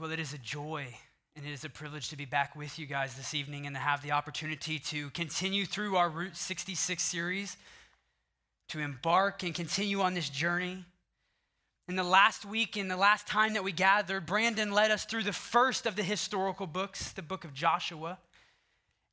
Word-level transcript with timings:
Well, 0.00 0.12
it 0.12 0.20
is 0.20 0.32
a 0.32 0.38
joy 0.38 0.86
and 1.34 1.44
it 1.44 1.50
is 1.50 1.64
a 1.64 1.68
privilege 1.68 2.10
to 2.10 2.16
be 2.16 2.24
back 2.24 2.54
with 2.54 2.78
you 2.78 2.86
guys 2.86 3.14
this 3.14 3.34
evening 3.34 3.66
and 3.66 3.74
to 3.74 3.80
have 3.80 4.00
the 4.00 4.12
opportunity 4.12 4.78
to 4.78 5.10
continue 5.10 5.66
through 5.66 5.96
our 5.96 6.08
Route 6.08 6.36
66 6.36 7.02
series, 7.02 7.56
to 8.68 8.78
embark 8.78 9.42
and 9.42 9.52
continue 9.52 10.00
on 10.00 10.14
this 10.14 10.28
journey. 10.28 10.84
In 11.88 11.96
the 11.96 12.04
last 12.04 12.44
week, 12.44 12.76
in 12.76 12.86
the 12.86 12.96
last 12.96 13.26
time 13.26 13.54
that 13.54 13.64
we 13.64 13.72
gathered, 13.72 14.24
Brandon 14.24 14.70
led 14.70 14.92
us 14.92 15.04
through 15.04 15.24
the 15.24 15.32
first 15.32 15.84
of 15.84 15.96
the 15.96 16.04
historical 16.04 16.68
books, 16.68 17.10
the 17.10 17.20
book 17.20 17.44
of 17.44 17.52
Joshua. 17.52 18.20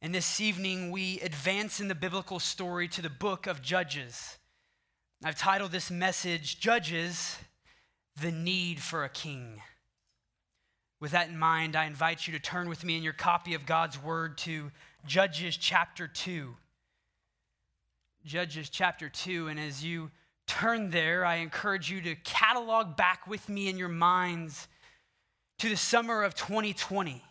And 0.03 0.13
this 0.13 0.39
evening, 0.39 0.91
we 0.91 1.19
advance 1.21 1.79
in 1.79 1.87
the 1.87 1.95
biblical 1.95 2.39
story 2.39 2.87
to 2.89 3.01
the 3.01 3.09
book 3.09 3.47
of 3.47 3.63
Judges. 3.63 4.37
I've 5.23 5.35
titled 5.35 5.71
this 5.71 5.89
message, 5.89 6.59
Judges, 6.59 7.39
the 8.21 8.31
Need 8.31 8.81
for 8.81 9.03
a 9.03 9.09
King. 9.09 9.63
With 11.05 11.11
that 11.11 11.29
in 11.29 11.37
mind, 11.37 11.75
I 11.75 11.85
invite 11.85 12.25
you 12.25 12.33
to 12.33 12.39
turn 12.39 12.67
with 12.67 12.83
me 12.83 12.97
in 12.97 13.03
your 13.03 13.13
copy 13.13 13.53
of 13.53 13.67
God's 13.67 14.01
Word 14.01 14.39
to 14.39 14.71
Judges 15.05 15.55
chapter 15.55 16.07
2. 16.07 16.55
Judges 18.25 18.69
chapter 18.69 19.07
2. 19.07 19.49
And 19.49 19.59
as 19.59 19.85
you 19.85 20.09
turn 20.47 20.89
there, 20.89 21.23
I 21.23 21.35
encourage 21.35 21.91
you 21.91 22.01
to 22.01 22.15
catalog 22.15 22.97
back 22.97 23.27
with 23.27 23.47
me 23.49 23.69
in 23.69 23.77
your 23.77 23.87
minds 23.87 24.67
to 25.59 25.69
the 25.69 25.77
summer 25.77 26.23
of 26.23 26.33
2020. 26.33 27.21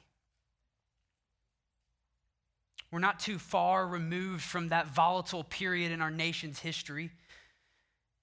We're 2.93 3.01
not 3.01 3.19
too 3.19 3.41
far 3.41 3.89
removed 3.89 4.45
from 4.45 4.69
that 4.69 4.95
volatile 4.95 5.43
period 5.43 5.91
in 5.91 6.01
our 6.01 6.13
nation's 6.13 6.61
history. 6.61 7.11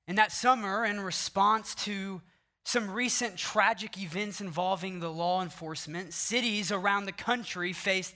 In 0.07 0.15
that 0.15 0.31
summer, 0.31 0.85
in 0.85 1.02
response 1.02 1.76
to 1.84 2.21
some 2.63 2.91
recent 2.91 3.38
tragic 3.38 3.97
events 3.97 4.39
involving 4.41 4.99
the 4.99 5.11
law 5.11 5.41
enforcement, 5.41 6.13
cities 6.13 6.71
around 6.71 7.05
the 7.05 7.11
country 7.11 7.73
faced 7.73 8.15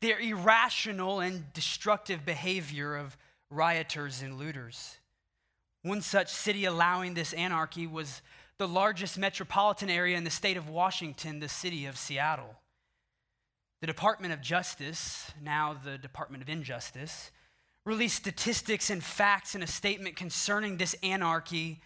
the 0.00 0.14
irrational 0.20 1.20
and 1.20 1.52
destructive 1.52 2.24
behavior 2.24 2.94
of 2.94 3.16
rioters 3.50 4.22
and 4.22 4.38
looters. 4.38 4.98
One 5.82 6.02
such 6.02 6.28
city 6.28 6.64
allowing 6.64 7.14
this 7.14 7.32
anarchy 7.32 7.86
was 7.86 8.20
the 8.58 8.68
largest 8.68 9.18
metropolitan 9.18 9.88
area 9.88 10.16
in 10.16 10.24
the 10.24 10.30
state 10.30 10.56
of 10.56 10.68
Washington, 10.68 11.40
the 11.40 11.48
city 11.48 11.86
of 11.86 11.96
Seattle. 11.96 12.56
The 13.80 13.86
Department 13.86 14.32
of 14.32 14.40
Justice, 14.40 15.30
now 15.42 15.76
the 15.84 15.98
Department 15.98 16.42
of 16.42 16.48
Injustice, 16.48 17.30
released 17.84 18.16
statistics 18.16 18.90
and 18.90 19.02
facts 19.02 19.54
in 19.54 19.62
a 19.62 19.66
statement 19.66 20.16
concerning 20.16 20.76
this 20.76 20.94
anarchy 21.02 21.80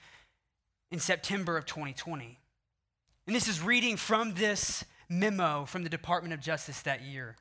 in 0.91 0.99
September 0.99 1.57
of 1.57 1.67
2020. 1.67 2.39
And 3.27 3.37
this 3.37 3.49
is 3.49 3.63
reading 3.63 3.97
from 3.97 4.35
this 4.35 4.85
memo 5.09 5.65
from 5.65 5.83
the 5.85 5.89
Department 5.89 6.35
of 6.35 6.41
Justice 6.41 6.83
that 6.83 7.03
year. 7.03 7.37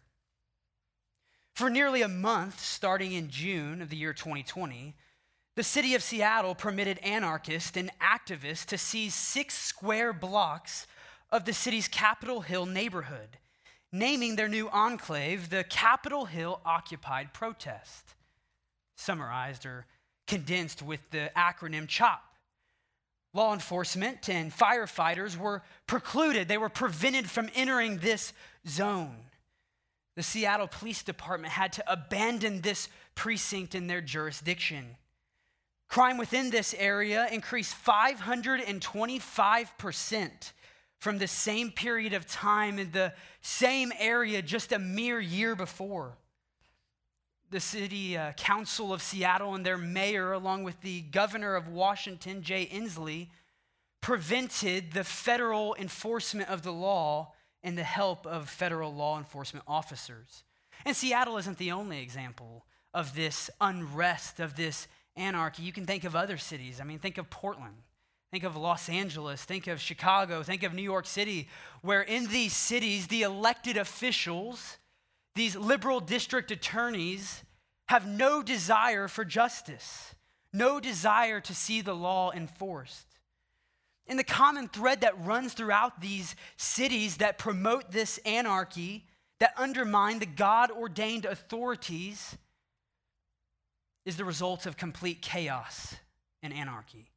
For 1.56 1.70
nearly 1.70 2.02
a 2.02 2.08
month, 2.08 2.60
starting 2.60 3.12
in 3.14 3.30
June 3.30 3.82
of 3.82 3.90
the 3.90 3.98
year 3.98 4.14
2020, 4.14 4.96
the 5.56 5.64
city 5.64 5.94
of 5.94 6.04
Seattle 6.04 6.56
permitted 6.56 7.00
anarchists 7.00 7.76
and 7.76 7.92
activists 8.00 8.66
to 8.68 8.78
seize 8.78 9.14
six 9.14 9.56
square 9.56 10.14
blocks 10.14 10.88
of 11.32 11.46
the 11.46 11.54
city's 11.54 11.88
Capitol 11.88 12.42
Hill 12.42 12.66
neighborhood, 12.66 13.38
naming 13.92 14.36
their 14.36 14.48
new 14.48 14.70
enclave 14.70 15.50
the 15.50 15.64
Capitol 15.64 16.26
Hill 16.26 16.62
Occupied 16.66 17.34
Protest, 17.34 18.14
summarized 18.96 19.66
or 19.66 19.86
condensed 20.28 20.82
with 20.82 21.02
the 21.10 21.32
acronym 21.36 21.88
CHOP 21.88 22.29
law 23.40 23.54
enforcement 23.54 24.28
and 24.28 24.52
firefighters 24.52 25.38
were 25.38 25.62
precluded, 25.88 26.50
they 26.50 26.58
were 26.58 26.68
prevented 26.68 27.30
from 27.30 27.50
entering 27.56 28.00
this 28.00 28.34
zone. 28.68 29.16
The 30.18 30.24
Seattle 30.24 30.68
Police 30.68 31.04
Department 31.04 31.54
had 31.54 31.72
to 31.74 31.84
abandon 31.90 32.60
this 32.60 32.90
precinct 33.16 33.76
in 33.76 33.88
their 33.88 34.02
jurisdiction. 34.02 34.98
Crime 35.88 36.18
within 36.18 36.50
this 36.50 36.76
area 36.78 37.30
increased 37.32 37.74
525% 37.86 40.52
from 41.00 41.18
the 41.18 41.28
same 41.28 41.72
period 41.72 42.12
of 42.12 42.28
time 42.28 42.78
in 42.78 42.92
the 42.92 43.14
same 43.40 43.94
area 43.98 44.42
just 44.42 44.74
a 44.74 44.80
mere 44.80 45.22
year 45.22 45.56
before 45.56 46.18
the 47.52 47.60
city 47.60 48.18
uh, 48.18 48.32
council 48.34 48.94
of 48.94 49.02
Seattle 49.02 49.56
and 49.56 49.66
their 49.66 49.78
mayor, 49.78 50.34
along 50.34 50.64
with 50.64 50.82
the 50.82 51.02
governor 51.02 51.56
of 51.56 51.68
Washington, 51.68 52.42
Jay 52.42 52.68
Inslee, 52.72 53.30
prevented 54.02 54.94
the 54.94 55.04
federal 55.04 55.76
enforcement 55.76 56.50
of 56.50 56.62
the 56.62 56.72
law 56.72 57.34
and 57.64 57.78
the 57.78 57.84
help 57.84 58.26
of 58.26 58.50
federal 58.50 58.94
law 58.94 59.18
enforcement 59.18 59.66
officers. 59.68 60.44
And 60.86 60.96
Seattle 60.96 61.38
isn't 61.38 61.58
the 61.58 61.72
only 61.72 62.02
example 62.02 62.66
of 62.94 63.16
this 63.16 63.50
unrest, 63.60 64.40
of 64.40 64.56
this 64.56 64.88
anarchy. 65.16 65.64
You 65.64 65.74
can 65.74 65.86
think 65.86 66.04
of 66.04 66.16
other 66.16 66.38
cities. 66.38 66.80
I 66.80 66.86
mean, 66.86 67.00
think 67.00 67.18
of 67.18 67.30
Portland. 67.30 67.76
Think 68.32 68.44
of 68.44 68.56
Los 68.56 68.90
Angeles, 68.90 69.44
think 69.44 69.66
of 69.66 69.82
Chicago, 69.82 70.44
think 70.44 70.62
of 70.62 70.74
New 70.74 70.84
York 70.84 71.08
City, 71.08 71.48
where 71.82 72.04
in 72.04 72.28
these 72.28 72.54
cities, 72.54 73.08
the 73.08 73.24
elected 73.24 73.76
officials 73.76 74.78
these 75.36 75.56
liberal 75.56 76.00
district 76.00 76.52
attorneys 76.52 77.44
have 77.88 78.08
no 78.08 78.44
desire 78.44 79.08
for 79.08 79.26
justice, 79.26 80.14
no 80.54 80.80
desire 80.80 81.40
to 81.42 81.56
see 81.56 81.82
the 81.82 81.96
law 81.96 82.32
enforced. 82.32 83.08
And 84.08 84.18
the 84.18 84.24
common 84.24 84.68
thread 84.68 85.02
that 85.02 85.24
runs 85.24 85.54
throughout 85.54 86.02
these 86.02 86.36
cities 86.58 87.18
that 87.18 87.38
promote 87.38 87.92
this 87.92 88.18
anarchy, 88.26 89.06
that 89.40 89.54
undermine 89.56 90.20
the 90.20 90.26
God 90.26 90.72
ordained 90.72 91.26
authorities, 91.26 92.36
is 94.06 94.18
the 94.18 94.26
result 94.26 94.66
of 94.66 94.78
complete 94.78 95.22
chaos 95.22 95.96
and 96.42 96.54
anarchy. 96.54 97.12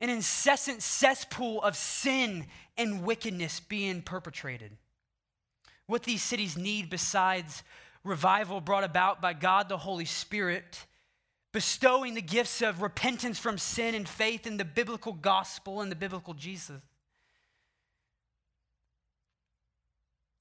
An 0.00 0.10
incessant 0.10 0.82
cesspool 0.82 1.62
of 1.62 1.76
sin 1.76 2.46
and 2.76 3.02
wickedness 3.02 3.60
being 3.60 4.02
perpetrated. 4.02 4.72
What 5.92 6.04
these 6.04 6.22
cities 6.22 6.56
need, 6.56 6.88
besides 6.88 7.62
revival 8.02 8.62
brought 8.62 8.82
about 8.82 9.20
by 9.20 9.34
God 9.34 9.68
the 9.68 9.76
Holy 9.76 10.06
Spirit, 10.06 10.86
bestowing 11.52 12.14
the 12.14 12.22
gifts 12.22 12.62
of 12.62 12.80
repentance 12.80 13.38
from 13.38 13.58
sin 13.58 13.94
and 13.94 14.08
faith 14.08 14.46
in 14.46 14.56
the 14.56 14.64
biblical 14.64 15.12
gospel 15.12 15.82
and 15.82 15.92
the 15.92 15.94
biblical 15.94 16.32
Jesus, 16.32 16.80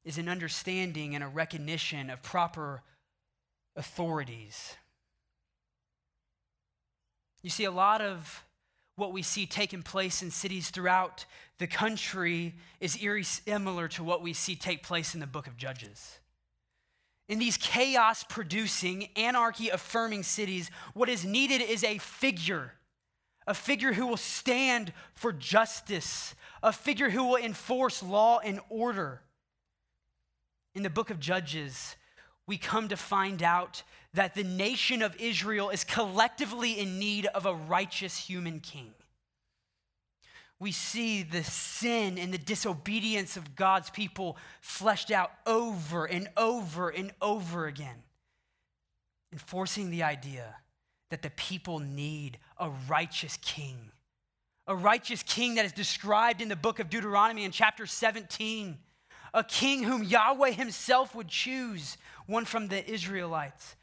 is 0.06 0.18
an 0.18 0.30
understanding 0.30 1.16
and 1.16 1.22
a 1.22 1.28
recognition 1.28 2.10
of 2.10 2.24
proper 2.24 2.82
authorities. 3.76 4.78
You 7.42 7.50
see, 7.50 7.66
a 7.66 7.72
lot 7.72 8.00
of 8.00 8.46
what 8.96 9.14
we 9.14 9.22
see 9.22 9.46
taking 9.46 9.82
place 9.82 10.22
in 10.22 10.32
cities 10.32 10.70
throughout 10.70 11.26
the 11.58 11.68
country 11.68 12.56
is 12.80 13.02
eerie 13.02 13.24
similar 13.24 13.88
to 13.90 14.04
what 14.04 14.22
we 14.22 14.34
see 14.34 14.56
take 14.56 14.84
place 14.84 15.14
in 15.14 15.20
the 15.20 15.28
book 15.28 15.48
of 15.48 15.58
Judges. 15.58 16.20
In 17.30 17.40
these 17.40 17.58
chaos 17.58 18.24
producing, 18.24 19.08
anarchy 19.16 19.70
affirming 19.70 20.24
cities, 20.24 20.70
what 20.94 21.08
is 21.08 21.24
needed 21.24 21.62
is 21.62 21.84
a 21.84 21.98
figure, 22.00 22.74
a 23.48 23.54
figure 23.54 23.94
who 23.94 24.08
will 24.08 24.18
stand 24.18 24.92
for 25.14 25.32
justice, 25.32 26.36
a 26.62 26.74
figure 26.74 27.10
who 27.10 27.24
will 27.24 27.38
enforce 27.38 28.04
law 28.04 28.40
and 28.40 28.60
order. 28.70 29.22
In 30.76 30.84
the 30.84 30.90
book 30.90 31.10
of 31.10 31.20
Judges, 31.20 31.96
we 32.48 32.58
come 32.58 32.90
to 32.90 32.98
find 32.98 33.42
out 33.42 33.84
that 34.14 34.36
the 34.36 34.44
nation 34.44 35.02
of 35.02 35.16
Israel 35.20 35.70
is 35.70 35.84
collectively 35.84 36.80
in 36.80 37.00
need 37.00 37.26
of 37.28 37.46
a 37.46 37.54
righteous 37.54 38.18
human 38.18 38.60
king. 38.60 38.92
We 40.60 40.72
see 40.72 41.24
the 41.24 41.44
sin 41.44 42.18
and 42.18 42.34
the 42.34 42.38
disobedience 42.38 43.36
of 43.36 43.56
God's 43.56 43.90
people 43.90 44.38
fleshed 44.60 45.10
out 45.10 45.32
over 45.48 46.06
and 46.06 46.30
over 46.38 46.90
and 46.90 47.12
over 47.22 47.66
again, 47.66 48.04
enforcing 49.32 49.90
the 49.90 50.04
idea 50.04 50.56
that 51.10 51.24
the 51.24 51.32
people 51.32 51.80
need 51.80 52.38
a 52.60 52.70
righteous 52.88 53.38
king. 53.42 53.92
A 54.68 54.76
righteous 54.76 55.24
king 55.24 55.56
that 55.56 55.66
is 55.66 55.72
described 55.72 56.42
in 56.42 56.48
the 56.48 56.56
book 56.56 56.80
of 56.80 56.90
Deuteronomy 56.90 57.44
in 57.44 57.52
chapter 57.52 57.86
17 57.86 58.78
a 59.34 59.44
king 59.44 59.84
whom 59.84 60.04
Yahweh 60.04 60.52
himself 60.52 61.16
would 61.16 61.28
choose, 61.28 61.98
one 62.26 62.46
from 62.46 62.68
the 62.68 62.90
Israelites, 62.90 63.76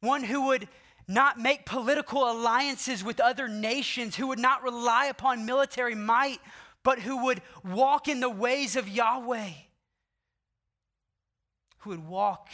one 0.00 0.24
who 0.24 0.46
would 0.46 0.68
not 1.06 1.38
make 1.38 1.66
political 1.66 2.30
alliances 2.30 3.02
with 3.02 3.20
other 3.20 3.48
nations, 3.48 4.16
who 4.16 4.28
would 4.28 4.38
not 4.38 4.62
rely 4.62 5.06
upon 5.06 5.44
military 5.44 5.94
might, 5.94 6.40
but 6.82 7.00
who 7.00 7.24
would 7.24 7.42
walk 7.64 8.08
in 8.08 8.20
the 8.20 8.30
ways 8.30 8.76
of 8.76 8.88
Yahweh, 8.88 9.50
who 11.78 11.90
would 11.90 12.06
walk 12.06 12.48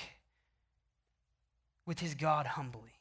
with 1.85 2.01
his 2.01 2.15
God 2.15 2.47
humbly. 2.47 2.97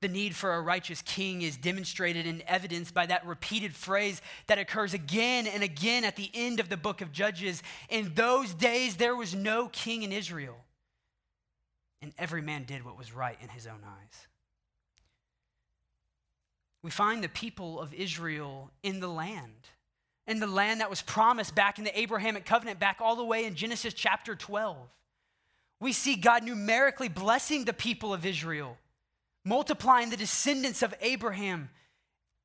The 0.00 0.08
need 0.08 0.34
for 0.34 0.54
a 0.54 0.60
righteous 0.60 1.00
king 1.02 1.42
is 1.42 1.56
demonstrated 1.56 2.26
and 2.26 2.42
evidenced 2.48 2.92
by 2.92 3.06
that 3.06 3.24
repeated 3.24 3.72
phrase 3.72 4.20
that 4.48 4.58
occurs 4.58 4.94
again 4.94 5.46
and 5.46 5.62
again 5.62 6.04
at 6.04 6.16
the 6.16 6.28
end 6.34 6.58
of 6.58 6.68
the 6.68 6.76
book 6.76 7.02
of 7.02 7.12
Judges. 7.12 7.62
In 7.88 8.12
those 8.14 8.52
days, 8.52 8.96
there 8.96 9.14
was 9.14 9.32
no 9.32 9.68
king 9.68 10.02
in 10.02 10.10
Israel, 10.10 10.56
and 12.02 12.12
every 12.18 12.42
man 12.42 12.64
did 12.64 12.84
what 12.84 12.98
was 12.98 13.12
right 13.12 13.38
in 13.40 13.48
his 13.48 13.66
own 13.66 13.80
eyes. 13.84 14.26
We 16.82 16.90
find 16.90 17.22
the 17.22 17.28
people 17.28 17.80
of 17.80 17.94
Israel 17.94 18.70
in 18.82 19.00
the 19.00 19.08
land, 19.08 19.68
in 20.26 20.40
the 20.40 20.46
land 20.46 20.80
that 20.80 20.90
was 20.90 21.00
promised 21.00 21.54
back 21.54 21.78
in 21.78 21.84
the 21.84 21.98
Abrahamic 21.98 22.44
covenant, 22.44 22.80
back 22.80 22.98
all 23.00 23.16
the 23.16 23.24
way 23.24 23.44
in 23.44 23.54
Genesis 23.54 23.94
chapter 23.94 24.34
12. 24.34 24.76
We 25.80 25.92
see 25.92 26.16
God 26.16 26.42
numerically 26.42 27.08
blessing 27.08 27.64
the 27.64 27.72
people 27.72 28.12
of 28.12 28.26
Israel 28.26 28.76
multiplying 29.44 30.10
the 30.10 30.16
descendants 30.16 30.82
of 30.82 30.94
Abraham. 31.00 31.70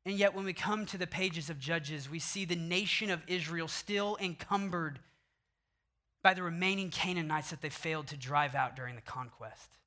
And 0.05 0.17
yet, 0.17 0.33
when 0.33 0.45
we 0.45 0.53
come 0.53 0.85
to 0.87 0.97
the 0.97 1.07
pages 1.07 1.49
of 1.49 1.59
Judges, 1.59 2.09
we 2.09 2.19
see 2.19 2.45
the 2.45 2.55
nation 2.55 3.09
of 3.09 3.21
Israel 3.27 3.67
still 3.67 4.17
encumbered 4.21 4.99
by 6.27 6.33
the 6.33 6.43
remaining 6.43 6.89
Canaanites 6.89 7.51
that 7.51 7.61
they 7.61 7.69
failed 7.69 8.07
to 8.07 8.17
drive 8.17 8.53
out 8.53 8.75
during 8.75 8.95
the 8.95 9.01
conquest. 9.01 9.77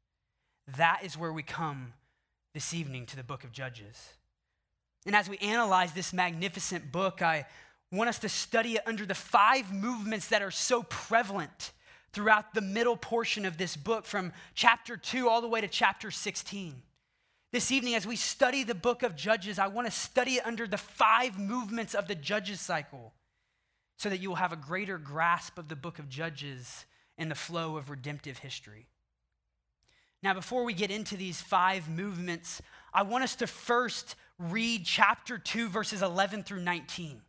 That 0.78 1.00
is 1.04 1.14
where 1.14 1.34
we 1.34 1.42
come 1.42 1.92
this 2.54 2.72
evening 2.72 3.04
to 3.08 3.16
the 3.16 3.22
book 3.22 3.44
of 3.44 3.52
Judges. 3.52 4.14
And 5.04 5.14
as 5.14 5.28
we 5.28 5.36
analyze 5.36 5.92
this 5.92 6.14
magnificent 6.14 6.90
book, 6.90 7.20
I 7.20 7.44
want 7.92 8.08
us 8.08 8.18
to 8.20 8.30
study 8.30 8.76
it 8.76 8.82
under 8.86 9.04
the 9.04 9.14
five 9.14 9.70
movements 9.70 10.28
that 10.28 10.40
are 10.40 10.50
so 10.50 10.82
prevalent 10.84 11.72
throughout 12.14 12.54
the 12.54 12.62
middle 12.62 12.96
portion 12.96 13.44
of 13.44 13.58
this 13.58 13.76
book, 13.76 14.06
from 14.06 14.32
chapter 14.54 14.96
2 14.96 15.28
all 15.28 15.42
the 15.42 15.46
way 15.46 15.60
to 15.60 15.68
chapter 15.68 16.10
16. 16.10 16.74
This 17.52 17.70
evening, 17.70 17.96
as 17.96 18.06
we 18.06 18.16
study 18.16 18.64
the 18.64 18.74
book 18.74 19.02
of 19.02 19.14
Judges, 19.14 19.58
I 19.58 19.66
want 19.66 19.88
to 19.88 19.92
study 19.92 20.36
it 20.36 20.46
under 20.46 20.66
the 20.66 20.78
five 20.78 21.38
movements 21.38 21.94
of 21.94 22.08
the 22.08 22.14
Judges 22.14 22.62
cycle 22.62 23.12
so 24.00 24.08
that 24.08 24.22
you 24.22 24.30
will 24.30 24.36
have 24.36 24.50
a 24.50 24.56
greater 24.56 24.96
grasp 24.96 25.58
of 25.58 25.68
the 25.68 25.76
book 25.76 25.98
of 25.98 26.08
Judges 26.08 26.86
and 27.18 27.30
the 27.30 27.34
flow 27.34 27.76
of 27.76 27.90
redemptive 27.90 28.38
history. 28.38 28.86
Now, 30.22 30.32
before 30.32 30.64
we 30.64 30.72
get 30.72 30.90
into 30.90 31.18
these 31.18 31.42
five 31.42 31.86
movements, 31.90 32.62
I 32.94 33.02
want 33.02 33.24
us 33.24 33.36
to 33.36 33.46
first 33.46 34.16
read 34.38 34.86
chapter 34.86 35.36
2, 35.36 35.68
verses 35.68 36.00
11 36.00 36.44
through 36.44 36.62
19. 36.62 37.20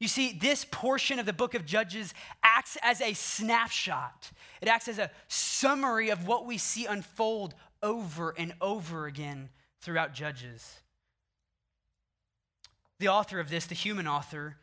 You 0.00 0.08
see, 0.08 0.32
this 0.32 0.66
portion 0.68 1.20
of 1.20 1.26
the 1.26 1.32
book 1.32 1.54
of 1.54 1.64
Judges 1.64 2.12
acts 2.42 2.76
as 2.82 3.00
a 3.00 3.12
snapshot. 3.12 4.32
It 4.60 4.66
acts 4.66 4.88
as 4.88 4.98
a 4.98 5.12
summary 5.28 6.08
of 6.08 6.26
what 6.26 6.46
we 6.46 6.58
see 6.58 6.84
unfold 6.86 7.54
over 7.80 8.34
and 8.36 8.54
over 8.60 9.06
again 9.06 9.50
throughout 9.82 10.14
Judges. 10.14 10.80
The 12.98 13.06
author 13.06 13.38
of 13.38 13.50
this, 13.50 13.66
the 13.66 13.76
human 13.76 14.08
author, 14.08 14.56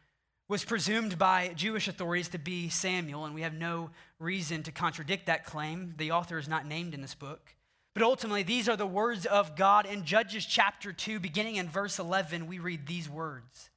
was 0.48 0.64
presumed 0.64 1.18
by 1.18 1.54
Jewish 1.56 1.88
authorities 1.88 2.30
to 2.30 2.38
be 2.38 2.70
Samuel, 2.70 3.26
and 3.26 3.34
we 3.34 3.42
have 3.42 3.54
no 3.54 3.90
reason 4.20 4.62
to 4.64 4.72
contradict 4.72 5.26
that 5.26 5.46
claim. 5.46 5.96
The 5.98 6.12
author 6.12 6.38
is 6.38 6.48
not 6.48 6.68
named 6.68 6.94
in 6.94 7.02
this 7.02 7.16
book. 7.16 7.56
But 7.96 8.04
ultimately, 8.04 8.44
these 8.44 8.70
are 8.70 8.76
the 8.76 8.86
words 8.86 9.26
of 9.26 9.56
God. 9.56 9.86
In 9.86 10.06
Judges 10.06 10.46
chapter 10.46 10.92
2, 10.92 11.20
beginning 11.20 11.56
in 11.56 11.70
verse 11.70 11.98
11, 11.98 12.46
we 12.46 12.60
read 12.60 12.86
these 12.86 13.10
words 13.10 13.70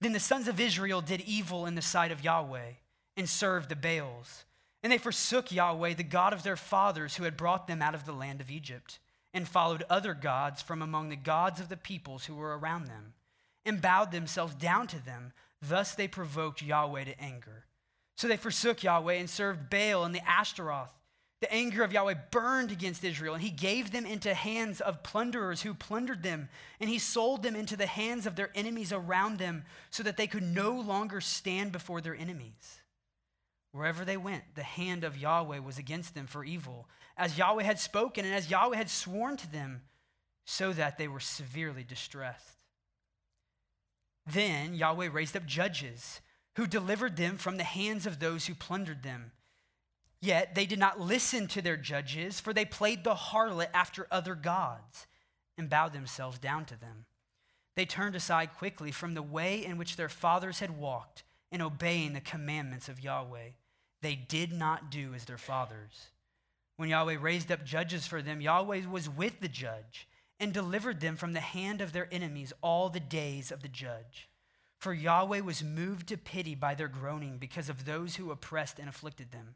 Then 0.00 0.12
the 0.12 0.20
sons 0.20 0.48
of 0.48 0.60
Israel 0.60 1.00
did 1.00 1.20
evil 1.22 1.66
in 1.66 1.74
the 1.74 1.82
sight 1.82 2.12
of 2.12 2.24
Yahweh 2.24 2.74
and 3.16 3.28
served 3.28 3.68
the 3.68 3.76
Baals. 3.76 4.44
And 4.82 4.92
they 4.92 4.98
forsook 4.98 5.50
Yahweh, 5.50 5.94
the 5.94 6.04
God 6.04 6.32
of 6.32 6.44
their 6.44 6.56
fathers, 6.56 7.16
who 7.16 7.24
had 7.24 7.36
brought 7.36 7.66
them 7.66 7.82
out 7.82 7.94
of 7.94 8.06
the 8.06 8.12
land 8.12 8.40
of 8.40 8.50
Egypt 8.50 9.00
and 9.34 9.48
followed 9.48 9.82
other 9.90 10.14
gods 10.14 10.62
from 10.62 10.80
among 10.80 11.08
the 11.08 11.16
gods 11.16 11.60
of 11.60 11.68
the 11.68 11.76
peoples 11.76 12.24
who 12.24 12.34
were 12.36 12.56
around 12.56 12.86
them, 12.86 13.12
and 13.66 13.82
bowed 13.82 14.12
themselves 14.12 14.54
down 14.54 14.86
to 14.88 15.04
them. 15.04 15.32
Thus 15.60 15.94
they 15.94 16.08
provoked 16.08 16.62
Yahweh 16.62 17.04
to 17.04 17.20
anger. 17.20 17.64
So 18.16 18.28
they 18.28 18.36
forsook 18.36 18.82
Yahweh 18.82 19.14
and 19.14 19.28
served 19.28 19.68
Baal 19.68 20.04
and 20.04 20.14
the 20.14 20.26
Ashtaroth. 20.26 20.92
The 21.40 21.52
anger 21.52 21.82
of 21.82 21.92
Yahweh 21.92 22.14
burned 22.30 22.72
against 22.72 23.04
Israel, 23.04 23.34
and 23.34 23.42
he 23.42 23.50
gave 23.50 23.90
them 23.90 24.06
into 24.06 24.32
hands 24.32 24.80
of 24.80 25.02
plunderers 25.02 25.60
who 25.60 25.74
plundered 25.74 26.22
them, 26.22 26.48
and 26.80 26.88
he 26.88 26.98
sold 26.98 27.42
them 27.42 27.54
into 27.54 27.76
the 27.76 27.86
hands 27.86 28.26
of 28.26 28.36
their 28.36 28.50
enemies 28.54 28.90
around 28.90 29.38
them, 29.38 29.64
so 29.90 30.02
that 30.02 30.16
they 30.16 30.26
could 30.26 30.42
no 30.42 30.70
longer 30.72 31.20
stand 31.20 31.72
before 31.72 32.00
their 32.00 32.16
enemies. 32.16 32.80
Wherever 33.72 34.02
they 34.02 34.16
went, 34.16 34.44
the 34.54 34.62
hand 34.62 35.04
of 35.04 35.18
Yahweh 35.18 35.58
was 35.58 35.76
against 35.76 36.14
them 36.14 36.26
for 36.26 36.42
evil, 36.42 36.88
as 37.18 37.36
Yahweh 37.36 37.64
had 37.64 37.78
spoken 37.78 38.24
and 38.24 38.34
as 38.34 38.50
Yahweh 38.50 38.76
had 38.76 38.88
sworn 38.88 39.36
to 39.36 39.52
them, 39.52 39.82
so 40.46 40.72
that 40.72 40.96
they 40.96 41.06
were 41.06 41.20
severely 41.20 41.84
distressed. 41.84 42.55
Then 44.26 44.74
Yahweh 44.74 45.08
raised 45.12 45.36
up 45.36 45.46
judges 45.46 46.20
who 46.56 46.66
delivered 46.66 47.16
them 47.16 47.36
from 47.36 47.56
the 47.56 47.64
hands 47.64 48.06
of 48.06 48.18
those 48.18 48.46
who 48.46 48.54
plundered 48.54 49.02
them. 49.02 49.32
Yet 50.20 50.54
they 50.54 50.66
did 50.66 50.78
not 50.78 51.00
listen 51.00 51.46
to 51.48 51.62
their 51.62 51.76
judges, 51.76 52.40
for 52.40 52.52
they 52.52 52.64
played 52.64 53.04
the 53.04 53.14
harlot 53.14 53.70
after 53.72 54.06
other 54.10 54.34
gods 54.34 55.06
and 55.56 55.70
bowed 55.70 55.92
themselves 55.92 56.38
down 56.38 56.64
to 56.66 56.80
them. 56.80 57.04
They 57.76 57.84
turned 57.84 58.16
aside 58.16 58.54
quickly 58.54 58.90
from 58.90 59.14
the 59.14 59.22
way 59.22 59.64
in 59.64 59.76
which 59.76 59.96
their 59.96 60.08
fathers 60.08 60.60
had 60.60 60.78
walked 60.78 61.22
in 61.52 61.60
obeying 61.60 62.14
the 62.14 62.20
commandments 62.20 62.88
of 62.88 63.00
Yahweh 63.00 63.50
they 64.02 64.14
did 64.14 64.52
not 64.52 64.90
do 64.90 65.14
as 65.14 65.24
their 65.24 65.38
fathers. 65.38 66.10
When 66.76 66.88
Yahweh 66.88 67.16
raised 67.20 67.50
up 67.50 67.64
judges 67.64 68.06
for 68.06 68.22
them, 68.22 68.40
Yahweh 68.40 68.86
was 68.86 69.08
with 69.08 69.40
the 69.40 69.48
judge 69.48 70.06
and 70.38 70.52
delivered 70.52 71.00
them 71.00 71.16
from 71.16 71.32
the 71.32 71.40
hand 71.40 71.80
of 71.80 71.92
their 71.92 72.08
enemies 72.12 72.52
all 72.62 72.88
the 72.88 73.00
days 73.00 73.50
of 73.50 73.62
the 73.62 73.68
judge. 73.68 74.28
For 74.78 74.92
Yahweh 74.92 75.40
was 75.40 75.64
moved 75.64 76.08
to 76.08 76.18
pity 76.18 76.54
by 76.54 76.74
their 76.74 76.88
groaning 76.88 77.38
because 77.38 77.68
of 77.68 77.84
those 77.84 78.16
who 78.16 78.30
oppressed 78.30 78.78
and 78.78 78.88
afflicted 78.88 79.32
them. 79.32 79.54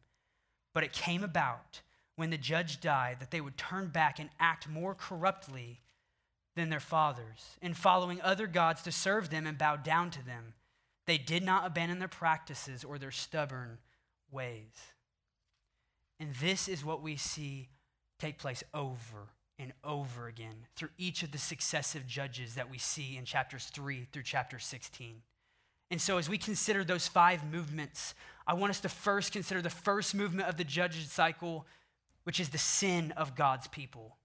But 0.72 0.84
it 0.84 0.92
came 0.92 1.22
about 1.22 1.82
when 2.16 2.30
the 2.30 2.38
judge 2.38 2.80
died 2.80 3.20
that 3.20 3.30
they 3.30 3.40
would 3.40 3.56
turn 3.56 3.88
back 3.88 4.18
and 4.18 4.30
act 4.38 4.68
more 4.68 4.94
corruptly 4.94 5.80
than 6.56 6.68
their 6.68 6.80
fathers, 6.80 7.56
in 7.62 7.74
following 7.74 8.20
other 8.20 8.46
gods 8.46 8.82
to 8.82 8.92
serve 8.92 9.30
them 9.30 9.46
and 9.46 9.56
bow 9.56 9.76
down 9.76 10.10
to 10.10 10.24
them. 10.24 10.54
They 11.06 11.18
did 11.18 11.42
not 11.42 11.66
abandon 11.66 11.98
their 11.98 12.08
practices 12.08 12.84
or 12.84 12.98
their 12.98 13.10
stubborn 13.10 13.78
ways. 14.30 14.74
And 16.18 16.34
this 16.34 16.68
is 16.68 16.84
what 16.84 17.02
we 17.02 17.16
see 17.16 17.68
take 18.18 18.38
place 18.38 18.62
over 18.74 19.28
and 19.60 19.72
over 19.84 20.26
again 20.26 20.66
through 20.74 20.88
each 20.96 21.22
of 21.22 21.32
the 21.32 21.38
successive 21.38 22.06
judges 22.06 22.54
that 22.54 22.70
we 22.70 22.78
see 22.78 23.16
in 23.16 23.24
chapters 23.24 23.66
3 23.66 24.06
through 24.12 24.22
chapter 24.22 24.58
16. 24.58 25.22
And 25.90 26.00
so, 26.00 26.18
as 26.18 26.28
we 26.28 26.38
consider 26.38 26.84
those 26.84 27.08
five 27.08 27.44
movements, 27.44 28.14
I 28.46 28.54
want 28.54 28.70
us 28.70 28.80
to 28.80 28.88
first 28.88 29.32
consider 29.32 29.60
the 29.60 29.70
first 29.70 30.14
movement 30.14 30.48
of 30.48 30.56
the 30.56 30.64
judges 30.64 31.10
cycle, 31.10 31.66
which 32.24 32.40
is 32.40 32.50
the 32.50 32.58
sin 32.58 33.12
of 33.16 33.34
God's 33.34 33.66
people. 33.68 34.16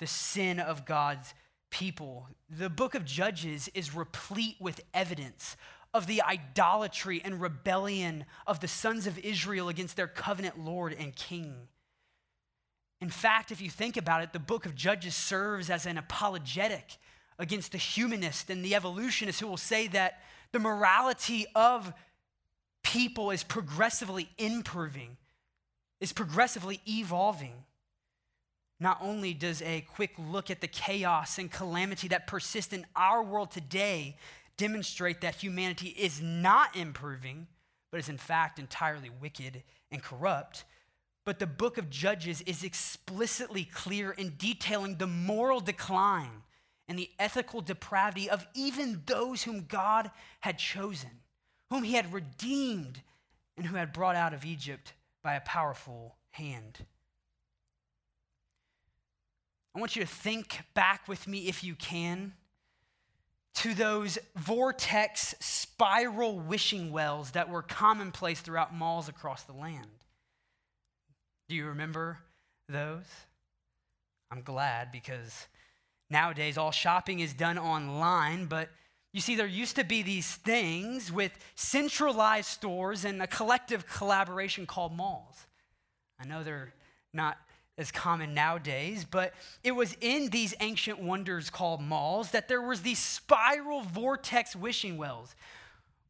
The 0.00 0.06
sin 0.06 0.58
of 0.58 0.84
God's 0.84 1.32
people. 1.70 2.28
The 2.50 2.70
book 2.70 2.94
of 2.94 3.04
Judges 3.04 3.68
is 3.74 3.94
replete 3.94 4.56
with 4.60 4.80
evidence 4.92 5.56
of 5.92 6.08
the 6.08 6.22
idolatry 6.22 7.22
and 7.24 7.40
rebellion 7.40 8.24
of 8.46 8.58
the 8.58 8.68
sons 8.68 9.06
of 9.06 9.18
Israel 9.20 9.68
against 9.68 9.96
their 9.96 10.08
covenant 10.08 10.58
Lord 10.58 10.92
and 10.92 11.14
King. 11.14 11.68
In 13.00 13.10
fact, 13.10 13.50
if 13.50 13.60
you 13.60 13.70
think 13.70 13.96
about 13.96 14.22
it, 14.22 14.32
the 14.32 14.38
book 14.38 14.66
of 14.66 14.74
Judges 14.74 15.14
serves 15.14 15.68
as 15.70 15.86
an 15.86 15.98
apologetic 15.98 16.96
against 17.38 17.72
the 17.72 17.78
humanist 17.78 18.50
and 18.50 18.64
the 18.64 18.74
evolutionist 18.74 19.40
who 19.40 19.46
will 19.46 19.56
say 19.56 19.88
that 19.88 20.22
the 20.52 20.58
morality 20.58 21.46
of 21.54 21.92
people 22.82 23.30
is 23.30 23.42
progressively 23.42 24.28
improving, 24.38 25.16
is 26.00 26.12
progressively 26.12 26.80
evolving. 26.86 27.64
Not 28.78 28.98
only 29.00 29.34
does 29.34 29.62
a 29.62 29.80
quick 29.82 30.12
look 30.18 30.50
at 30.50 30.60
the 30.60 30.68
chaos 30.68 31.38
and 31.38 31.50
calamity 31.50 32.08
that 32.08 32.26
persist 32.26 32.72
in 32.72 32.86
our 32.94 33.22
world 33.22 33.50
today 33.50 34.16
demonstrate 34.56 35.20
that 35.22 35.36
humanity 35.36 35.88
is 35.88 36.20
not 36.20 36.76
improving, 36.76 37.46
but 37.90 38.00
is 38.00 38.08
in 38.08 38.18
fact 38.18 38.58
entirely 38.58 39.10
wicked 39.10 39.62
and 39.90 40.02
corrupt. 40.02 40.64
But 41.24 41.38
the 41.38 41.46
book 41.46 41.78
of 41.78 41.88
Judges 41.88 42.42
is 42.42 42.62
explicitly 42.62 43.64
clear 43.64 44.10
in 44.10 44.34
detailing 44.36 44.96
the 44.96 45.06
moral 45.06 45.60
decline 45.60 46.42
and 46.86 46.98
the 46.98 47.10
ethical 47.18 47.62
depravity 47.62 48.28
of 48.28 48.46
even 48.54 49.02
those 49.06 49.42
whom 49.42 49.64
God 49.64 50.10
had 50.40 50.58
chosen, 50.58 51.10
whom 51.70 51.82
he 51.82 51.94
had 51.94 52.12
redeemed, 52.12 53.00
and 53.56 53.66
who 53.66 53.76
had 53.76 53.92
brought 53.92 54.16
out 54.16 54.34
of 54.34 54.44
Egypt 54.44 54.92
by 55.22 55.34
a 55.34 55.40
powerful 55.40 56.16
hand. 56.32 56.84
I 59.74 59.80
want 59.80 59.96
you 59.96 60.02
to 60.02 60.08
think 60.08 60.60
back 60.74 61.08
with 61.08 61.26
me, 61.26 61.48
if 61.48 61.64
you 61.64 61.74
can, 61.74 62.34
to 63.54 63.74
those 63.74 64.18
vortex 64.36 65.34
spiral 65.40 66.38
wishing 66.38 66.92
wells 66.92 67.30
that 67.32 67.48
were 67.48 67.62
commonplace 67.62 68.40
throughout 68.40 68.74
malls 68.74 69.08
across 69.08 69.44
the 69.44 69.52
land. 69.52 70.03
Do 71.48 71.54
you 71.54 71.66
remember 71.66 72.18
those? 72.68 73.04
I'm 74.30 74.42
glad 74.42 74.90
because 74.90 75.46
nowadays 76.10 76.56
all 76.56 76.72
shopping 76.72 77.20
is 77.20 77.34
done 77.34 77.58
online, 77.58 78.46
but 78.46 78.70
you 79.12 79.20
see, 79.20 79.36
there 79.36 79.46
used 79.46 79.76
to 79.76 79.84
be 79.84 80.02
these 80.02 80.34
things 80.34 81.12
with 81.12 81.32
centralized 81.54 82.48
stores 82.48 83.04
and 83.04 83.22
a 83.22 83.26
collective 83.26 83.86
collaboration 83.86 84.66
called 84.66 84.96
malls. 84.96 85.46
I 86.18 86.26
know 86.26 86.42
they're 86.42 86.72
not 87.12 87.36
as 87.76 87.92
common 87.92 88.34
nowadays, 88.34 89.04
but 89.08 89.34
it 89.62 89.72
was 89.72 89.96
in 90.00 90.30
these 90.30 90.54
ancient 90.60 90.98
wonders 90.98 91.50
called 91.50 91.80
malls 91.80 92.30
that 92.30 92.48
there 92.48 92.62
was 92.62 92.82
these 92.82 92.98
spiral 92.98 93.82
vortex 93.82 94.56
wishing 94.56 94.96
wells 94.96 95.34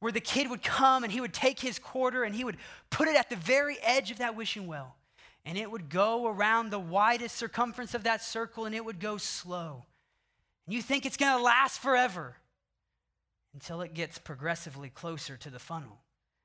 where 0.00 0.12
the 0.12 0.20
kid 0.20 0.48
would 0.48 0.62
come 0.62 1.02
and 1.02 1.12
he 1.12 1.20
would 1.20 1.32
take 1.32 1.60
his 1.60 1.78
quarter 1.78 2.24
and 2.24 2.34
he 2.34 2.44
would 2.44 2.56
put 2.90 3.08
it 3.08 3.16
at 3.16 3.30
the 3.30 3.36
very 3.36 3.78
edge 3.82 4.10
of 4.10 4.18
that 4.18 4.36
wishing 4.36 4.66
well. 4.66 4.96
And 5.44 5.58
it 5.58 5.70
would 5.70 5.90
go 5.90 6.26
around 6.26 6.70
the 6.70 6.78
widest 6.78 7.36
circumference 7.36 7.94
of 7.94 8.04
that 8.04 8.22
circle 8.22 8.64
and 8.64 8.74
it 8.74 8.84
would 8.84 8.98
go 8.98 9.18
slow. 9.18 9.84
And 10.66 10.74
you 10.74 10.80
think 10.80 11.04
it's 11.04 11.16
going 11.16 11.36
to 11.36 11.42
last 11.42 11.80
forever 11.80 12.36
until 13.52 13.82
it 13.82 13.94
gets 13.94 14.18
progressively 14.18 14.88
closer 14.88 15.36
to 15.36 15.50
the 15.50 15.58
funnel. 15.58 16.00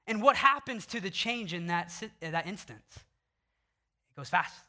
And 0.05 0.21
what 0.21 0.35
happens 0.35 0.85
to 0.87 0.99
the 0.99 1.09
change 1.09 1.53
in 1.53 1.67
that, 1.67 1.93
that 2.21 2.47
instance? 2.47 2.83
It 2.95 4.17
goes 4.17 4.29
faster 4.29 4.63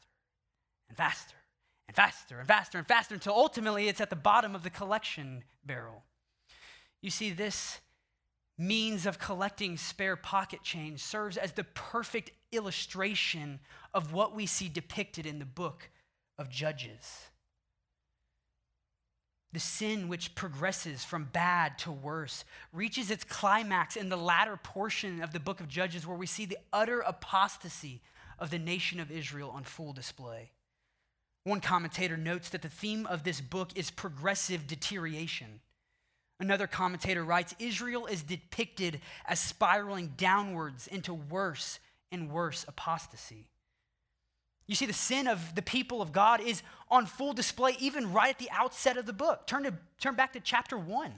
and 0.87 0.97
faster 0.97 1.35
and 1.87 1.95
faster 1.95 2.39
and 2.39 2.47
faster 2.47 2.77
and 2.77 2.87
faster 2.87 3.15
until 3.15 3.33
ultimately 3.33 3.87
it's 3.87 4.01
at 4.01 4.09
the 4.09 4.15
bottom 4.15 4.55
of 4.55 4.63
the 4.63 4.69
collection 4.69 5.43
barrel. 5.65 6.03
You 7.01 7.09
see, 7.09 7.31
this 7.31 7.79
means 8.57 9.05
of 9.05 9.17
collecting 9.17 9.77
spare 9.77 10.15
pocket 10.15 10.61
change 10.61 11.01
serves 11.01 11.37
as 11.37 11.53
the 11.53 11.63
perfect 11.63 12.31
illustration 12.51 13.59
of 13.93 14.13
what 14.13 14.35
we 14.35 14.45
see 14.45 14.69
depicted 14.69 15.25
in 15.25 15.39
the 15.39 15.45
book 15.45 15.89
of 16.37 16.49
Judges. 16.49 17.27
The 19.53 19.59
sin 19.59 20.07
which 20.07 20.33
progresses 20.33 21.03
from 21.03 21.25
bad 21.25 21.77
to 21.79 21.91
worse 21.91 22.45
reaches 22.71 23.11
its 23.11 23.25
climax 23.25 23.97
in 23.97 24.07
the 24.07 24.17
latter 24.17 24.55
portion 24.55 25.21
of 25.21 25.33
the 25.33 25.41
book 25.41 25.59
of 25.59 25.67
Judges, 25.67 26.07
where 26.07 26.17
we 26.17 26.25
see 26.25 26.45
the 26.45 26.57
utter 26.71 27.01
apostasy 27.01 28.01
of 28.39 28.49
the 28.49 28.59
nation 28.59 28.99
of 28.99 29.11
Israel 29.11 29.51
on 29.53 29.63
full 29.63 29.91
display. 29.91 30.51
One 31.43 31.59
commentator 31.59 32.17
notes 32.17 32.49
that 32.49 32.61
the 32.61 32.69
theme 32.69 33.05
of 33.05 33.23
this 33.23 33.41
book 33.41 33.71
is 33.75 33.91
progressive 33.91 34.67
deterioration. 34.67 35.59
Another 36.39 36.67
commentator 36.67 37.23
writes 37.23 37.53
Israel 37.59 38.05
is 38.05 38.23
depicted 38.23 39.01
as 39.25 39.39
spiraling 39.39 40.13
downwards 40.17 40.87
into 40.87 41.13
worse 41.13 41.79
and 42.11 42.31
worse 42.31 42.63
apostasy. 42.67 43.47
You 44.67 44.75
see, 44.75 44.85
the 44.85 44.93
sin 44.93 45.27
of 45.27 45.55
the 45.55 45.61
people 45.61 46.01
of 46.01 46.11
God 46.11 46.39
is 46.39 46.63
on 46.89 47.05
full 47.05 47.33
display 47.33 47.75
even 47.79 48.13
right 48.13 48.29
at 48.29 48.39
the 48.39 48.49
outset 48.51 48.97
of 48.97 49.05
the 49.05 49.13
book. 49.13 49.47
Turn, 49.47 49.63
to, 49.63 49.73
turn 49.99 50.15
back 50.15 50.33
to 50.33 50.39
chapter 50.39 50.77
1. 50.77 51.13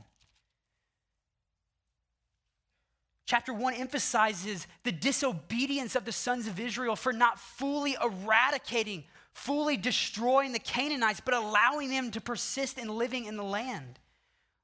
Chapter 3.25 3.53
1 3.53 3.73
emphasizes 3.75 4.67
the 4.83 4.91
disobedience 4.91 5.95
of 5.95 6.05
the 6.05 6.11
sons 6.11 6.47
of 6.47 6.59
Israel 6.59 6.95
for 6.95 7.13
not 7.13 7.39
fully 7.39 7.95
eradicating, 8.03 9.05
fully 9.31 9.77
destroying 9.77 10.51
the 10.51 10.59
Canaanites, 10.59 11.21
but 11.23 11.33
allowing 11.33 11.89
them 11.89 12.11
to 12.11 12.21
persist 12.21 12.77
in 12.77 12.89
living 12.89 13.25
in 13.25 13.37
the 13.37 13.43
land. 13.43 13.99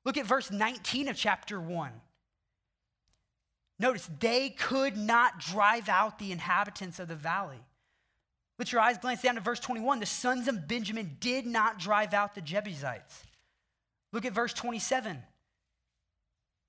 Look 0.03 0.17
at 0.17 0.25
verse 0.25 0.51
19 0.51 1.07
of 1.07 1.15
chapter 1.15 1.59
1. 1.59 1.91
Notice, 3.79 4.09
they 4.19 4.50
could 4.50 4.98
not 4.98 5.39
drive 5.39 5.88
out 5.88 6.19
the 6.19 6.33
inhabitants 6.33 7.00
of 7.00 7.07
the 7.07 7.15
valley. 7.15 7.63
Let 8.60 8.74
your 8.74 8.82
eyes 8.82 8.98
glance 8.98 9.22
down 9.22 9.36
to 9.36 9.42
verse 9.42 9.62
21. 9.62 10.01
The 10.01 10.06
sons 10.06 10.50
of 10.50 10.68
Benjamin 10.68 11.16
did 11.22 11.46
not 11.46 11.80
drive 11.80 12.13
out 12.13 12.36
the 12.36 12.42
Jebusites. 12.42 13.24
Look 14.12 14.25
at 14.25 14.34
verse 14.34 14.54
27. 14.54 15.24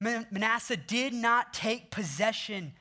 Manasseh 0.01 0.77
did 0.77 1.13
not 1.13 1.53
take 1.53 1.91
possession. 1.91 2.73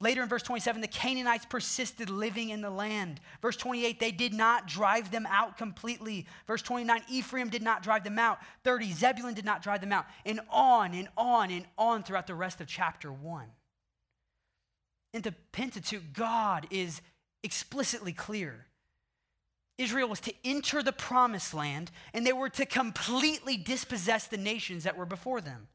Later 0.00 0.22
in 0.22 0.28
verse 0.28 0.42
27, 0.42 0.80
the 0.80 0.88
Canaanites 0.88 1.46
persisted 1.46 2.08
living 2.08 2.48
in 2.48 2.62
the 2.62 2.70
land. 2.70 3.20
Verse 3.42 3.56
28, 3.56 4.00
they 4.00 4.10
did 4.10 4.32
not 4.32 4.66
drive 4.66 5.10
them 5.10 5.26
out 5.30 5.58
completely. 5.58 6.26
Verse 6.46 6.62
29, 6.62 7.02
Ephraim 7.08 7.50
did 7.50 7.62
not 7.62 7.82
drive 7.82 8.02
them 8.02 8.18
out. 8.18 8.38
30, 8.64 8.92
Zebulun 8.92 9.34
did 9.34 9.44
not 9.44 9.62
drive 9.62 9.82
them 9.82 9.92
out. 9.92 10.06
And 10.24 10.40
on 10.50 10.94
and 10.94 11.08
on 11.16 11.50
and 11.50 11.66
on 11.76 12.02
throughout 12.02 12.26
the 12.26 12.34
rest 12.34 12.60
of 12.60 12.66
chapter 12.66 13.12
1. 13.12 13.44
In 15.12 15.22
the 15.22 15.34
Pentateuch, 15.52 16.12
God 16.12 16.66
is 16.70 17.00
explicitly 17.44 18.12
clear. 18.12 18.66
Israel 19.76 20.08
was 20.08 20.20
to 20.20 20.34
enter 20.44 20.82
the 20.82 20.92
promised 20.92 21.52
land 21.52 21.90
and 22.12 22.26
they 22.26 22.32
were 22.32 22.48
to 22.48 22.66
completely 22.66 23.56
dispossess 23.56 24.26
the 24.26 24.36
nations 24.36 24.84
that 24.84 24.96
were 24.96 25.06
before 25.06 25.40
them. 25.40 25.68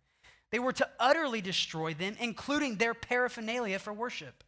They 0.52 0.60
were 0.60 0.74
to 0.74 0.90
utterly 1.00 1.42
destroy 1.42 1.94
them, 1.94 2.16
including 2.20 2.76
their 2.76 2.94
paraphernalia 2.94 3.78
for 3.78 3.94
worship. 3.94 4.44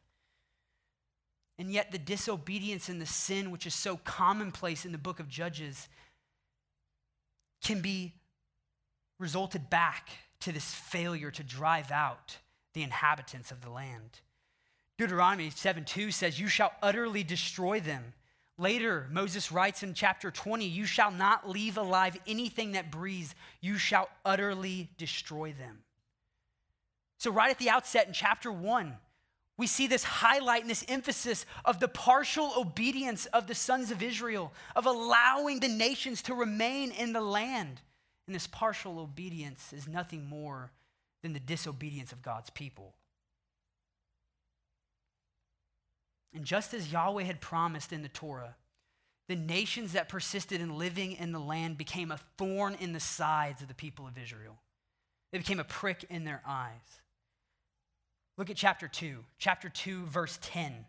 And 1.60 1.72
yet, 1.72 1.92
the 1.92 2.00
disobedience 2.00 2.90
and 2.90 3.00
the 3.00 3.06
sin, 3.06 3.52
which 3.52 3.68
is 3.68 3.76
so 3.76 3.98
commonplace 3.98 4.84
in 4.84 4.92
the 4.92 4.98
book 4.98 5.20
of 5.20 5.30
Judges, 5.30 5.90
can 7.62 7.82
be 7.82 8.16
resulted 9.20 9.70
back 9.70 10.10
to 10.40 10.52
this 10.52 10.74
failure 10.74 11.30
to 11.30 11.44
drive 11.44 11.92
out 11.92 12.38
the 12.74 12.82
inhabitants 12.82 13.52
of 13.52 13.62
the 13.62 13.70
land. 13.70 14.22
Deuteronomy 15.02 15.50
7 15.50 15.84
2 15.84 16.12
says, 16.12 16.40
You 16.40 16.48
shall 16.48 16.74
utterly 16.80 17.24
destroy 17.24 17.80
them. 17.80 18.14
Later, 18.60 19.08
Moses 19.10 19.52
writes 19.52 19.82
in 19.82 19.96
chapter 19.96 20.30
20, 20.30 20.64
You 20.64 20.86
shall 20.86 21.10
not 21.10 21.50
leave 21.50 21.76
alive 21.76 22.20
anything 22.28 22.74
that 22.74 22.92
breathes, 22.92 23.34
you 23.62 23.80
shall 23.80 24.10
utterly 24.24 24.92
destroy 25.00 25.54
them. 25.54 25.80
So, 27.18 27.32
right 27.32 27.50
at 27.50 27.58
the 27.58 27.72
outset 27.72 28.06
in 28.06 28.14
chapter 28.14 28.52
1, 28.52 28.96
we 29.58 29.66
see 29.66 29.88
this 29.88 30.04
highlight 30.04 30.62
and 30.62 30.70
this 30.70 30.86
emphasis 30.88 31.48
of 31.66 31.80
the 31.80 31.88
partial 31.88 32.54
obedience 32.56 33.26
of 33.26 33.48
the 33.48 33.56
sons 33.56 33.90
of 33.90 34.04
Israel, 34.04 34.54
of 34.76 34.86
allowing 34.86 35.62
the 35.62 35.68
nations 35.68 36.22
to 36.24 36.36
remain 36.36 36.92
in 36.92 37.12
the 37.12 37.22
land. 37.22 37.82
And 38.28 38.36
this 38.36 38.46
partial 38.46 39.00
obedience 39.00 39.74
is 39.74 39.88
nothing 39.88 40.26
more 40.26 40.72
than 41.24 41.34
the 41.34 41.40
disobedience 41.40 42.12
of 42.12 42.22
God's 42.22 42.52
people. 42.52 42.94
And 46.34 46.46
just 46.46 46.74
as 46.74 46.92
Yahweh 46.92 47.24
had 47.24 47.42
promised 47.42 47.92
in 47.92 48.04
the 48.04 48.10
Torah, 48.10 48.56
the 49.28 49.36
nations 49.36 49.94
that 49.94 50.10
persisted 50.10 50.62
in 50.62 50.78
living 50.78 51.14
in 51.14 51.32
the 51.32 51.40
land 51.40 51.78
became 51.78 52.12
a 52.12 52.20
thorn 52.38 52.76
in 52.80 52.94
the 52.94 53.00
sides 53.00 53.62
of 53.62 53.68
the 53.68 53.74
people 53.74 54.08
of 54.08 54.18
Israel. 54.18 54.58
They 55.32 55.38
became 55.38 55.60
a 55.60 55.66
prick 55.66 56.06
in 56.10 56.26
their 56.26 56.42
eyes. 56.46 57.02
Look 58.38 58.50
at 58.50 58.56
chapter 58.56 58.88
2, 58.88 59.24
chapter 59.38 59.70
2, 59.70 60.06
verse 60.06 60.40
10. 60.42 60.86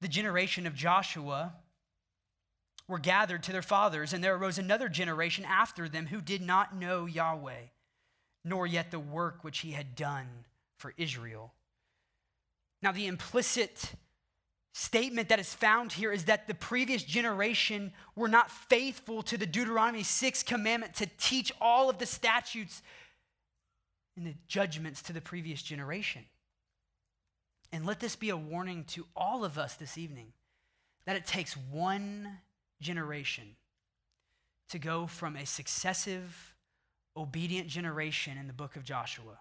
The 0.00 0.08
generation 0.08 0.66
of 0.66 0.74
Joshua 0.74 1.52
were 2.86 2.98
gathered 2.98 3.42
to 3.44 3.52
their 3.52 3.62
fathers, 3.62 4.12
and 4.12 4.22
there 4.22 4.34
arose 4.34 4.58
another 4.58 4.88
generation 4.88 5.44
after 5.44 5.88
them 5.88 6.06
who 6.06 6.20
did 6.20 6.40
not 6.40 6.74
know 6.74 7.06
Yahweh 7.06 7.66
nor 8.44 8.66
yet 8.66 8.90
the 8.90 8.98
work 8.98 9.42
which 9.42 9.60
he 9.60 9.72
had 9.72 9.94
done 9.94 10.26
for 10.76 10.94
Israel. 10.96 11.52
Now, 12.82 12.92
the 12.92 13.06
implicit 13.06 13.92
statement 14.72 15.28
that 15.28 15.40
is 15.40 15.52
found 15.52 15.92
here 15.92 16.12
is 16.12 16.26
that 16.26 16.46
the 16.46 16.54
previous 16.54 17.02
generation 17.02 17.92
were 18.14 18.28
not 18.28 18.50
faithful 18.50 19.22
to 19.24 19.36
the 19.36 19.46
Deuteronomy 19.46 20.04
6 20.04 20.42
commandment 20.44 20.94
to 20.94 21.06
teach 21.18 21.52
all 21.60 21.90
of 21.90 21.98
the 21.98 22.06
statutes 22.06 22.82
and 24.16 24.26
the 24.26 24.34
judgments 24.46 25.02
to 25.02 25.12
the 25.12 25.20
previous 25.20 25.62
generation. 25.62 26.24
And 27.72 27.84
let 27.84 28.00
this 28.00 28.16
be 28.16 28.30
a 28.30 28.36
warning 28.36 28.84
to 28.88 29.04
all 29.16 29.44
of 29.44 29.58
us 29.58 29.74
this 29.74 29.98
evening 29.98 30.32
that 31.06 31.16
it 31.16 31.26
takes 31.26 31.56
one 31.56 32.38
generation 32.80 33.56
to 34.70 34.78
go 34.78 35.06
from 35.06 35.36
a 35.36 35.44
successive 35.44 36.54
obedient 37.18 37.68
generation 37.68 38.38
in 38.38 38.46
the 38.46 38.52
book 38.52 38.76
of 38.76 38.84
Joshua 38.84 39.40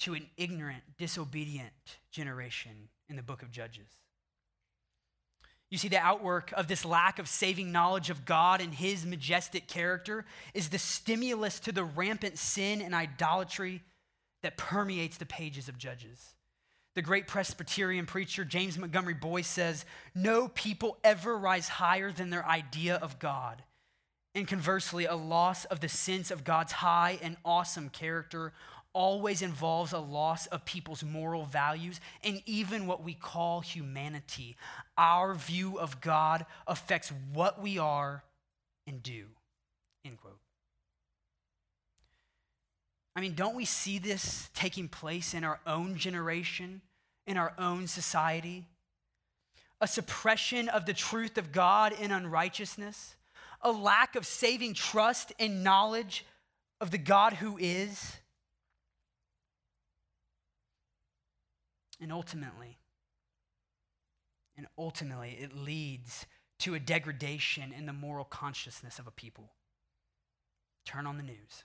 to 0.00 0.14
an 0.14 0.26
ignorant, 0.36 0.82
disobedient 0.98 1.98
generation 2.10 2.88
in 3.08 3.16
the 3.16 3.22
book 3.22 3.42
of 3.42 3.50
Judges. 3.50 3.88
You 5.70 5.78
see, 5.78 5.88
the 5.88 5.96
outwork 5.96 6.52
of 6.52 6.68
this 6.68 6.84
lack 6.84 7.18
of 7.18 7.28
saving 7.28 7.72
knowledge 7.72 8.10
of 8.10 8.26
God 8.26 8.60
and 8.60 8.74
his 8.74 9.06
majestic 9.06 9.68
character 9.68 10.26
is 10.52 10.68
the 10.68 10.78
stimulus 10.78 11.60
to 11.60 11.72
the 11.72 11.84
rampant 11.84 12.38
sin 12.38 12.82
and 12.82 12.94
idolatry 12.94 13.82
that 14.42 14.58
permeates 14.58 15.16
the 15.16 15.24
pages 15.24 15.68
of 15.68 15.78
Judges. 15.78 16.34
The 16.94 17.00
great 17.00 17.26
Presbyterian 17.26 18.04
preacher 18.04 18.44
James 18.44 18.76
Montgomery 18.76 19.14
Boice 19.14 19.46
says, 19.46 19.86
No 20.14 20.48
people 20.48 20.98
ever 21.02 21.38
rise 21.38 21.68
higher 21.68 22.12
than 22.12 22.28
their 22.28 22.44
idea 22.46 22.96
of 22.96 23.18
God 23.18 23.62
and 24.34 24.48
conversely, 24.48 25.04
a 25.04 25.14
loss 25.14 25.64
of 25.66 25.80
the 25.80 25.88
sense 25.88 26.30
of 26.30 26.44
God's 26.44 26.72
high 26.72 27.18
and 27.22 27.36
awesome 27.44 27.90
character 27.90 28.52
always 28.94 29.42
involves 29.42 29.92
a 29.92 29.98
loss 29.98 30.46
of 30.46 30.64
people's 30.64 31.02
moral 31.02 31.44
values 31.44 32.00
and 32.22 32.42
even 32.46 32.86
what 32.86 33.02
we 33.02 33.14
call 33.14 33.60
humanity. 33.60 34.56
Our 34.96 35.34
view 35.34 35.78
of 35.78 36.00
God 36.00 36.46
affects 36.66 37.12
what 37.32 37.60
we 37.60 37.78
are 37.78 38.22
and 38.86 39.02
do. 39.02 39.26
End 40.04 40.18
quote. 40.18 40.38
I 43.14 43.20
mean, 43.20 43.34
don't 43.34 43.54
we 43.54 43.66
see 43.66 43.98
this 43.98 44.48
taking 44.54 44.88
place 44.88 45.34
in 45.34 45.44
our 45.44 45.60
own 45.66 45.96
generation, 45.96 46.80
in 47.26 47.36
our 47.36 47.52
own 47.58 47.86
society? 47.86 48.64
A 49.80 49.86
suppression 49.86 50.68
of 50.68 50.86
the 50.86 50.94
truth 50.94 51.36
of 51.36 51.52
God 51.52 51.92
in 52.00 52.10
unrighteousness, 52.10 53.16
a 53.62 53.70
lack 53.70 54.16
of 54.16 54.26
saving 54.26 54.74
trust 54.74 55.32
and 55.38 55.62
knowledge 55.62 56.24
of 56.80 56.90
the 56.90 56.98
God 56.98 57.34
who 57.34 57.56
is. 57.58 58.16
And 62.00 62.12
ultimately, 62.12 62.78
and 64.56 64.66
ultimately, 64.76 65.38
it 65.40 65.56
leads 65.56 66.26
to 66.60 66.74
a 66.74 66.80
degradation 66.80 67.72
in 67.72 67.86
the 67.86 67.92
moral 67.92 68.24
consciousness 68.24 68.98
of 68.98 69.06
a 69.06 69.12
people. 69.12 69.52
Turn 70.84 71.06
on 71.06 71.16
the 71.16 71.22
news. 71.22 71.64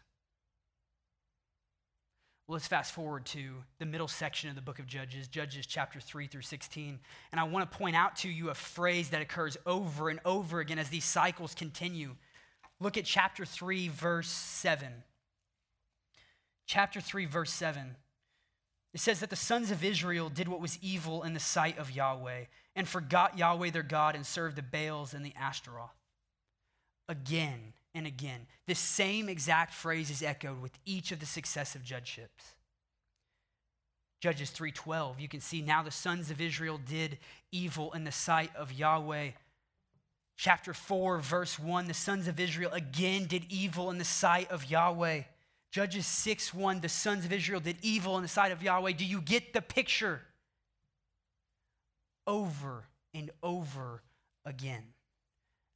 Well, 2.48 2.54
let's 2.54 2.68
fast 2.68 2.94
forward 2.94 3.25
to 3.25 3.56
the 3.77 3.86
middle 3.86 4.08
section 4.08 4.50
of 4.50 4.56
the 4.56 4.62
book 4.62 4.80
of 4.80 4.88
Judges, 4.88 5.27
Judges 5.27 5.66
chapter 5.66 6.00
3 6.00 6.27
through 6.27 6.44
16. 6.44 6.98
And 7.34 7.42
I 7.42 7.44
want 7.44 7.70
to 7.70 7.77
point 7.77 7.98
out 7.98 8.16
to 8.18 8.30
you 8.30 8.50
a 8.50 8.54
phrase 8.54 9.10
that 9.10 9.22
occurs 9.22 9.58
over 9.66 10.08
and 10.08 10.22
over 10.24 10.62
again 10.62 10.80
as 10.80 10.88
these 10.88 11.04
cycles 11.04 11.54
continue. 11.54 12.16
Look 12.80 12.96
at 12.96 13.04
chapter 13.04 13.44
3, 13.44 13.89
verse 13.89 14.30
7. 14.30 14.88
Chapter 16.66 17.01
3, 17.01 17.25
verse 17.25 17.51
7. 17.51 17.98
It 18.94 19.01
says 19.01 19.20
that 19.20 19.30
the 19.30 19.36
sons 19.36 19.70
of 19.70 19.84
Israel 19.84 20.30
did 20.30 20.48
what 20.48 20.62
was 20.62 20.80
evil 20.82 21.24
in 21.24 21.34
the 21.34 21.42
sight 21.42 21.77
of 21.77 21.92
Yahweh 21.92 22.46
and 22.77 22.88
forgot 22.88 23.38
Yahweh 23.38 23.72
their 23.72 23.84
God 23.84 24.16
and 24.16 24.25
served 24.25 24.56
the 24.56 24.62
Baals 24.62 25.13
and 25.13 25.25
the 25.25 25.34
Ashtaroth. 25.38 25.92
Again, 27.10 27.74
and 27.98 28.06
again. 28.06 28.46
This 28.68 28.80
same 28.80 29.27
exact 29.27 29.74
phrase 29.74 30.12
is 30.12 30.22
echoed 30.22 30.62
with 30.62 30.77
each 30.86 31.12
of 31.12 31.20
the 31.20 31.25
successive 31.25 31.84
judgeships. 31.84 32.54
Judges 34.20 34.51
3:12, 34.51 35.20
you 35.20 35.27
can 35.27 35.42
see 35.42 35.62
now 35.62 35.84
the 35.84 35.92
sons 35.92 36.32
of 36.32 36.39
Israel 36.39 36.77
did 36.77 37.18
evil 37.51 37.92
in 37.94 38.04
the 38.04 38.12
sight 38.12 38.56
of 38.56 38.72
Yahweh. 38.72 39.32
Chapter 40.36 40.74
4 40.74 41.20
verse 41.20 41.58
1, 41.58 41.88
the 41.88 41.94
sons 41.94 42.27
of 42.27 42.39
Israel 42.39 42.72
again 42.72 43.25
did 43.25 43.46
evil 43.50 43.89
in 43.89 43.98
the 43.98 44.06
sight 44.06 44.50
of 44.51 44.70
Yahweh. 44.70 45.24
Judges 45.72 46.06
6 46.06 46.54
1, 46.54 46.82
the 46.82 46.89
sons 46.89 47.25
of 47.25 47.34
Israel 47.34 47.60
did 47.60 47.77
evil 47.82 48.16
in 48.18 48.22
the 48.22 48.27
sight 48.27 48.51
of 48.51 48.62
Yahweh. 48.62 48.94
Do 48.94 49.06
you 49.06 49.22
get 49.22 49.54
the 49.54 49.62
picture? 49.62 50.22
Over 52.25 52.86
and 53.13 53.32
over 53.42 54.04
again 54.46 54.94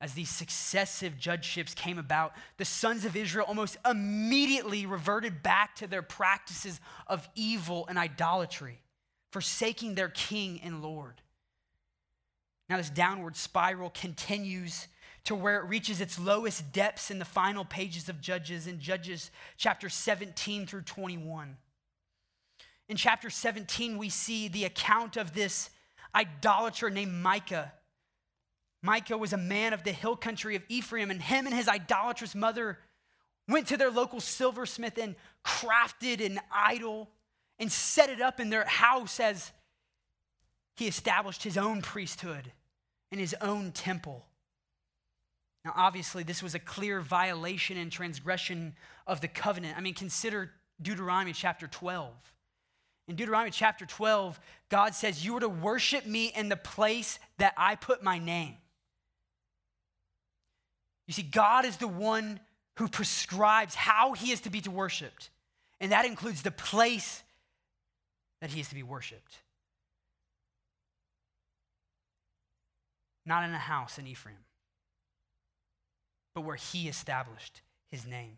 as 0.02 0.14
these 0.14 0.30
successive 0.30 1.18
judgeships 1.18 1.76
came 1.76 2.00
about, 2.00 2.34
the 2.58 2.66
sons 2.66 3.06
of 3.06 3.16
Israel 3.16 3.46
almost 3.48 3.78
immediately 3.88 4.88
reverted 4.88 5.44
back 5.44 5.76
to 5.76 5.86
their 5.86 6.02
practices 6.02 6.82
of 7.06 7.30
evil 7.36 7.86
and 7.88 8.00
idolatry, 8.00 8.82
forsaking 9.32 9.94
their 9.94 10.10
king 10.10 10.60
and 10.64 10.82
Lord. 10.82 11.22
Now, 12.68 12.78
this 12.78 12.90
downward 12.90 13.36
spiral 13.36 13.92
continues 13.92 14.88
to 15.26 15.36
where 15.36 15.60
it 15.60 15.70
reaches 15.70 16.02
its 16.02 16.18
lowest 16.18 16.72
depths 16.72 17.12
in 17.12 17.20
the 17.20 17.26
final 17.26 17.64
pages 17.64 18.10
of 18.10 18.22
Judges, 18.22 18.66
in 18.66 18.80
Judges 18.80 19.30
chapter 19.56 19.88
17 19.88 20.66
through 20.66 20.82
21. 20.82 21.58
In 22.90 22.98
chapter 22.98 23.30
17, 23.30 24.00
we 24.00 24.10
see 24.10 24.48
the 24.48 24.66
account 24.66 25.16
of 25.16 25.36
this 25.36 25.70
idolater 26.16 26.90
named 26.90 27.14
Micah 27.14 27.72
Micah 28.84 29.18
was 29.18 29.34
a 29.34 29.38
man 29.38 29.74
of 29.74 29.84
the 29.84 29.92
hill 29.92 30.16
country 30.16 30.56
of 30.56 30.64
Ephraim, 30.68 31.12
and 31.12 31.22
him 31.22 31.46
and 31.46 31.56
his 31.56 31.68
idolatrous 31.68 32.34
mother 32.34 32.80
went 33.48 33.68
to 33.68 33.78
their 33.78 33.92
local 33.92 34.20
silversmith 34.20 34.98
and 34.98 35.16
crafted 35.46 36.26
an 36.26 36.40
idol 36.52 37.10
and 37.60 37.72
set 37.72 38.10
it 38.10 38.22
up 38.22 38.40
in 38.40 38.50
their 38.50 38.66
house 38.66 39.20
as 39.20 39.52
he 40.76 40.88
established 40.88 41.44
his 41.44 41.58
own 41.58 41.82
priesthood 41.82 42.52
and 43.12 43.20
his 43.20 43.36
own 43.42 43.72
temple. 43.72 44.26
Now, 45.64 45.74
obviously, 45.76 46.24
this 46.24 46.42
was 46.42 46.56
a 46.56 46.60
clear 46.60 47.02
violation 47.02 47.78
and 47.78 47.92
transgression 47.92 48.74
of 49.06 49.22
the 49.22 49.28
covenant. 49.28 49.78
I 49.78 49.82
mean, 49.82 49.94
consider 49.94 50.52
Deuteronomy 50.82 51.34
chapter 51.34 51.68
12. 51.68 52.12
In 53.08 53.16
Deuteronomy 53.16 53.52
chapter 53.52 53.86
12, 53.86 54.40
God 54.70 54.96
says, 54.96 55.24
You 55.24 55.38
are 55.38 55.42
to 55.42 55.50
worship 55.50 56.08
me 56.08 56.32
in 56.36 56.50
the 56.50 56.56
place 56.56 57.20
that 57.38 57.54
I 57.58 57.76
put 57.76 58.02
my 58.02 58.18
name. 58.18 58.56
You 61.12 61.14
see, 61.14 61.24
God 61.24 61.66
is 61.66 61.76
the 61.76 61.90
one 61.90 62.40
who 62.78 62.88
prescribes 62.88 63.76
how 63.76 64.14
he 64.14 64.32
is 64.32 64.40
to 64.42 64.50
be 64.50 64.62
worshiped, 64.62 65.30
and 65.82 65.92
that 65.92 66.06
includes 66.06 66.42
the 66.42 66.52
place 66.52 67.22
that 68.40 68.50
he 68.50 68.62
is 68.62 68.70
to 68.70 68.76
be 68.76 68.82
worshiped. 68.82 69.40
Not 73.26 73.44
in 73.44 73.54
a 73.54 73.58
house 73.58 74.00
in 74.00 74.08
Ephraim, 74.08 74.38
but 76.34 76.46
where 76.46 76.56
he 76.56 76.88
established 76.88 77.62
his 77.90 78.08
name. 78.08 78.38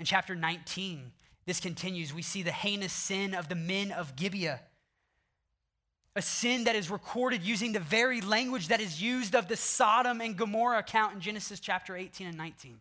In 0.00 0.06
chapter 0.06 0.34
19, 0.34 1.12
this 1.44 1.60
continues. 1.60 2.14
We 2.14 2.22
see 2.22 2.42
the 2.42 2.50
heinous 2.50 2.94
sin 2.94 3.34
of 3.34 3.50
the 3.50 3.56
men 3.56 3.92
of 3.92 4.16
Gibeah 4.16 4.60
a 6.14 6.22
sin 6.22 6.64
that 6.64 6.76
is 6.76 6.90
recorded 6.90 7.42
using 7.42 7.72
the 7.72 7.80
very 7.80 8.20
language 8.20 8.68
that 8.68 8.80
is 8.80 9.00
used 9.00 9.34
of 9.34 9.48
the 9.48 9.56
Sodom 9.56 10.20
and 10.20 10.36
Gomorrah 10.36 10.80
account 10.80 11.14
in 11.14 11.20
Genesis 11.20 11.58
chapter 11.58 11.96
18 11.96 12.26
and 12.26 12.36
19. 12.36 12.80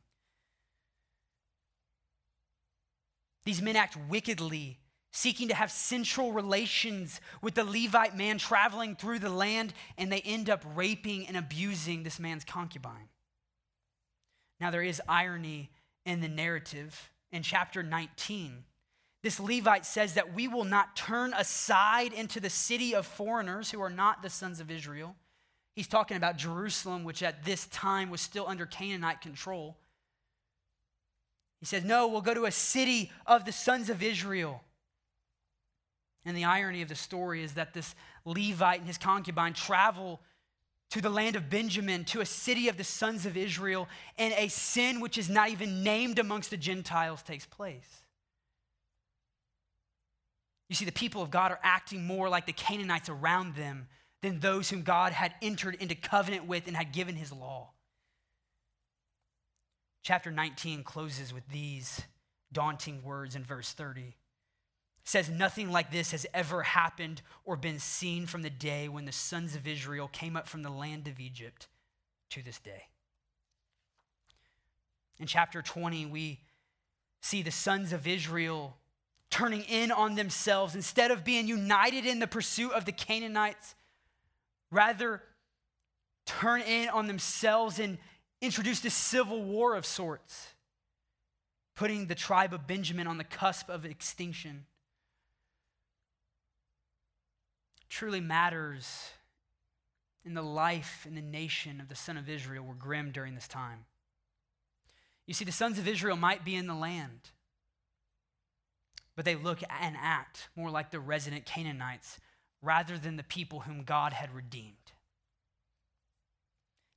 These 3.46 3.62
men 3.62 3.76
act 3.76 3.98
wickedly, 4.10 4.80
seeking 5.12 5.48
to 5.48 5.56
have 5.56 5.72
sensual 5.72 6.32
relations 6.32 7.22
with 7.42 7.56
the 7.56 7.64
Levite 7.64 8.16
man 8.16 8.38
traveling 8.38 8.96
through 8.96 9.20
the 9.20 9.30
land, 9.30 9.74
and 9.98 10.12
they 10.12 10.22
end 10.22 10.50
up 10.50 10.64
raping 10.76 11.26
and 11.28 11.38
abusing 11.38 12.04
this 12.04 12.20
man's 12.20 12.44
concubine. 12.44 13.10
Now, 14.60 14.70
there 14.72 14.84
is 14.84 15.02
irony 15.08 15.72
in 16.06 16.22
the 16.22 16.28
narrative. 16.28 17.10
In 17.32 17.44
chapter 17.44 17.82
19, 17.82 18.66
this 19.24 19.40
Levite 19.40 19.86
says 19.86 20.16
that 20.16 20.34
we 20.34 20.48
will 20.48 20.64
not 20.64 20.96
turn 20.96 21.34
aside 21.34 22.12
into 22.14 22.40
the 22.40 22.50
city 22.50 22.96
of 22.96 23.06
foreigners 23.06 23.70
who 23.70 23.82
are 23.82 23.90
not 23.90 24.24
the 24.24 24.30
sons 24.30 24.60
of 24.60 24.72
Israel. 24.72 25.16
He's 25.76 25.88
talking 25.88 26.18
about 26.18 26.38
Jerusalem, 26.38 27.04
which 27.04 27.22
at 27.22 27.46
this 27.46 27.68
time 27.68 28.10
was 28.10 28.20
still 28.20 28.48
under 28.48 28.66
Canaanite 28.66 29.22
control. 29.22 29.78
He 31.60 31.66
says, 31.66 31.84
No, 31.84 32.08
we'll 32.08 32.22
go 32.22 32.34
to 32.34 32.46
a 32.46 32.52
city 32.52 33.12
of 33.28 33.46
the 33.46 33.52
sons 33.52 33.90
of 33.90 34.02
Israel. 34.02 34.64
And 36.26 36.36
the 36.36 36.46
irony 36.46 36.82
of 36.82 36.90
the 36.90 36.96
story 36.96 37.44
is 37.44 37.54
that 37.54 37.74
this 37.74 37.96
Levite 38.26 38.80
and 38.80 38.88
his 38.88 38.98
concubine 38.98 39.54
travel 39.54 40.20
to 40.92 41.02
the 41.02 41.10
land 41.10 41.36
of 41.36 41.50
Benjamin, 41.50 42.04
to 42.06 42.20
a 42.22 42.26
city 42.26 42.68
of 42.68 42.78
the 42.78 42.84
sons 42.84 43.26
of 43.26 43.38
Israel, 43.38 43.88
and 44.18 44.34
a 44.38 44.50
sin 44.50 45.00
which 45.00 45.18
is 45.18 45.30
not 45.30 45.50
even 45.50 45.84
named 45.84 46.20
amongst 46.20 46.50
the 46.50 46.58
Gentiles 46.58 47.24
takes 47.24 47.46
place. 47.46 48.01
You 50.72 50.76
see, 50.76 50.86
the 50.86 50.94
people 50.94 51.22
of 51.22 51.32
God 51.32 51.52
are 51.52 51.60
acting 51.64 52.06
more 52.08 52.30
like 52.30 52.46
the 52.46 52.54
Canaanites 52.54 53.10
around 53.10 53.58
them 53.58 53.90
than 54.22 54.40
those 54.40 54.70
whom 54.70 54.84
God 54.84 55.12
had 55.12 55.34
entered 55.42 55.76
into 55.76 55.96
covenant 55.96 56.48
with 56.48 56.66
and 56.66 56.78
had 56.78 56.94
given 56.94 57.18
his 57.18 57.34
law. 57.34 57.72
Chapter 60.02 60.32
19 60.32 60.86
closes 60.86 61.34
with 61.34 61.46
these 61.50 62.04
daunting 62.54 63.04
words 63.04 63.36
in 63.36 63.44
verse 63.44 63.74
30. 63.74 64.02
It 64.02 64.16
says, 65.04 65.30
Nothing 65.30 65.72
like 65.72 65.92
this 65.92 66.12
has 66.12 66.26
ever 66.34 66.64
happened 66.64 67.22
or 67.44 67.58
been 67.58 67.80
seen 67.80 68.26
from 68.26 68.42
the 68.42 68.50
day 68.50 68.88
when 68.88 69.04
the 69.04 69.12
sons 69.12 69.58
of 69.58 69.68
Israel 69.68 70.08
came 70.08 70.38
up 70.38 70.48
from 70.48 70.64
the 70.64 70.70
land 70.70 71.06
of 71.10 71.20
Egypt 71.20 71.68
to 72.30 72.42
this 72.42 72.60
day. 72.60 72.84
In 75.20 75.28
chapter 75.28 75.62
20, 75.62 76.06
we 76.06 76.40
see 77.22 77.42
the 77.42 77.52
sons 77.52 77.92
of 77.92 78.08
Israel 78.08 78.78
turning 79.32 79.64
in 79.64 79.92
on 79.92 80.16
themselves 80.16 80.76
instead 80.76 81.10
of 81.10 81.24
being 81.24 81.48
united 81.48 82.06
in 82.06 82.20
the 82.20 82.28
pursuit 82.28 82.72
of 82.74 82.86
the 82.86 82.92
Canaanites, 82.92 83.74
rather 84.70 85.24
turn 86.26 86.62
in 86.62 86.90
on 86.90 87.08
themselves 87.08 87.80
and 87.80 87.98
introduce 88.42 88.84
a 88.86 88.90
civil 88.90 89.42
war 89.42 89.76
of 89.76 89.86
sorts, 89.86 90.54
putting 91.76 92.08
the 92.08 92.16
tribe 92.16 92.54
of 92.54 92.68
Benjamin 92.68 93.08
on 93.08 93.18
the 93.18 93.24
cusp 93.24 93.70
of 93.70 93.86
extinction. 93.86 94.66
Truly 97.90 98.20
matters 98.20 99.12
in 100.26 100.34
the 100.34 100.42
life 100.42 101.06
and 101.08 101.18
the 101.18 101.22
nation 101.22 101.80
of 101.80 101.88
the 101.88 101.96
son 101.96 102.18
of 102.18 102.30
Israel 102.30 102.66
were 102.66 102.74
grim 102.74 103.12
during 103.12 103.34
this 103.34 103.48
time. 103.48 103.86
You 105.26 105.34
see, 105.34 105.46
the 105.46 105.52
sons 105.52 105.80
of 105.80 105.88
Israel 105.88 106.18
might 106.18 106.44
be 106.44 106.56
in 106.56 106.68
the 106.68 106.76
land 106.76 107.32
but 109.16 109.26
they 109.26 109.36
look 109.36 109.60
and 109.82 109.96
act 110.00 110.50
more 110.56 110.70
like 110.70 110.92
the 110.92 111.00
resident 111.00 111.46
Canaanites 111.46 112.20
rather 112.62 112.98
than 112.98 113.18
the 113.18 113.24
people 113.24 113.62
whom 113.62 113.84
God 113.84 114.14
had 114.14 114.34
redeemed. 114.34 114.76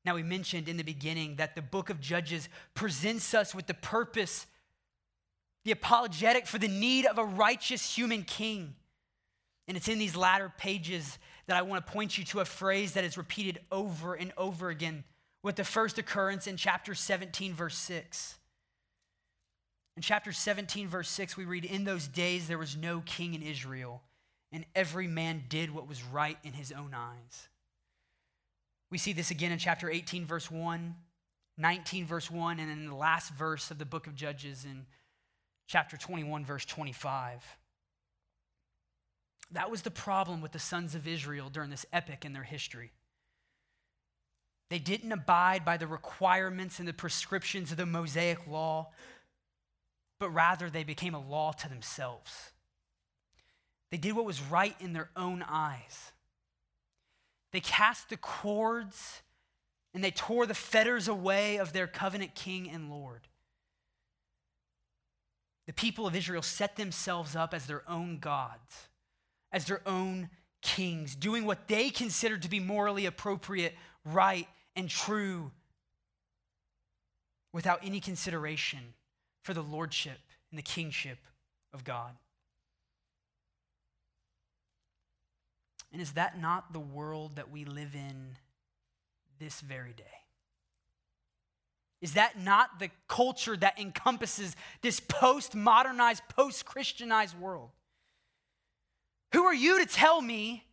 Now, 0.05 0.15
we 0.15 0.23
mentioned 0.23 0.69
in 0.69 0.77
the 0.77 0.85
beginning 0.85 1.37
that 1.37 1.55
the 1.55 1.63
book 1.63 1.89
of 1.89 2.01
Judges 2.01 2.49
presents 2.75 3.33
us 3.33 3.55
with 3.55 3.67
the 3.67 3.75
purpose, 3.75 4.47
the 5.65 5.73
apologetic 5.73 6.47
for 6.47 6.59
the 6.59 6.69
need 6.69 7.07
of 7.07 7.17
a 7.17 7.25
righteous 7.25 7.97
human 7.97 8.23
king. 8.23 8.75
And 9.67 9.79
it's 9.79 9.89
in 9.89 9.99
these 9.99 10.15
latter 10.15 10.53
pages 10.59 11.19
that 11.47 11.57
I 11.57 11.63
want 11.63 11.87
to 11.87 11.93
point 11.93 12.19
you 12.19 12.25
to 12.27 12.41
a 12.41 12.45
phrase 12.45 12.93
that 12.93 13.05
is 13.05 13.17
repeated 13.17 13.61
over 13.73 14.15
and 14.15 14.33
over 14.37 14.69
again 14.69 15.05
with 15.43 15.57
the 15.57 15.65
first 15.65 15.99
occurrence 15.99 16.47
in 16.47 16.59
chapter 16.59 16.95
17, 16.95 17.55
verse 17.55 17.77
6. 17.77 18.39
In 19.97 20.03
chapter 20.03 20.33
17, 20.33 20.89
verse 20.89 21.09
6, 21.09 21.37
we 21.37 21.45
read, 21.45 21.65
In 21.65 21.85
those 21.85 22.09
days 22.09 22.49
there 22.49 22.59
was 22.59 22.77
no 22.77 23.03
king 23.07 23.35
in 23.35 23.43
Israel, 23.43 24.03
and 24.51 24.65
every 24.75 25.07
man 25.07 25.45
did 25.49 25.73
what 25.73 25.89
was 25.89 26.03
right 26.03 26.39
in 26.43 26.53
his 26.53 26.73
own 26.73 26.95
eyes. 26.95 27.49
We 28.91 28.99
see 28.99 29.13
this 29.13 29.31
again 29.31 29.53
in 29.53 29.59
chapter 29.59 29.89
18, 29.89 30.25
verse 30.25 30.51
1, 30.51 30.95
19, 31.59 32.07
verse 32.07 32.31
1, 32.31 32.59
and 32.59 32.71
in 32.71 32.89
the 32.89 32.95
last 32.95 33.33
verse 33.35 33.71
of 33.71 33.79
the 33.79 33.85
book 33.85 34.07
of 34.07 34.17
Judges 34.17 34.65
in 34.65 34.87
chapter 35.67 35.97
21, 35.97 36.45
verse 36.45 36.65
25. 36.65 37.45
That 39.53 39.71
was 39.71 39.83
the 39.83 39.91
problem 39.91 40.41
with 40.41 40.53
the 40.53 40.59
sons 40.59 40.95
of 40.95 41.07
Israel 41.07 41.49
during 41.51 41.71
this 41.71 41.87
epic 41.93 42.25
in 42.25 42.33
their 42.33 42.43
history. 42.43 42.91
They 44.71 44.79
didn't 44.79 45.13
abide 45.13 45.65
by 45.65 45.77
the 45.77 45.87
requirements 45.87 46.81
and 46.81 46.89
the 46.89 46.93
prescriptions 46.93 47.71
of 47.71 47.77
the 47.77 47.87
Mosaic 47.87 48.47
law, 48.49 48.91
but 50.25 50.31
rather 50.31 50.71
they 50.71 50.85
became 50.85 51.15
a 51.15 51.21
law 51.21 51.53
to 51.53 51.69
themselves. 51.69 52.53
They 53.91 53.99
did 53.99 54.17
what 54.17 54.25
was 54.25 54.41
right 54.41 54.75
in 54.81 54.95
their 54.95 55.11
own 55.15 55.45
eyes. 55.47 56.13
They 57.53 57.61
cast 57.61 58.09
the 58.09 58.17
cords 58.17 59.21
and 59.93 60.03
they 60.03 60.11
tore 60.11 60.47
the 60.47 60.55
fetters 60.55 61.09
away 61.09 61.59
of 61.59 61.75
their 61.75 61.87
covenant 61.87 62.35
king 62.35 62.71
and 62.71 62.89
Lord. 62.89 63.29
The 65.67 65.75
people 65.75 66.07
of 66.07 66.17
Israel 66.17 66.41
set 66.41 66.77
themselves 66.77 67.37
up 67.37 67.53
as 67.53 67.67
their 67.67 67.83
own 67.87 68.17
gods, 68.19 68.89
as 69.53 69.67
their 69.67 69.83
own 69.85 70.31
kings, 70.63 71.15
doing 71.15 71.45
what 71.45 71.69
they 71.69 71.91
considered 71.91 72.41
to 72.45 72.49
be 72.49 72.61
morally 72.61 73.05
appropriate, 73.05 73.75
right, 74.07 74.49
and 74.75 74.89
true 74.89 75.53
without 77.53 77.81
any 77.83 78.01
consideration 78.01 78.95
for 79.45 79.55
the 79.55 79.63
lordship 79.63 80.19
and 80.51 80.59
the 80.59 80.63
kingship 80.63 81.19
of 81.73 81.85
God. 81.85 82.17
And 85.93 86.03
is 86.03 86.13
that 86.13 86.41
not 86.41 86.73
the 86.73 86.81
world 86.81 87.37
that 87.37 87.53
we 87.53 87.65
live 87.65 87.95
in 87.95 88.37
this 89.39 89.61
very 89.61 89.93
day? 89.93 90.03
Is 92.01 92.15
that 92.15 92.41
not 92.41 92.81
the 92.81 92.91
culture 93.07 93.57
that 93.57 93.79
encompasses 93.79 94.57
this 94.83 94.99
post 94.99 95.55
modernized, 95.55 96.23
post 96.29 96.65
Christianized 96.65 97.39
world? 97.39 97.71
Who 99.33 99.45
are 99.45 99.55
you 99.55 99.79
to 99.79 99.87
tell 99.87 100.21
me 100.21 100.65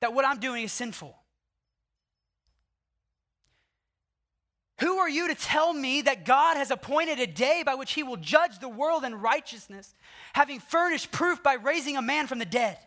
that 0.00 0.14
what 0.14 0.24
I'm 0.24 0.38
doing 0.38 0.64
is 0.64 0.72
sinful? 0.72 1.16
Who 4.80 4.98
are 4.98 5.08
you 5.08 5.28
to 5.28 5.34
tell 5.34 5.72
me 5.72 6.02
that 6.02 6.24
God 6.24 6.56
has 6.56 6.70
appointed 6.70 7.18
a 7.18 7.26
day 7.26 7.62
by 7.66 7.74
which 7.74 7.92
he 7.92 8.04
will 8.04 8.16
judge 8.16 8.60
the 8.60 8.68
world 8.68 9.04
in 9.04 9.14
righteousness, 9.14 9.94
having 10.34 10.60
furnished 10.60 11.10
proof 11.10 11.42
by 11.42 11.54
raising 11.54 11.96
a 11.96 12.02
man 12.02 12.26
from 12.26 12.38
the 12.38 12.44
dead? 12.44 12.78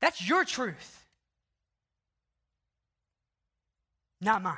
That's 0.00 0.26
your 0.26 0.44
truth, 0.44 1.04
not 4.20 4.42
mine. 4.42 4.56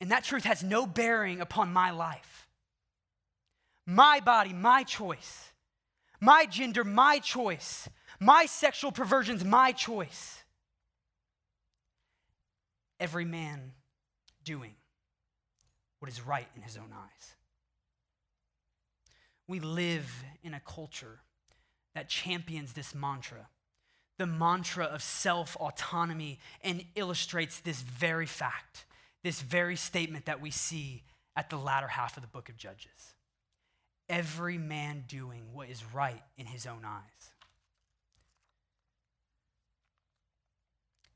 And 0.00 0.10
that 0.10 0.24
truth 0.24 0.44
has 0.44 0.62
no 0.62 0.86
bearing 0.86 1.42
upon 1.42 1.70
my 1.70 1.90
life. 1.90 2.48
My 3.86 4.20
body, 4.20 4.54
my 4.54 4.84
choice. 4.84 5.50
My 6.20 6.46
gender, 6.46 6.84
my 6.84 7.18
choice. 7.18 7.88
My 8.18 8.46
sexual 8.46 8.92
perversions, 8.92 9.44
my 9.44 9.72
choice. 9.72 10.42
Every 13.00 13.24
man 13.24 13.72
doing 14.44 14.74
what 15.98 16.10
is 16.10 16.24
right 16.24 16.46
in 16.54 16.62
his 16.62 16.76
own 16.76 16.92
eyes. 16.92 17.34
We 19.48 19.58
live 19.58 20.24
in 20.44 20.54
a 20.54 20.60
culture 20.60 21.20
that 21.94 22.08
champions 22.08 22.72
this 22.72 22.94
mantra, 22.94 23.48
the 24.18 24.26
mantra 24.26 24.84
of 24.84 25.02
self 25.02 25.56
autonomy, 25.56 26.38
and 26.62 26.84
illustrates 26.94 27.60
this 27.60 27.82
very 27.82 28.26
fact, 28.26 28.84
this 29.24 29.40
very 29.40 29.76
statement 29.76 30.26
that 30.26 30.40
we 30.40 30.50
see 30.50 31.02
at 31.34 31.50
the 31.50 31.56
latter 31.56 31.88
half 31.88 32.16
of 32.16 32.22
the 32.22 32.28
book 32.28 32.48
of 32.48 32.56
Judges. 32.56 33.14
Every 34.08 34.58
man 34.58 35.04
doing 35.08 35.52
what 35.52 35.68
is 35.68 35.82
right 35.92 36.22
in 36.36 36.46
his 36.46 36.66
own 36.66 36.84
eyes. 36.84 37.32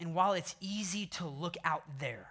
And 0.00 0.14
while 0.14 0.32
it's 0.32 0.56
easy 0.60 1.06
to 1.06 1.26
look 1.26 1.56
out 1.64 1.84
there, 1.98 2.30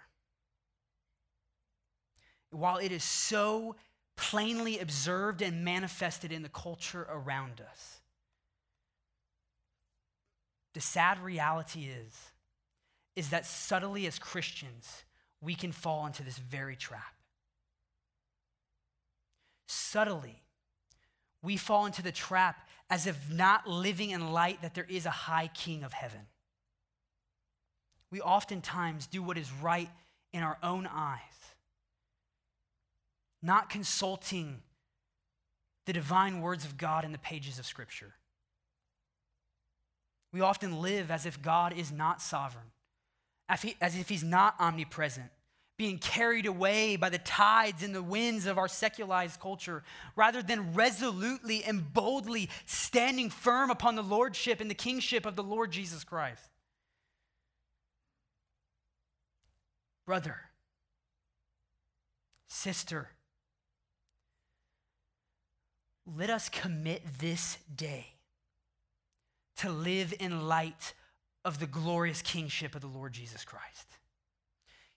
while 2.52 2.78
it 2.78 2.92
is 2.92 3.04
so 3.04 3.76
plainly 4.16 4.80
observed 4.80 5.42
and 5.42 5.66
manifested 5.66 6.32
in 6.32 6.44
the 6.44 6.50
culture 6.50 7.08
around 7.10 7.62
us, 7.62 8.02
the 10.74 10.82
sad 10.82 11.20
reality 11.24 11.86
is, 11.86 12.32
is 13.16 13.30
that 13.30 13.46
subtly 13.46 14.08
as 14.08 14.18
Christians, 14.20 15.04
we 15.42 15.56
can 15.56 15.72
fall 15.72 16.06
into 16.06 16.24
this 16.24 16.38
very 16.38 16.76
trap. 16.76 17.14
Subtly, 19.68 20.42
we 21.42 21.58
fall 21.58 21.86
into 21.86 22.02
the 22.02 22.12
trap 22.12 22.68
as 22.90 23.06
if 23.08 23.32
not 23.32 23.68
living 23.68 24.10
in 24.12 24.32
light 24.32 24.62
that 24.62 24.74
there 24.74 24.88
is 24.90 25.06
a 25.06 25.12
high 25.12 25.50
king 25.54 25.84
of 25.84 25.94
heaven. 25.94 26.22
We 28.14 28.22
oftentimes 28.22 29.08
do 29.08 29.24
what 29.24 29.40
is 29.40 29.52
right 29.52 29.90
in 30.34 30.44
our 30.44 30.60
own 30.62 30.86
eyes, 30.86 31.20
not 33.42 33.72
consulting 33.72 34.62
the 35.88 35.94
divine 35.94 36.40
words 36.40 36.64
of 36.64 36.78
God 36.78 37.06
in 37.06 37.12
the 37.12 37.18
pages 37.18 37.58
of 37.58 37.66
Scripture. 37.66 38.14
We 40.32 40.42
often 40.42 40.80
live 40.80 41.10
as 41.10 41.26
if 41.26 41.42
God 41.42 41.74
is 41.76 41.92
not 41.92 42.22
sovereign, 42.22 42.68
as 43.50 43.98
if 43.98 44.10
He's 44.10 44.24
not 44.24 44.54
omnipresent, 44.60 45.32
being 45.80 45.98
carried 45.98 46.46
away 46.46 46.98
by 46.98 47.10
the 47.10 47.18
tides 47.18 47.82
and 47.82 47.96
the 47.96 48.04
winds 48.04 48.46
of 48.46 48.60
our 48.60 48.68
secularized 48.68 49.40
culture, 49.40 49.82
rather 50.16 50.44
than 50.44 50.76
resolutely 50.76 51.64
and 51.64 51.92
boldly 51.96 52.48
standing 52.68 53.32
firm 53.32 53.72
upon 53.72 53.96
the 53.96 54.04
lordship 54.04 54.62
and 54.62 54.70
the 54.70 54.76
kingship 54.76 55.26
of 55.26 55.36
the 55.36 55.42
Lord 55.42 55.72
Jesus 55.72 56.04
Christ. 56.04 56.52
Brother, 60.06 60.38
sister, 62.48 63.10
let 66.06 66.30
us 66.30 66.50
commit 66.50 67.02
this 67.20 67.58
day 67.74 68.08
to 69.58 69.70
live 69.70 70.14
in 70.20 70.48
light 70.48 70.94
of 71.46 71.60
the 71.60 71.68
glorious 71.68 72.22
kingship 72.22 72.76
of 72.76 72.82
the 72.82 72.88
Lord 72.88 73.14
Jesus 73.14 73.46
Christ. 73.46 73.88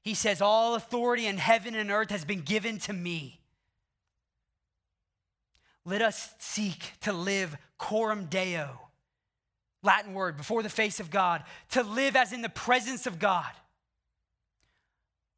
He 0.03 0.15
says, 0.15 0.41
All 0.41 0.75
authority 0.75 1.27
in 1.27 1.39
heaven 1.39 1.75
and 1.75 1.91
earth 1.91 2.11
has 2.11 2.25
been 2.25 2.41
given 2.41 2.79
to 2.81 2.93
me. 2.93 3.41
Let 5.85 6.03
us 6.03 6.35
seek 6.39 6.93
to 7.03 7.13
live 7.13 7.57
coram 7.79 8.27
deo, 8.27 8.81
Latin 9.83 10.15
word, 10.15 10.37
before 10.37 10.63
the 10.63 10.69
face 10.69 10.99
of 10.99 11.11
God, 11.11 11.45
to 11.71 11.83
live 11.83 12.17
as 12.17 12.33
in 12.33 12.43
the 12.43 12.49
presence 12.49 13.07
of 13.07 13.21
God, 13.21 13.51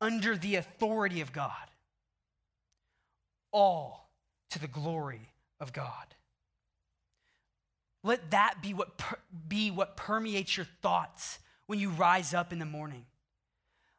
under 0.01 0.37
the 0.37 0.57
authority 0.57 1.21
of 1.21 1.33
God, 1.33 1.53
all 3.53 4.11
to 4.51 4.59
the 4.59 4.69
glory 4.69 5.31
of 5.61 5.73
God. 5.73 6.15
Let 8.05 8.31
that 8.31 8.63
be 8.63 8.75
what, 8.75 8.97
per, 8.97 9.17
be 9.49 9.71
what 9.71 9.97
permeates 9.97 10.57
your 10.57 10.67
thoughts 10.83 11.39
when 11.67 11.79
you 11.79 11.91
rise 11.91 12.33
up 12.33 12.53
in 12.53 12.59
the 12.59 12.65
morning. 12.65 13.05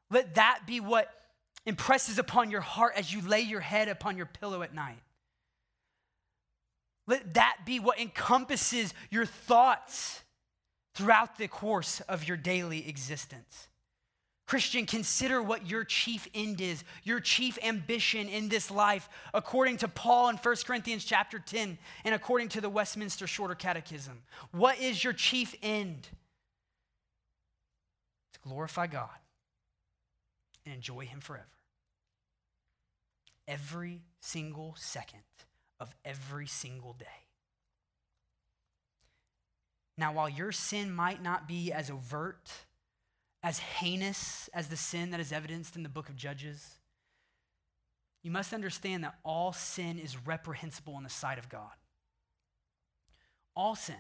Let 0.10 0.36
that 0.36 0.62
be 0.66 0.80
what 0.80 1.14
impresses 1.66 2.18
upon 2.18 2.50
your 2.50 2.62
heart 2.62 2.94
as 2.96 3.14
you 3.14 3.22
lay 3.22 3.42
your 3.42 3.60
head 3.60 3.90
upon 3.90 4.18
your 4.18 4.26
pillow 4.26 4.62
at 4.64 4.74
night. 4.74 5.02
Let 7.06 7.34
that 7.34 7.58
be 7.66 7.80
what 7.80 8.00
encompasses 8.00 8.94
your 9.10 9.26
thoughts 9.26 10.22
throughout 10.96 11.38
the 11.38 11.48
course 11.48 12.02
of 12.02 12.28
your 12.28 12.38
daily 12.38 12.88
existence. 12.88 13.68
Christian, 14.50 14.88
consider 14.88 15.44
what 15.44 15.70
your 15.70 15.84
chief 15.84 16.28
end 16.34 16.60
is, 16.60 16.84
your 17.04 17.20
chief 17.20 17.60
ambition 17.64 18.28
in 18.28 18.50
this 18.50 18.72
life, 18.72 19.08
according 19.32 19.78
to 19.78 19.88
Paul 19.88 20.30
in 20.30 20.38
1 20.38 20.56
Corinthians 20.66 21.06
chapter 21.06 21.38
10 21.38 21.78
and 22.04 22.16
according 22.16 22.50
to 22.50 22.60
the 22.60 22.68
Westminster 22.68 23.28
Shorter 23.28 23.54
Catechism. 23.54 24.24
What 24.52 24.80
is 24.80 25.04
your 25.04 25.14
chief 25.14 25.54
end? 25.62 26.10
To 28.34 28.40
glorify 28.40 28.88
God 28.88 29.20
and 30.66 30.74
enjoy 30.74 31.06
Him 31.06 31.20
forever. 31.20 31.46
Every 33.48 34.02
single 34.20 34.74
second 34.80 35.22
of 35.80 35.94
every 36.04 36.48
single 36.48 36.94
day. 36.94 37.06
Now, 39.96 40.12
while 40.14 40.28
your 40.28 40.52
sin 40.52 40.92
might 40.92 41.22
not 41.22 41.48
be 41.48 41.72
as 41.72 41.92
overt, 41.92 42.50
as 43.42 43.60
heinous 43.60 44.50
as 44.54 44.68
the 44.68 44.76
sin 44.76 45.12
that 45.12 45.20
is 45.20 45.32
evidenced 45.32 45.76
in 45.76 45.84
the 45.84 45.90
book 45.90 46.10
of 46.10 46.16
Judges, 46.16 46.78
you 48.22 48.32
must 48.32 48.54
understand 48.54 49.04
that 49.04 49.16
all 49.24 49.54
sin 49.54 49.98
is 49.98 50.18
reprehensible 50.26 50.98
in 50.98 51.04
the 51.04 51.10
sight 51.10 51.38
of 51.38 51.48
God. 51.48 51.72
All 53.56 53.76
sin, 53.76 53.96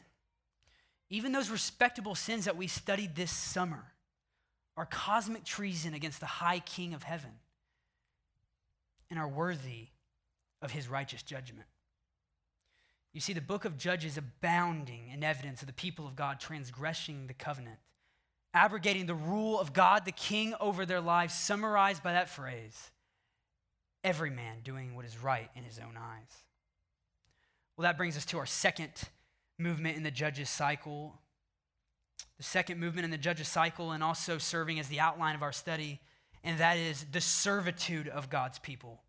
even 1.09 1.31
those 1.31 1.49
respectable 1.49 2.15
sins 2.15 2.45
that 2.45 2.57
we 2.57 2.67
studied 2.67 3.15
this 3.15 3.31
summer, 3.31 3.93
are 4.75 4.85
cosmic 4.85 5.43
treason 5.43 5.93
against 5.93 6.19
the 6.19 6.25
high 6.25 6.59
king 6.59 6.93
of 6.93 7.03
heaven 7.03 7.31
and 9.09 9.19
are 9.19 9.27
worthy 9.27 9.87
of 10.61 10.71
his 10.71 10.87
righteous 10.87 11.23
judgment. 11.23 11.67
You 13.13 13.21
see, 13.21 13.33
the 13.33 13.41
book 13.41 13.65
of 13.65 13.77
Judges 13.77 14.17
abounding 14.17 15.09
in 15.09 15.23
evidence 15.23 15.61
of 15.61 15.67
the 15.67 15.73
people 15.73 16.07
of 16.07 16.15
God 16.15 16.39
transgressing 16.39 17.27
the 17.27 17.33
covenant 17.33 17.79
abrogating 18.53 19.05
the 19.05 19.15
rule 19.15 19.59
of 19.59 19.73
God, 19.73 20.05
the 20.05 20.11
king 20.11 20.53
over 20.59 20.85
their 20.85 21.01
lives, 21.01 21.33
summarized 21.33 22.03
by 22.03 22.13
that 22.13 22.29
phrase 22.29 22.91
every 24.03 24.29
man 24.29 24.57
doing 24.63 24.95
what 24.95 25.05
is 25.05 25.21
right 25.21 25.49
in 25.55 25.63
his 25.63 25.79
own 25.79 25.97
eyes. 25.97 26.43
Well, 27.75 27.83
that 27.83 27.97
brings 27.97 28.17
us 28.17 28.25
to 28.27 28.37
our 28.37 28.45
second 28.45 28.91
movement 29.57 29.97
in 29.97 30.03
the 30.03 30.11
judges 30.11 30.49
cycle. 30.49 31.19
The 32.37 32.43
second 32.43 32.79
movement 32.79 33.05
in 33.05 33.11
the 33.11 33.17
judges 33.17 33.49
cycle, 33.49 33.91
and 33.91 34.03
also 34.03 34.37
serving 34.37 34.79
as 34.79 34.87
the 34.87 34.99
outline 34.99 35.35
of 35.35 35.43
our 35.43 35.51
study, 35.51 35.99
and 36.43 36.57
that 36.59 36.77
is 36.77 37.05
the 37.11 37.21
servitude 37.21 38.07
of 38.07 38.29
God's 38.29 38.59
people. 38.59 39.01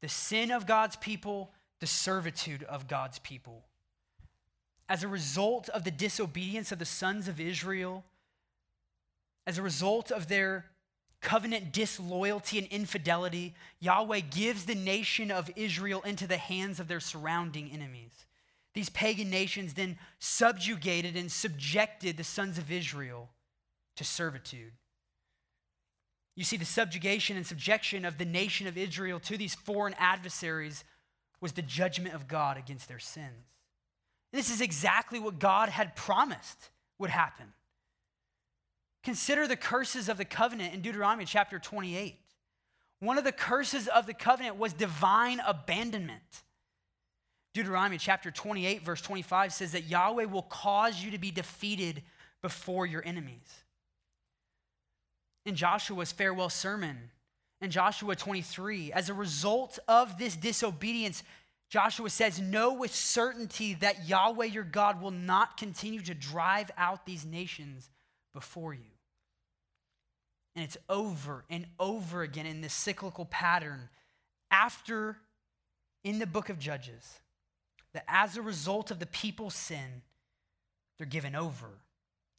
The 0.00 0.08
sin 0.08 0.50
of 0.50 0.66
God's 0.66 0.96
people, 0.96 1.52
the 1.80 1.86
servitude 1.86 2.64
of 2.64 2.88
God's 2.88 3.20
people. 3.20 3.64
As 4.88 5.02
a 5.02 5.08
result 5.08 5.68
of 5.68 5.84
the 5.84 5.90
disobedience 5.90 6.72
of 6.72 6.78
the 6.78 6.84
sons 6.84 7.28
of 7.28 7.40
Israel, 7.40 8.04
as 9.46 9.58
a 9.58 9.62
result 9.62 10.10
of 10.10 10.28
their 10.28 10.66
covenant 11.20 11.72
disloyalty 11.72 12.58
and 12.58 12.66
infidelity, 12.68 13.54
Yahweh 13.80 14.20
gives 14.20 14.66
the 14.66 14.74
nation 14.74 15.30
of 15.30 15.50
Israel 15.56 16.02
into 16.02 16.26
the 16.26 16.36
hands 16.36 16.78
of 16.80 16.88
their 16.88 17.00
surrounding 17.00 17.70
enemies. 17.70 18.26
These 18.74 18.90
pagan 18.90 19.30
nations 19.30 19.74
then 19.74 19.98
subjugated 20.18 21.16
and 21.16 21.32
subjected 21.32 22.16
the 22.16 22.24
sons 22.24 22.58
of 22.58 22.70
Israel 22.70 23.30
to 23.96 24.04
servitude. 24.04 24.72
You 26.34 26.44
see, 26.44 26.58
the 26.58 26.66
subjugation 26.66 27.38
and 27.38 27.46
subjection 27.46 28.04
of 28.04 28.18
the 28.18 28.26
nation 28.26 28.66
of 28.66 28.76
Israel 28.76 29.18
to 29.20 29.38
these 29.38 29.54
foreign 29.54 29.94
adversaries 29.98 30.84
was 31.40 31.52
the 31.52 31.62
judgment 31.62 32.14
of 32.14 32.28
God 32.28 32.58
against 32.58 32.88
their 32.88 32.98
sins. 32.98 33.46
And 34.32 34.38
this 34.38 34.50
is 34.50 34.60
exactly 34.60 35.18
what 35.18 35.38
God 35.38 35.70
had 35.70 35.96
promised 35.96 36.70
would 36.98 37.10
happen. 37.10 37.46
Consider 39.06 39.46
the 39.46 39.54
curses 39.54 40.08
of 40.08 40.18
the 40.18 40.24
covenant 40.24 40.74
in 40.74 40.80
Deuteronomy 40.80 41.26
chapter 41.26 41.60
28. 41.60 42.18
One 42.98 43.18
of 43.18 43.22
the 43.22 43.30
curses 43.30 43.86
of 43.86 44.04
the 44.04 44.12
covenant 44.12 44.56
was 44.56 44.72
divine 44.72 45.40
abandonment. 45.46 46.42
Deuteronomy 47.54 47.98
chapter 47.98 48.32
28, 48.32 48.82
verse 48.82 49.00
25 49.00 49.52
says 49.52 49.70
that 49.70 49.84
Yahweh 49.84 50.24
will 50.24 50.42
cause 50.42 51.04
you 51.04 51.12
to 51.12 51.18
be 51.18 51.30
defeated 51.30 52.02
before 52.42 52.84
your 52.84 53.00
enemies. 53.06 53.46
In 55.44 55.54
Joshua's 55.54 56.10
farewell 56.10 56.50
sermon, 56.50 57.12
in 57.60 57.70
Joshua 57.70 58.16
23, 58.16 58.90
as 58.90 59.08
a 59.08 59.14
result 59.14 59.78
of 59.86 60.18
this 60.18 60.34
disobedience, 60.34 61.22
Joshua 61.68 62.10
says, 62.10 62.40
Know 62.40 62.74
with 62.74 62.92
certainty 62.92 63.74
that 63.74 64.08
Yahweh 64.08 64.46
your 64.46 64.64
God 64.64 65.00
will 65.00 65.12
not 65.12 65.56
continue 65.56 66.00
to 66.00 66.12
drive 66.12 66.72
out 66.76 67.06
these 67.06 67.24
nations 67.24 67.88
before 68.34 68.74
you. 68.74 68.95
And 70.56 70.64
it's 70.64 70.78
over 70.88 71.44
and 71.48 71.66
over 71.78 72.22
again 72.22 72.46
in 72.46 72.62
this 72.62 72.72
cyclical 72.72 73.26
pattern 73.26 73.90
after 74.50 75.18
in 76.02 76.18
the 76.18 76.26
book 76.26 76.48
of 76.48 76.58
Judges 76.58 77.20
that 77.92 78.04
as 78.08 78.36
a 78.36 78.42
result 78.42 78.90
of 78.90 78.98
the 78.98 79.06
people's 79.06 79.54
sin, 79.54 80.02
they're 80.98 81.06
given 81.06 81.34
over 81.34 81.68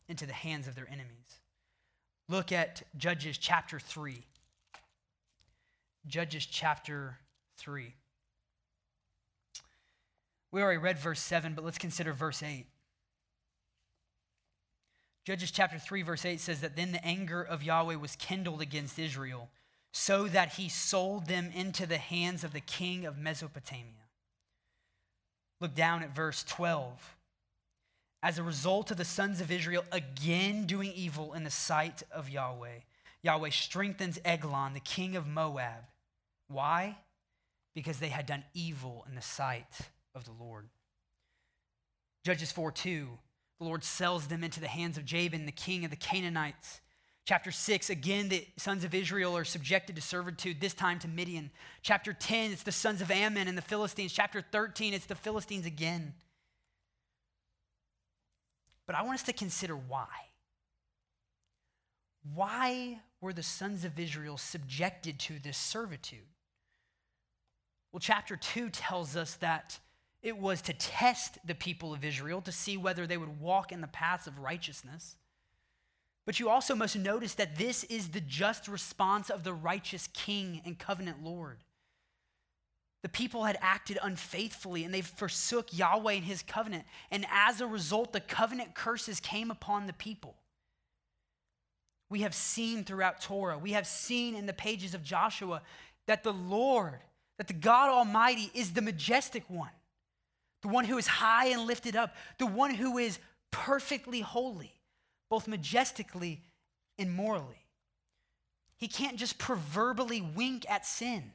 into 0.09 0.25
the 0.25 0.33
hands 0.33 0.67
of 0.67 0.75
their 0.75 0.87
enemies. 0.87 1.41
Look 2.27 2.51
at 2.51 2.83
Judges 2.97 3.37
chapter 3.37 3.79
3. 3.79 4.23
Judges 6.07 6.45
chapter 6.45 7.17
3. 7.57 7.93
We 10.51 10.61
already 10.61 10.77
read 10.77 10.97
verse 10.97 11.19
7, 11.19 11.53
but 11.53 11.63
let's 11.63 11.77
consider 11.77 12.13
verse 12.13 12.41
8. 12.41 12.65
Judges 15.27 15.51
chapter 15.51 15.77
3, 15.77 16.03
verse 16.03 16.23
8 16.23 16.39
says 16.39 16.61
that 16.61 16.77
then 16.77 16.93
the 16.93 17.05
anger 17.05 17.41
of 17.41 17.61
Yahweh 17.61 17.95
was 17.95 18.15
kindled 18.15 18.61
against 18.61 18.97
Israel, 18.97 19.49
so 19.91 20.25
that 20.25 20.53
he 20.53 20.69
sold 20.69 21.25
them 21.25 21.51
into 21.53 21.85
the 21.85 21.97
hands 21.97 22.45
of 22.45 22.53
the 22.53 22.61
king 22.61 23.05
of 23.05 23.17
Mesopotamia. 23.17 24.07
Look 25.59 25.75
down 25.75 26.01
at 26.01 26.15
verse 26.15 26.45
12. 26.45 27.17
As 28.23 28.39
a 28.39 28.43
result 28.43 28.89
of 28.89 28.95
the 28.95 29.03
sons 29.03 29.41
of 29.41 29.51
Israel 29.51 29.83
again 29.91 30.65
doing 30.65 30.93
evil 30.95 31.33
in 31.33 31.43
the 31.43 31.49
sight 31.49 32.03
of 32.09 32.29
Yahweh, 32.29 32.79
Yahweh 33.21 33.49
strengthens 33.49 34.19
Eglon, 34.23 34.75
the 34.75 34.79
king 34.79 35.17
of 35.17 35.27
Moab. 35.27 35.83
Why? 36.47 36.99
Because 37.75 37.99
they 37.99 38.07
had 38.07 38.27
done 38.27 38.45
evil 38.53 39.05
in 39.09 39.15
the 39.15 39.21
sight 39.21 39.89
of 40.15 40.23
the 40.23 40.31
Lord. 40.31 40.69
Judges 42.23 42.53
4 42.53 42.71
2 42.71 43.09
the 43.59 43.65
Lord 43.65 43.83
sells 43.83 44.27
them 44.27 44.43
into 44.43 44.59
the 44.59 44.67
hands 44.67 44.97
of 44.97 45.05
Jabin, 45.05 45.45
the 45.45 45.51
king 45.51 45.83
of 45.83 45.89
the 45.89 45.97
Canaanites. 45.97 46.81
Chapter 47.25 47.51
6, 47.51 47.89
again, 47.89 48.29
the 48.29 48.47
sons 48.55 48.83
of 48.85 48.95
Israel 48.95 49.35
are 49.35 49.43
subjected 49.43 49.97
to 49.97 50.01
servitude, 50.01 50.61
this 50.61 50.73
time 50.73 50.97
to 50.99 51.07
Midian. 51.09 51.51
Chapter 51.81 52.13
10, 52.13 52.51
it's 52.51 52.63
the 52.63 52.71
sons 52.71 53.01
of 53.01 53.11
Ammon 53.11 53.49
and 53.49 53.57
the 53.57 53.61
Philistines. 53.61 54.13
Chapter 54.13 54.41
13, 54.41 54.93
it's 54.93 55.07
the 55.07 55.15
Philistines 55.15 55.65
again. 55.65 56.13
But 58.85 58.95
I 58.95 59.01
want 59.01 59.15
us 59.15 59.23
to 59.23 59.33
consider 59.33 59.75
why. 59.75 60.07
Why 62.33 62.99
were 63.19 63.33
the 63.33 63.43
sons 63.43 63.83
of 63.83 63.99
Israel 63.99 64.37
subjected 64.37 65.19
to 65.21 65.39
this 65.39 65.57
servitude? 65.57 66.19
Well, 67.91 67.99
chapter 67.99 68.37
2 68.37 68.69
tells 68.69 69.17
us 69.17 69.35
that 69.35 69.79
it 70.23 70.37
was 70.37 70.61
to 70.63 70.73
test 70.73 71.37
the 71.45 71.55
people 71.55 71.93
of 71.93 72.03
Israel 72.03 72.41
to 72.41 72.51
see 72.51 72.77
whether 72.77 73.05
they 73.05 73.17
would 73.17 73.39
walk 73.39 73.71
in 73.71 73.81
the 73.81 73.87
paths 73.87 74.27
of 74.27 74.39
righteousness. 74.39 75.15
But 76.25 76.39
you 76.39 76.49
also 76.49 76.75
must 76.75 76.97
notice 76.97 77.35
that 77.35 77.57
this 77.57 77.83
is 77.85 78.09
the 78.09 78.21
just 78.21 78.67
response 78.67 79.29
of 79.29 79.43
the 79.43 79.53
righteous 79.53 80.07
king 80.13 80.61
and 80.65 80.77
covenant 80.77 81.23
Lord. 81.23 81.59
The 83.03 83.09
people 83.09 83.45
had 83.45 83.57
acted 83.61 83.97
unfaithfully 84.01 84.83
and 84.83 84.93
they 84.93 85.01
forsook 85.01 85.69
Yahweh 85.71 86.13
and 86.13 86.25
his 86.25 86.41
covenant. 86.41 86.83
And 87.11 87.25
as 87.31 87.61
a 87.61 87.67
result, 87.67 88.11
the 88.11 88.19
covenant 88.19 88.75
curses 88.75 89.19
came 89.19 89.51
upon 89.51 89.87
the 89.87 89.93
people. 89.93 90.35
We 92.09 92.21
have 92.21 92.33
seen 92.33 92.83
throughout 92.83 93.21
Torah, 93.21 93.57
we 93.57 93.73
have 93.73 93.87
seen 93.87 94.35
in 94.35 94.45
the 94.45 94.53
pages 94.53 94.93
of 94.93 95.03
Joshua 95.03 95.61
that 96.07 96.23
the 96.23 96.33
Lord, 96.33 96.99
that 97.37 97.47
the 97.47 97.53
God 97.53 97.89
Almighty 97.89 98.49
is 98.53 98.73
the 98.73 98.81
majestic 98.81 99.43
one 99.49 99.69
the 100.61 100.67
one 100.67 100.85
who 100.85 100.97
is 100.97 101.07
high 101.07 101.47
and 101.47 101.65
lifted 101.65 101.95
up, 101.95 102.15
the 102.37 102.45
one 102.45 102.73
who 102.73 102.97
is 102.97 103.19
perfectly 103.51 104.21
holy, 104.21 104.73
both 105.29 105.47
majestically 105.47 106.41
and 106.97 107.13
morally. 107.13 107.65
He 108.77 108.87
can't 108.87 109.17
just 109.17 109.37
proverbially 109.37 110.21
wink 110.21 110.69
at 110.69 110.85
sin. 110.85 111.31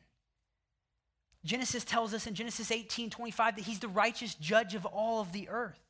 Genesis 1.45 1.85
tells 1.85 2.15
us 2.15 2.27
in 2.27 2.35
Genesis 2.35 2.71
18 2.71 3.11
25 3.11 3.57
that 3.57 3.65
he's 3.65 3.81
the 3.81 3.89
righteous 3.89 4.35
judge 4.35 4.75
of 4.75 4.87
all 4.87 5.21
of 5.21 5.33
the 5.33 5.49
earth. 5.49 5.81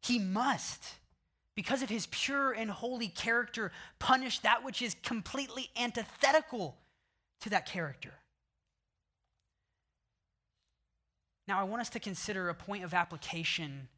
He 0.00 0.18
must, 0.18 0.94
because 1.56 1.82
of 1.82 1.88
his 1.88 2.06
pure 2.10 2.52
and 2.52 2.70
holy 2.70 3.08
character, 3.08 3.72
punish 3.98 4.38
that 4.40 4.64
which 4.64 4.80
is 4.80 4.94
completely 5.02 5.70
antithetical 5.76 6.76
to 7.40 7.50
that 7.50 7.66
character. 7.66 8.12
Now, 11.50 11.58
I 11.58 11.64
want 11.64 11.80
us 11.80 11.90
to 11.90 11.98
consider 11.98 12.48
a 12.48 12.54
point 12.54 12.84
of 12.84 12.94
application 12.94 13.88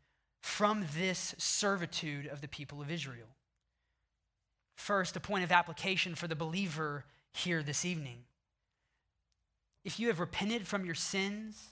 from 0.41 0.87
this 0.97 1.35
servitude 1.37 2.27
of 2.27 2.41
the 2.41 2.49
people 2.49 2.81
of 2.81 2.91
Israel. 2.91 3.29
First, 4.75 5.17
a 5.17 5.21
point 5.21 5.45
of 5.45 5.53
application 5.53 6.15
for 6.15 6.27
the 6.27 6.35
believer 6.35 7.05
here 7.31 7.63
this 7.63 7.85
evening. 7.85 8.25
If 9.85 10.01
you 10.01 10.07
have 10.07 10.19
repented 10.19 10.67
from 10.67 10.87
your 10.87 10.95
sins 10.95 11.63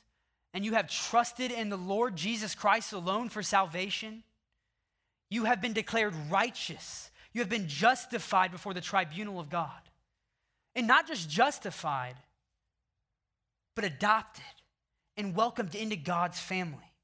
and 0.53 0.67
you 0.67 0.75
have 0.75 0.87
trusted 0.87 1.51
in 1.51 1.71
the 1.71 1.79
Lord 1.79 2.15
Jesus 2.15 2.55
Christ 2.55 2.93
alone 2.93 3.31
for 3.31 3.43
salvation, 3.43 4.23
you 5.31 5.45
have 5.45 5.63
been 5.63 5.73
declared 5.73 6.13
righteous. 6.29 7.11
You 7.33 7.41
have 7.41 7.49
been 7.49 7.69
justified 7.69 8.53
before 8.53 8.75
the 8.75 8.83
tribunal 8.83 9.41
of 9.41 9.49
God. 9.49 9.81
And 10.77 10.87
not 10.87 11.09
just 11.09 11.31
justified, 11.31 12.17
but 13.75 13.87
adopted 13.87 14.45
and 15.21 15.37
welcomed 15.37 15.75
into 15.75 15.97
God's 15.97 16.41
family. 16.41 16.95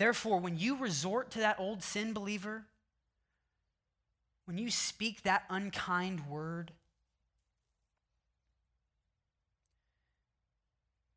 Therefore, 0.00 0.40
when 0.40 0.58
you 0.58 0.76
resort 0.76 1.30
to 1.30 1.38
that 1.38 1.60
old 1.60 1.80
sin 1.80 2.12
believer, 2.12 2.64
when 4.44 4.58
you 4.58 4.68
speak 4.68 5.22
that 5.22 5.44
unkind 5.48 6.28
word, 6.28 6.72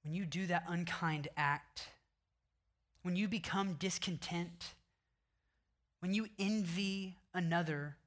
when 0.04 0.14
you 0.14 0.24
do 0.24 0.46
that 0.46 0.66
unkind 0.68 1.28
act, 1.36 1.88
when 3.02 3.16
you 3.16 3.28
become 3.28 3.74
discontent, 3.74 4.76
when 6.02 6.14
you 6.14 6.28
envy 6.38 7.18
another, 7.34 7.98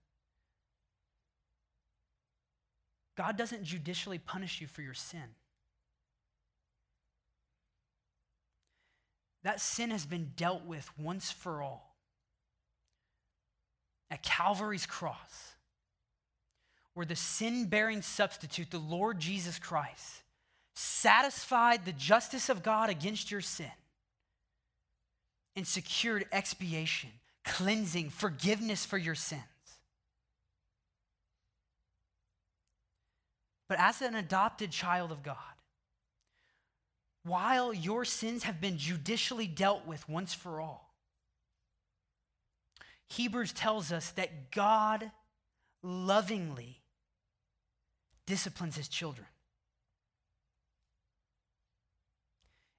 God 3.16 3.36
doesn't 3.36 3.64
judicially 3.64 4.18
punish 4.18 4.60
you 4.60 4.68
for 4.68 4.82
your 4.82 4.94
sin. 4.94 5.34
That 9.44 9.60
sin 9.60 9.90
has 9.90 10.06
been 10.06 10.32
dealt 10.36 10.64
with 10.64 10.90
once 10.98 11.30
for 11.30 11.62
all 11.62 11.94
at 14.10 14.22
Calvary's 14.22 14.86
cross, 14.86 15.54
where 16.94 17.06
the 17.06 17.16
sin 17.16 17.66
bearing 17.66 18.02
substitute, 18.02 18.70
the 18.70 18.78
Lord 18.78 19.18
Jesus 19.18 19.58
Christ, 19.58 20.22
satisfied 20.74 21.84
the 21.84 21.92
justice 21.92 22.48
of 22.48 22.62
God 22.62 22.90
against 22.90 23.30
your 23.30 23.40
sin 23.40 23.70
and 25.56 25.66
secured 25.66 26.26
expiation, 26.32 27.10
cleansing, 27.44 28.10
forgiveness 28.10 28.84
for 28.84 28.98
your 28.98 29.14
sins. 29.14 29.42
But 33.68 33.78
as 33.78 34.02
an 34.02 34.14
adopted 34.14 34.70
child 34.70 35.10
of 35.10 35.22
God, 35.22 35.36
while 37.24 37.72
your 37.72 38.04
sins 38.04 38.44
have 38.44 38.60
been 38.60 38.78
judicially 38.78 39.46
dealt 39.46 39.86
with 39.86 40.08
once 40.08 40.34
for 40.34 40.60
all, 40.60 40.94
Hebrews 43.08 43.52
tells 43.52 43.92
us 43.92 44.10
that 44.12 44.50
God 44.50 45.10
lovingly 45.82 46.80
disciplines 48.26 48.76
his 48.76 48.88
children. 48.88 49.26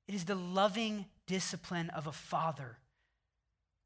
It 0.07 0.15
is 0.15 0.25
the 0.25 0.35
loving 0.35 1.05
discipline 1.25 1.89
of 1.89 2.07
a 2.07 2.11
father, 2.11 2.77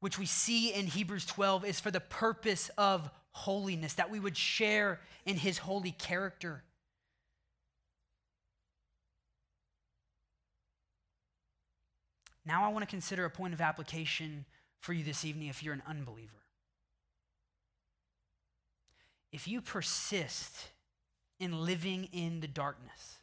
which 0.00 0.18
we 0.18 0.26
see 0.26 0.72
in 0.72 0.86
Hebrews 0.86 1.24
12 1.26 1.64
is 1.64 1.80
for 1.80 1.90
the 1.90 2.00
purpose 2.00 2.70
of 2.76 3.10
holiness, 3.32 3.94
that 3.94 4.10
we 4.10 4.20
would 4.20 4.36
share 4.36 5.00
in 5.24 5.36
his 5.36 5.58
holy 5.58 5.92
character. 5.92 6.62
Now, 12.50 12.64
I 12.64 12.68
want 12.70 12.82
to 12.82 12.90
consider 12.90 13.24
a 13.24 13.30
point 13.30 13.54
of 13.54 13.60
application 13.60 14.44
for 14.80 14.92
you 14.92 15.04
this 15.04 15.24
evening 15.24 15.46
if 15.46 15.62
you're 15.62 15.72
an 15.72 15.84
unbeliever. 15.86 16.42
If 19.30 19.46
you 19.46 19.60
persist 19.60 20.66
in 21.38 21.64
living 21.64 22.08
in 22.12 22.40
the 22.40 22.48
darkness, 22.48 23.18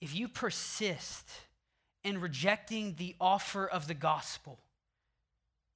if 0.00 0.16
you 0.16 0.26
persist 0.26 1.30
in 2.02 2.20
rejecting 2.20 2.96
the 2.98 3.14
offer 3.20 3.68
of 3.68 3.86
the 3.86 3.94
gospel, 3.94 4.58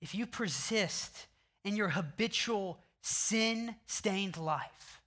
if 0.00 0.12
you 0.12 0.26
persist 0.26 1.28
in 1.64 1.76
your 1.76 1.90
habitual 1.90 2.80
sin 3.02 3.76
stained 3.87 4.37
life, 4.37 5.00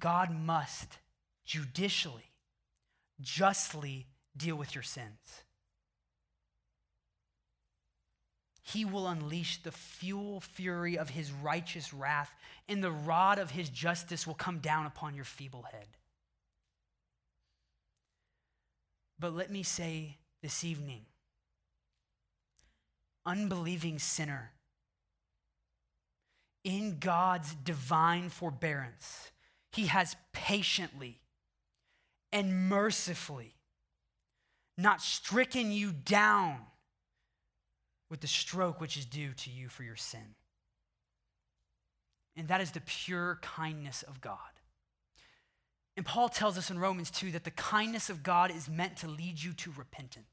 God 0.00 0.32
must 0.32 0.98
judicially, 1.44 2.32
justly 3.20 4.06
deal 4.36 4.56
with 4.56 4.74
your 4.74 4.82
sins. 4.82 5.42
He 8.62 8.84
will 8.84 9.06
unleash 9.06 9.62
the 9.62 9.70
fuel 9.70 10.40
fury 10.40 10.98
of 10.98 11.10
his 11.10 11.30
righteous 11.30 11.94
wrath, 11.94 12.34
and 12.68 12.82
the 12.82 12.90
rod 12.90 13.38
of 13.38 13.52
his 13.52 13.68
justice 13.68 14.26
will 14.26 14.34
come 14.34 14.58
down 14.58 14.86
upon 14.86 15.14
your 15.14 15.24
feeble 15.24 15.62
head. 15.70 15.86
But 19.18 19.34
let 19.34 19.50
me 19.50 19.62
say 19.62 20.18
this 20.42 20.64
evening 20.64 21.06
unbelieving 23.24 23.98
sinner, 23.98 24.52
in 26.64 26.98
God's 26.98 27.54
divine 27.54 28.28
forbearance, 28.28 29.30
He 29.72 29.86
has 29.86 30.16
patiently 30.32 31.20
and 32.32 32.68
mercifully 32.68 33.56
not 34.78 35.00
stricken 35.00 35.72
you 35.72 35.92
down 35.92 36.58
with 38.10 38.20
the 38.20 38.26
stroke 38.26 38.80
which 38.80 38.96
is 38.96 39.06
due 39.06 39.32
to 39.32 39.50
you 39.50 39.68
for 39.68 39.82
your 39.82 39.96
sin. 39.96 40.34
And 42.36 42.48
that 42.48 42.60
is 42.60 42.72
the 42.72 42.82
pure 42.82 43.38
kindness 43.42 44.02
of 44.02 44.20
God. 44.20 44.38
And 45.96 46.04
Paul 46.04 46.28
tells 46.28 46.58
us 46.58 46.70
in 46.70 46.78
Romans 46.78 47.10
2 47.10 47.32
that 47.32 47.44
the 47.44 47.50
kindness 47.50 48.10
of 48.10 48.22
God 48.22 48.50
is 48.50 48.68
meant 48.68 48.98
to 48.98 49.08
lead 49.08 49.42
you 49.42 49.54
to 49.54 49.72
repentance. 49.76 50.26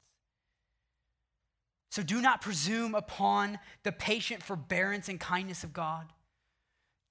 So 1.90 2.04
do 2.04 2.22
not 2.22 2.42
presume 2.42 2.96
upon 2.96 3.60
the 3.84 3.92
patient 3.92 4.44
forbearance 4.44 5.08
and 5.08 5.20
kindness 5.20 5.64
of 5.64 5.72
God. 5.72 6.08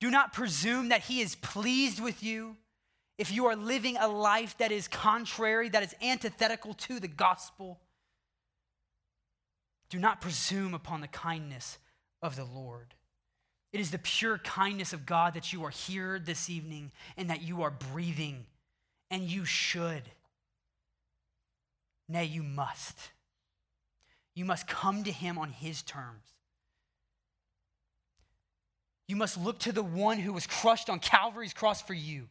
Do 0.01 0.11
not 0.11 0.33
presume 0.33 0.90
that 0.90 1.03
he 1.03 1.21
is 1.21 1.37
pleased 1.37 2.03
with 2.03 2.23
you 2.23 2.57
if 3.22 3.30
you 3.30 3.46
are 3.46 3.54
living 3.54 3.96
a 3.98 4.08
life 4.08 4.58
that 4.58 4.72
is 4.72 4.88
contrary, 4.88 5.68
that 5.68 5.85
is 5.85 5.94
antithetical 6.02 6.74
to 6.74 6.98
the 6.98 7.06
gospel. 7.06 7.78
Do 9.90 10.00
not 10.00 10.20
presume 10.20 10.74
upon 10.74 11.02
the 11.02 11.06
kindness 11.06 11.78
of 12.20 12.35
the 12.35 12.44
Lord. 12.44 12.94
It 13.72 13.78
is 13.78 13.92
the 13.92 14.00
pure 14.00 14.38
kindness 14.38 14.92
of 14.92 15.06
God 15.06 15.35
that 15.35 15.52
you 15.52 15.62
are 15.62 15.70
here 15.70 16.18
this 16.18 16.50
evening 16.50 16.90
and 17.16 17.30
that 17.30 17.42
you 17.42 17.62
are 17.62 17.70
breathing, 17.70 18.44
and 19.08 19.22
you 19.22 19.44
should. 19.44 20.02
Nay, 22.08 22.24
you 22.24 22.42
must. 22.42 22.98
You 24.35 24.44
must 24.44 24.66
come 24.66 25.04
to 25.04 25.12
Him 25.12 25.38
on 25.38 25.50
His 25.50 25.82
terms. 25.82 26.26
You 29.06 29.14
must 29.14 29.38
look 29.38 29.61
to 29.61 29.70
the 29.70 29.85
one 29.85 30.18
who 30.18 30.32
was 30.32 30.48
crushed 30.48 30.90
on 30.90 30.98
Calvary's 30.98 31.54
cross 31.54 31.80
for 31.80 31.94
you. 31.94 32.26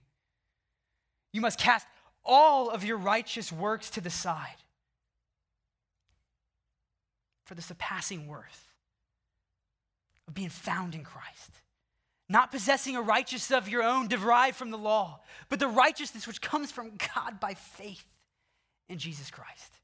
You 1.34 1.42
must 1.42 1.60
cast 1.60 1.88
all 2.24 2.70
of 2.70 2.84
your 2.84 2.98
righteous 2.98 3.52
works 3.52 3.90
to 3.92 4.02
the 4.02 4.10
side 4.10 4.64
for 7.46 7.56
the 7.56 7.62
surpassing 7.62 8.28
worth 8.28 8.68
of 10.28 10.34
being 10.34 10.50
found 10.50 10.96
in 10.96 11.04
Christ. 11.04 11.52
Not 12.30 12.52
possessing 12.52 12.96
a 12.96 13.02
righteousness 13.02 13.58
of 13.58 13.68
your 13.68 13.84
own 13.84 14.08
derived 14.08 14.56
from 14.56 14.72
the 14.72 14.78
law, 14.78 15.20
but 15.50 15.60
the 15.60 15.68
righteousness 15.68 16.26
which 16.28 16.42
comes 16.42 16.72
from 16.72 16.98
God 17.16 17.40
by 17.42 17.56
faith 17.56 18.06
in 18.88 18.98
Jesus 18.98 19.30
Christ, 19.30 19.80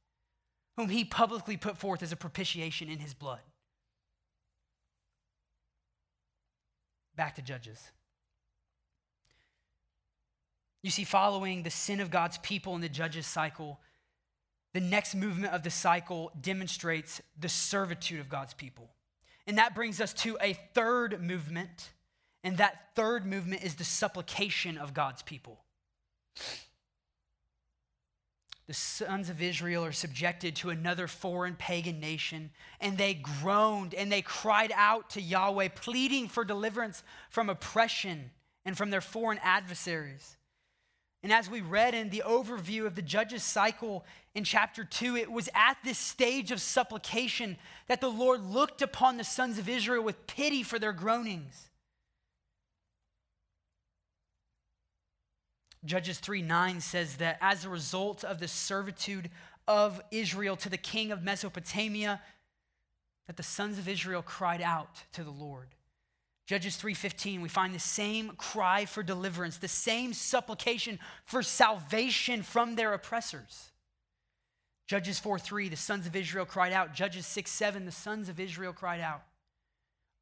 whom 0.78 0.90
he 0.90 1.04
publicly 1.04 1.58
put 1.58 1.78
forth 1.78 2.02
as 2.02 2.14
a 2.14 2.16
propitiation 2.16 2.90
in 2.90 3.00
his 3.00 3.14
blood. 3.14 3.42
Back 7.18 7.36
to 7.36 7.42
Judges. 7.42 7.92
You 10.84 10.92
see, 10.92 11.04
following 11.04 11.64
the 11.64 11.70
sin 11.70 12.00
of 12.00 12.12
God's 12.12 12.38
people 12.40 12.76
in 12.76 12.82
the 12.82 12.90
Judges 12.90 13.28
cycle, 13.28 13.80
the 14.74 14.80
next 14.80 15.16
movement 15.16 15.54
of 15.54 15.64
the 15.64 15.70
cycle 15.70 16.32
demonstrates 16.40 17.22
the 17.40 17.50
servitude 17.50 18.20
of 18.20 18.30
God's 18.30 18.54
people. 18.54 18.90
And 19.48 19.58
that 19.58 19.74
brings 19.74 20.00
us 20.00 20.14
to 20.14 20.38
a 20.42 20.54
third 20.54 21.22
movement. 21.22 21.90
And 22.44 22.58
that 22.58 22.90
third 22.96 23.26
movement 23.26 23.64
is 23.64 23.76
the 23.76 23.84
supplication 23.84 24.78
of 24.78 24.94
God's 24.94 25.24
people. 25.24 25.60
The 28.68 28.74
sons 28.74 29.30
of 29.30 29.42
Israel 29.42 29.84
are 29.84 29.92
subjected 29.92 30.56
to 30.58 30.70
another 30.70 31.08
foreign 31.08 31.56
pagan 31.56 32.00
nation, 32.00 32.52
and 32.80 32.98
they 32.98 33.14
groaned 33.14 33.94
and 33.94 34.12
they 34.12 34.22
cried 34.22 34.74
out 34.76 35.10
to 35.12 35.22
Yahweh, 35.22 35.70
pleading 35.76 36.28
for 36.28 36.46
deliverance 36.46 37.02
from 37.30 37.50
oppression 37.50 38.32
and 38.66 38.78
from 38.78 38.90
their 38.90 39.02
foreign 39.02 39.40
adversaries. 39.42 40.37
And 41.24 41.34
as 41.34 41.50
we 41.50 41.62
read 41.62 41.94
in 41.94 42.10
the 42.10 42.24
overview 42.26 42.86
of 42.86 42.96
the 42.96 43.02
judges' 43.02 43.44
cycle 43.44 44.06
in 44.36 44.44
chapter 44.44 44.84
2, 44.84 45.16
it 45.16 45.32
was 45.32 45.50
at 45.56 45.78
this 45.84 45.98
stage 45.98 46.52
of 46.52 46.62
supplication 46.62 47.58
that 47.88 48.02
the 48.02 48.10
Lord 48.10 48.44
looked 48.46 48.82
upon 48.82 49.18
the 49.18 49.24
sons 49.24 49.58
of 49.58 49.68
Israel 49.68 50.04
with 50.04 50.28
pity 50.28 50.62
for 50.62 50.78
their 50.78 50.94
groanings. 50.94 51.70
Judges 55.86 56.20
3 56.20 56.42
9 56.42 56.82
says 56.82 57.18
that 57.18 57.38
as 57.42 57.66
a 57.66 57.70
result 57.70 58.24
of 58.24 58.40
the 58.40 58.48
servitude 58.48 59.30
of 59.68 60.02
Israel 60.12 60.56
to 60.58 60.70
the 60.70 60.78
king 60.78 61.12
of 61.12 61.24
Mesopotamia, 61.24 62.22
that 63.26 63.38
the 63.38 63.44
sons 63.44 63.78
of 63.78 63.88
Israel 63.88 64.22
cried 64.22 64.62
out 64.62 65.04
to 65.14 65.24
the 65.24 65.32
Lord. 65.32 65.70
Judges 66.48 66.78
3:15 66.78 67.42
we 67.42 67.50
find 67.50 67.76
the 67.76 67.80
same 67.80 68.30
cry 68.38 68.86
for 68.86 69.04
deliverance, 69.04 69.58
the 69.58 69.68
same 69.68 70.14
supplication 70.14 70.98
for 71.26 71.44
salvation 71.44 72.42
from 72.42 72.76
their 72.76 72.94
oppressors. 72.94 73.72
Judges 74.88 75.20
4:3 75.20 75.70
the 75.70 75.76
sons 75.76 76.08
of 76.08 76.16
Israel 76.16 76.46
cried 76.46 76.72
out. 76.72 76.94
Judges 76.94 77.28
6:7 77.28 77.84
the 77.84 77.92
sons 77.92 78.30
of 78.30 78.40
Israel 78.40 78.72
cried 78.72 79.02
out. 79.02 79.24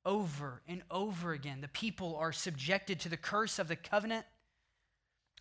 Over 0.03 0.63
and 0.67 0.81
over 0.89 1.31
again 1.31 1.61
the 1.61 1.67
people 1.67 2.15
are 2.15 2.33
subjected 2.33 2.99
to 3.01 3.09
the 3.09 3.17
curse 3.17 3.59
of 3.59 3.67
the 3.67 3.75
covenant 3.75 4.25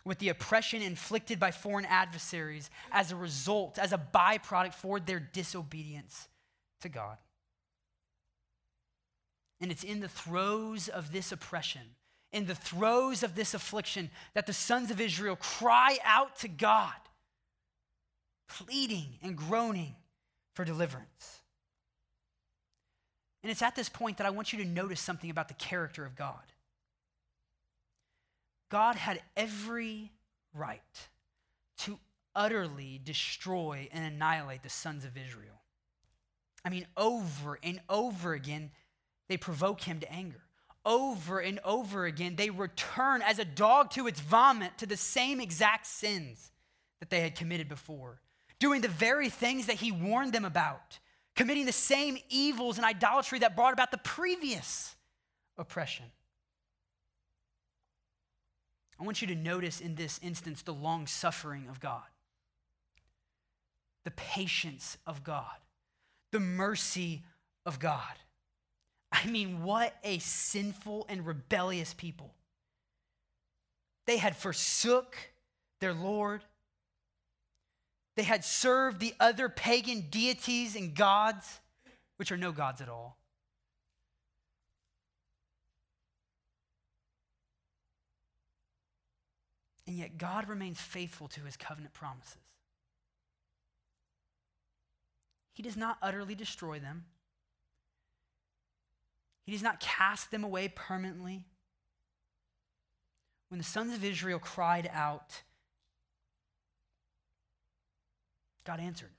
with 0.03 0.19
the 0.19 0.29
oppression 0.29 0.83
inflicted 0.83 1.39
by 1.39 1.49
foreign 1.49 1.85
adversaries 1.85 2.69
as 2.91 3.11
a 3.11 3.15
result, 3.15 3.79
as 3.79 3.91
a 3.91 3.97
byproduct 3.97 4.75
for 4.75 4.99
their 4.99 5.19
disobedience 5.19 6.27
to 6.81 6.89
God. 6.89 7.17
And 9.65 9.71
it's 9.71 9.83
in 9.83 9.99
the 9.99 10.07
throes 10.07 10.89
of 10.89 11.11
this 11.11 11.31
oppression, 11.31 11.81
in 12.31 12.45
the 12.45 12.53
throes 12.53 13.23
of 13.23 13.33
this 13.33 13.55
affliction, 13.55 14.11
that 14.35 14.45
the 14.45 14.53
sons 14.53 14.91
of 14.91 15.01
Israel 15.01 15.35
cry 15.35 15.97
out 16.05 16.35
to 16.41 16.47
God, 16.47 16.93
pleading 18.47 19.17
and 19.23 19.35
groaning 19.35 19.95
for 20.53 20.65
deliverance. 20.65 21.41
And 23.41 23.51
it's 23.51 23.63
at 23.63 23.75
this 23.75 23.89
point 23.89 24.17
that 24.17 24.27
I 24.27 24.29
want 24.29 24.53
you 24.53 24.63
to 24.63 24.69
notice 24.69 25.01
something 25.01 25.31
about 25.31 25.47
the 25.47 25.55
character 25.55 26.05
of 26.05 26.15
God. 26.15 26.53
God 28.69 28.95
had 28.95 29.19
every 29.35 30.11
right 30.53 31.07
to 31.79 31.97
utterly 32.35 33.01
destroy 33.03 33.89
and 33.91 34.05
annihilate 34.05 34.61
the 34.61 34.69
sons 34.69 35.05
of 35.05 35.17
Israel. 35.17 35.59
I 36.63 36.69
mean, 36.69 36.85
over 36.95 37.57
and 37.63 37.81
over 37.89 38.33
again, 38.33 38.69
they 39.27 39.37
provoke 39.37 39.81
him 39.81 39.99
to 39.99 40.11
anger. 40.11 40.41
Over 40.85 41.39
and 41.39 41.59
over 41.63 42.05
again, 42.05 42.35
they 42.35 42.51
return 42.51 43.21
as 43.23 43.39
a 43.39 43.45
dog 43.45 43.89
to 43.91 44.07
its 44.07 44.19
vomit 44.19 44.77
to 44.77 44.85
the 44.85 44.97
same 44.97 45.41
exact 45.41 45.87
sins 45.87 46.51
that 46.99 47.09
they 47.09 47.21
had 47.21 47.35
committed 47.35 47.67
before, 47.67 48.21
doing 48.59 48.81
the 48.81 48.87
very 48.87 49.29
things 49.29 49.65
that 49.65 49.77
he 49.77 49.91
warned 49.91 50.31
them 50.31 50.45
about, 50.45 50.99
committing 51.35 51.65
the 51.65 51.71
same 51.71 52.17
evils 52.29 52.77
and 52.77 52.85
idolatry 52.85 53.39
that 53.39 53.55
brought 53.55 53.73
about 53.73 53.91
the 53.91 53.97
previous 53.97 54.95
oppression. 55.57 56.05
I 58.99 59.03
want 59.03 59.21
you 59.21 59.27
to 59.27 59.35
notice 59.35 59.81
in 59.81 59.95
this 59.95 60.19
instance 60.21 60.61
the 60.61 60.73
long 60.73 61.07
suffering 61.07 61.67
of 61.67 61.79
God, 61.79 62.03
the 64.03 64.11
patience 64.11 64.97
of 65.05 65.23
God, 65.23 65.57
the 66.31 66.39
mercy 66.39 67.23
of 67.65 67.79
God. 67.79 68.13
I 69.15 69.27
mean, 69.27 69.63
what 69.63 69.95
a 70.03 70.19
sinful 70.19 71.05
and 71.07 71.25
rebellious 71.25 71.93
people. 71.93 72.33
They 74.07 74.17
had 74.17 74.35
forsook 74.35 75.15
their 75.79 75.93
Lord. 75.93 76.43
They 78.17 78.23
had 78.23 78.43
served 78.43 78.99
the 78.99 79.13
other 79.17 79.47
pagan 79.47 80.07
deities 80.09 80.75
and 80.75 80.93
gods, 80.93 81.61
which 82.17 82.29
are 82.31 82.37
no 82.37 82.51
gods 82.51 82.81
at 82.81 82.89
all. 82.89 83.17
And 89.87 89.97
yet, 89.97 90.17
God 90.17 90.49
remains 90.49 90.81
faithful 90.81 91.29
to 91.29 91.41
his 91.41 91.55
covenant 91.55 91.93
promises. 91.93 92.37
He 95.53 95.63
does 95.63 95.77
not 95.77 95.97
utterly 96.01 96.35
destroy 96.35 96.79
them, 96.79 97.05
he 99.45 99.51
does 99.51 99.61
not 99.61 99.79
cast 99.79 100.31
them 100.31 100.43
away 100.43 100.67
permanently. 100.67 101.45
When 103.49 103.59
the 103.59 103.63
sons 103.63 103.93
of 103.93 104.03
Israel 104.03 104.39
cried 104.39 104.89
out, 104.91 105.43
God 108.65 108.79
answered. 108.79 109.11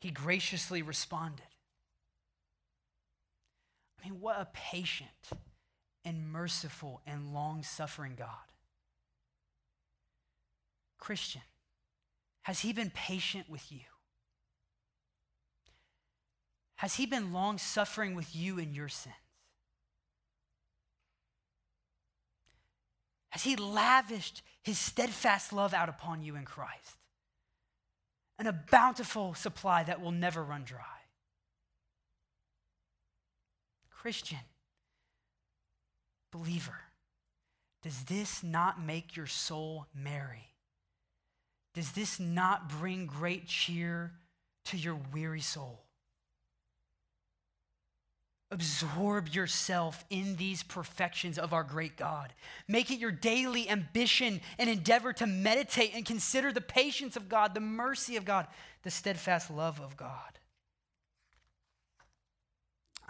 He 0.00 0.10
graciously 0.10 0.80
responded. 0.80 1.44
I 4.02 4.08
mean, 4.08 4.20
what 4.20 4.40
a 4.40 4.48
patient 4.54 5.10
and 6.06 6.32
merciful 6.32 7.02
and 7.06 7.34
long 7.34 7.62
suffering 7.62 8.14
God. 8.16 8.28
Christian, 10.98 11.42
has 12.42 12.60
He 12.60 12.72
been 12.72 12.90
patient 12.90 13.50
with 13.50 13.70
you? 13.70 13.80
Has 16.80 16.94
he 16.94 17.04
been 17.04 17.34
long 17.34 17.58
suffering 17.58 18.14
with 18.14 18.34
you 18.34 18.58
in 18.58 18.72
your 18.72 18.88
sins? 18.88 19.14
Has 23.28 23.42
he 23.42 23.54
lavished 23.54 24.40
his 24.62 24.78
steadfast 24.78 25.52
love 25.52 25.74
out 25.74 25.90
upon 25.90 26.22
you 26.22 26.36
in 26.36 26.46
Christ? 26.46 26.96
And 28.38 28.48
a 28.48 28.58
bountiful 28.70 29.34
supply 29.34 29.82
that 29.82 30.00
will 30.00 30.10
never 30.10 30.42
run 30.42 30.64
dry. 30.64 31.02
Christian, 33.90 34.38
believer, 36.32 36.80
does 37.82 38.04
this 38.04 38.42
not 38.42 38.82
make 38.82 39.16
your 39.16 39.26
soul 39.26 39.84
merry? 39.94 40.54
Does 41.74 41.92
this 41.92 42.18
not 42.18 42.70
bring 42.70 43.04
great 43.04 43.46
cheer 43.46 44.12
to 44.64 44.78
your 44.78 44.98
weary 45.12 45.42
soul? 45.42 45.84
Absorb 48.52 49.28
yourself 49.28 50.04
in 50.10 50.34
these 50.34 50.64
perfections 50.64 51.38
of 51.38 51.52
our 51.52 51.62
great 51.62 51.96
God. 51.96 52.32
Make 52.66 52.90
it 52.90 52.98
your 52.98 53.12
daily 53.12 53.68
ambition 53.68 54.40
and 54.58 54.68
endeavor 54.68 55.12
to 55.14 55.26
meditate 55.26 55.92
and 55.94 56.04
consider 56.04 56.52
the 56.52 56.60
patience 56.60 57.16
of 57.16 57.28
God, 57.28 57.54
the 57.54 57.60
mercy 57.60 58.16
of 58.16 58.24
God, 58.24 58.48
the 58.82 58.90
steadfast 58.90 59.52
love 59.52 59.80
of 59.80 59.96
God. 59.96 60.40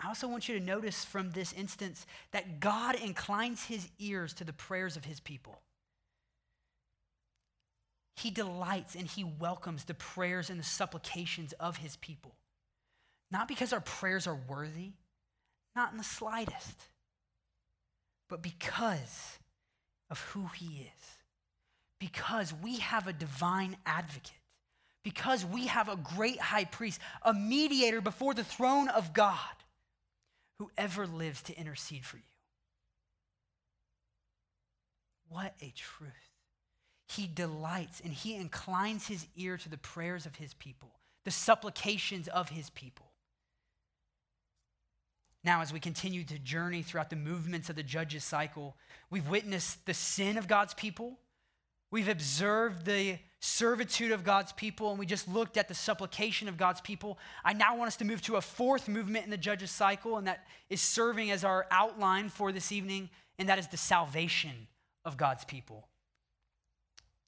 I 0.02 0.08
also 0.08 0.28
want 0.28 0.48
you 0.48 0.58
to 0.58 0.64
notice 0.64 1.04
from 1.04 1.30
this 1.30 1.52
instance 1.52 2.06
that 2.32 2.60
God 2.60 2.94
inclines 2.94 3.64
his 3.64 3.88
ears 3.98 4.34
to 4.34 4.44
the 4.44 4.52
prayers 4.52 4.96
of 4.96 5.04
his 5.04 5.20
people. 5.20 5.60
He 8.16 8.30
delights 8.30 8.94
and 8.94 9.06
he 9.06 9.24
welcomes 9.24 9.84
the 9.84 9.94
prayers 9.94 10.50
and 10.50 10.60
the 10.60 10.64
supplications 10.64 11.54
of 11.54 11.78
his 11.78 11.96
people. 11.96 12.34
Not 13.30 13.48
because 13.48 13.72
our 13.72 13.80
prayers 13.80 14.26
are 14.26 14.38
worthy, 14.48 14.92
not 15.74 15.92
in 15.92 15.98
the 15.98 16.04
slightest. 16.04 16.88
But 18.28 18.42
because 18.42 19.38
of 20.10 20.20
who 20.20 20.46
he 20.56 20.82
is, 20.82 21.18
because 21.98 22.54
we 22.54 22.78
have 22.78 23.06
a 23.06 23.12
divine 23.12 23.76
advocate, 23.84 24.32
because 25.02 25.44
we 25.44 25.66
have 25.66 25.88
a 25.88 25.96
great 25.96 26.40
high 26.40 26.64
priest, 26.64 27.00
a 27.22 27.32
mediator 27.32 28.00
before 28.00 28.34
the 28.34 28.44
throne 28.44 28.88
of 28.88 29.12
God 29.12 29.36
who 30.58 30.70
ever 30.76 31.06
lives 31.06 31.42
to 31.42 31.58
intercede 31.58 32.04
for 32.04 32.16
you. 32.16 32.22
What 35.28 35.54
a 35.60 35.72
truth. 35.74 36.10
He 37.08 37.26
delights 37.26 38.00
and 38.00 38.12
he 38.12 38.34
inclines 38.34 39.06
his 39.06 39.26
ear 39.36 39.56
to 39.56 39.68
the 39.68 39.78
prayers 39.78 40.26
of 40.26 40.36
his 40.36 40.54
people, 40.54 40.90
the 41.24 41.30
supplications 41.30 42.28
of 42.28 42.50
his 42.50 42.70
people. 42.70 43.09
Now, 45.42 45.62
as 45.62 45.72
we 45.72 45.80
continue 45.80 46.22
to 46.24 46.38
journey 46.38 46.82
throughout 46.82 47.10
the 47.10 47.16
movements 47.16 47.70
of 47.70 47.76
the 47.76 47.82
judges 47.82 48.24
cycle, 48.24 48.76
we've 49.10 49.28
witnessed 49.28 49.86
the 49.86 49.94
sin 49.94 50.36
of 50.36 50.46
God's 50.46 50.74
people. 50.74 51.18
We've 51.90 52.08
observed 52.08 52.84
the 52.84 53.18
servitude 53.40 54.12
of 54.12 54.22
God's 54.22 54.52
people, 54.52 54.90
and 54.90 54.98
we 54.98 55.06
just 55.06 55.26
looked 55.26 55.56
at 55.56 55.66
the 55.66 55.74
supplication 55.74 56.46
of 56.46 56.58
God's 56.58 56.82
people. 56.82 57.18
I 57.42 57.54
now 57.54 57.74
want 57.76 57.88
us 57.88 57.96
to 57.96 58.04
move 58.04 58.20
to 58.22 58.36
a 58.36 58.42
fourth 58.42 58.86
movement 58.86 59.24
in 59.24 59.30
the 59.30 59.38
judges 59.38 59.70
cycle, 59.70 60.18
and 60.18 60.26
that 60.26 60.46
is 60.68 60.82
serving 60.82 61.30
as 61.30 61.42
our 61.42 61.66
outline 61.70 62.28
for 62.28 62.52
this 62.52 62.70
evening, 62.70 63.08
and 63.38 63.48
that 63.48 63.58
is 63.58 63.68
the 63.68 63.78
salvation 63.78 64.68
of 65.06 65.16
God's 65.16 65.44
people. 65.44 65.88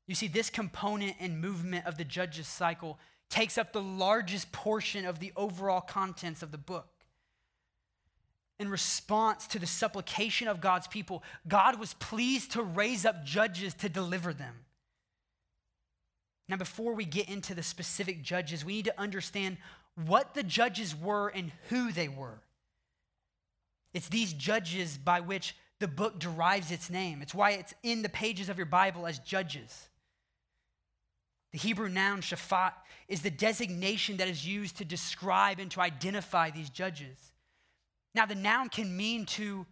You 0.06 0.14
see, 0.14 0.28
this 0.28 0.50
component 0.50 1.16
and 1.18 1.40
movement 1.40 1.86
of 1.86 1.96
the 1.96 2.04
judges 2.04 2.46
cycle 2.46 2.98
takes 3.30 3.56
up 3.56 3.72
the 3.72 3.80
largest 3.80 4.52
portion 4.52 5.06
of 5.06 5.18
the 5.18 5.32
overall 5.34 5.80
contents 5.80 6.42
of 6.42 6.50
the 6.52 6.58
book. 6.58 6.91
In 8.62 8.70
response 8.70 9.46
to 9.48 9.58
the 9.58 9.66
supplication 9.66 10.48
of 10.48 10.60
God's 10.60 10.86
people, 10.86 11.22
God 11.46 11.78
was 11.78 11.94
pleased 11.94 12.52
to 12.52 12.62
raise 12.62 13.04
up 13.04 13.24
judges 13.24 13.74
to 13.74 13.88
deliver 13.88 14.32
them. 14.32 14.54
Now, 16.48 16.56
before 16.56 16.94
we 16.94 17.04
get 17.04 17.28
into 17.28 17.54
the 17.54 17.62
specific 17.62 18.22
judges, 18.22 18.64
we 18.64 18.74
need 18.74 18.84
to 18.86 19.00
understand 19.00 19.58
what 20.06 20.34
the 20.34 20.44
judges 20.44 20.94
were 20.94 21.28
and 21.28 21.50
who 21.68 21.90
they 21.90 22.08
were. 22.08 22.40
It's 23.92 24.08
these 24.08 24.32
judges 24.32 24.96
by 24.96 25.20
which 25.20 25.56
the 25.80 25.88
book 25.88 26.20
derives 26.20 26.70
its 26.70 26.88
name. 26.88 27.20
It's 27.20 27.34
why 27.34 27.50
it's 27.52 27.74
in 27.82 28.02
the 28.02 28.08
pages 28.08 28.48
of 28.48 28.56
your 28.56 28.66
Bible 28.66 29.06
as 29.06 29.18
judges. 29.18 29.88
The 31.50 31.58
Hebrew 31.58 31.88
noun 31.88 32.20
shaphat 32.20 32.72
is 33.08 33.22
the 33.22 33.30
designation 33.30 34.18
that 34.18 34.28
is 34.28 34.46
used 34.46 34.78
to 34.78 34.84
describe 34.84 35.58
and 35.58 35.70
to 35.72 35.80
identify 35.80 36.50
these 36.50 36.70
judges. 36.70 37.32
Now, 38.14 38.26
the 38.26 38.34
noun 38.34 38.68
can 38.68 38.96
mean 38.96 39.26
to 39.26 39.66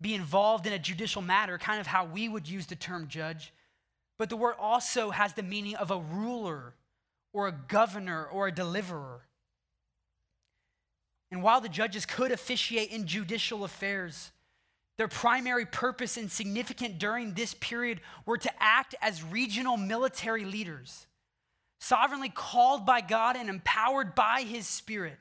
be 0.00 0.14
involved 0.14 0.66
in 0.66 0.72
a 0.72 0.78
judicial 0.78 1.22
matter, 1.22 1.58
kind 1.58 1.80
of 1.80 1.86
how 1.86 2.04
we 2.04 2.28
would 2.28 2.48
use 2.48 2.66
the 2.66 2.76
term 2.76 3.08
judge, 3.08 3.52
but 4.18 4.28
the 4.28 4.36
word 4.36 4.54
also 4.58 5.10
has 5.10 5.32
the 5.32 5.42
meaning 5.42 5.74
of 5.76 5.90
a 5.90 5.98
ruler 5.98 6.74
or 7.32 7.48
a 7.48 7.52
governor 7.52 8.24
or 8.24 8.46
a 8.46 8.52
deliverer. 8.52 9.22
And 11.30 11.42
while 11.42 11.60
the 11.60 11.68
judges 11.68 12.06
could 12.06 12.30
officiate 12.30 12.90
in 12.90 13.06
judicial 13.06 13.64
affairs, 13.64 14.30
their 14.96 15.08
primary 15.08 15.66
purpose 15.66 16.16
and 16.16 16.30
significant 16.30 16.98
during 16.98 17.34
this 17.34 17.52
period 17.54 18.00
were 18.24 18.38
to 18.38 18.62
act 18.62 18.94
as 19.02 19.22
regional 19.22 19.76
military 19.76 20.44
leaders, 20.44 21.06
sovereignly 21.80 22.30
called 22.30 22.86
by 22.86 23.00
God 23.00 23.36
and 23.36 23.50
empowered 23.50 24.14
by 24.14 24.42
his 24.42 24.66
spirit 24.66 25.18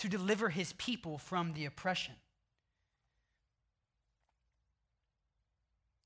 to 0.00 0.08
deliver 0.08 0.48
his 0.48 0.72
people 0.74 1.18
from 1.18 1.52
the 1.52 1.66
oppression. 1.66 2.14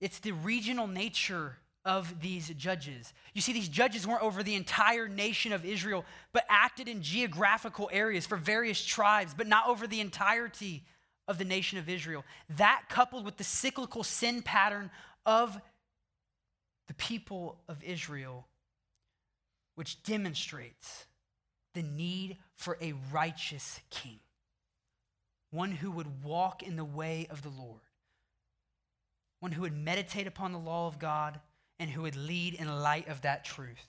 It's 0.01 0.19
the 0.19 0.33
regional 0.33 0.87
nature 0.87 1.57
of 1.85 2.21
these 2.21 2.49
judges. 2.51 3.13
You 3.35 3.41
see, 3.41 3.53
these 3.53 3.69
judges 3.69 4.07
weren't 4.07 4.23
over 4.23 4.43
the 4.43 4.55
entire 4.55 5.07
nation 5.07 5.53
of 5.53 5.65
Israel, 5.65 6.05
but 6.33 6.45
acted 6.49 6.89
in 6.89 7.03
geographical 7.03 7.89
areas 7.93 8.27
for 8.27 8.37
various 8.37 8.85
tribes, 8.85 9.35
but 9.35 9.47
not 9.47 9.69
over 9.69 9.87
the 9.87 10.01
entirety 10.01 10.83
of 11.29 11.39
the 11.39 11.45
nation 11.45 11.79
of 11.79 11.89
Israel. 11.89 12.25
That 12.57 12.83
coupled 12.89 13.25
with 13.25 13.37
the 13.37 13.45
cyclical 13.45 14.03
sin 14.03 14.43
pattern 14.43 14.91
of 15.25 15.61
the 16.89 16.95
people 16.95 17.61
of 17.69 17.83
Israel, 17.85 18.47
which 19.77 20.03
demonstrates 20.03 21.07
the 21.75 21.83
need 21.83 22.39
for 22.57 22.79
a 22.81 22.95
righteous 23.13 23.81
king, 23.91 24.21
one 25.51 25.73
who 25.73 25.91
would 25.91 26.25
walk 26.25 26.63
in 26.63 26.77
the 26.77 26.85
way 26.85 27.27
of 27.31 27.43
the 27.43 27.51
Lord, 27.51 27.83
one 29.41 29.53
who 29.53 29.63
would 29.63 29.77
meditate 29.77 30.27
upon 30.27 30.53
the 30.53 30.59
law 30.59 30.87
of 30.87 30.99
God 30.99 31.41
and 31.79 31.91
who 31.91 32.03
would 32.03 32.17
lead 32.17 32.55
in 32.55 32.69
light 32.81 33.09
of 33.09 33.23
that 33.23 33.45
truth. 33.45 33.89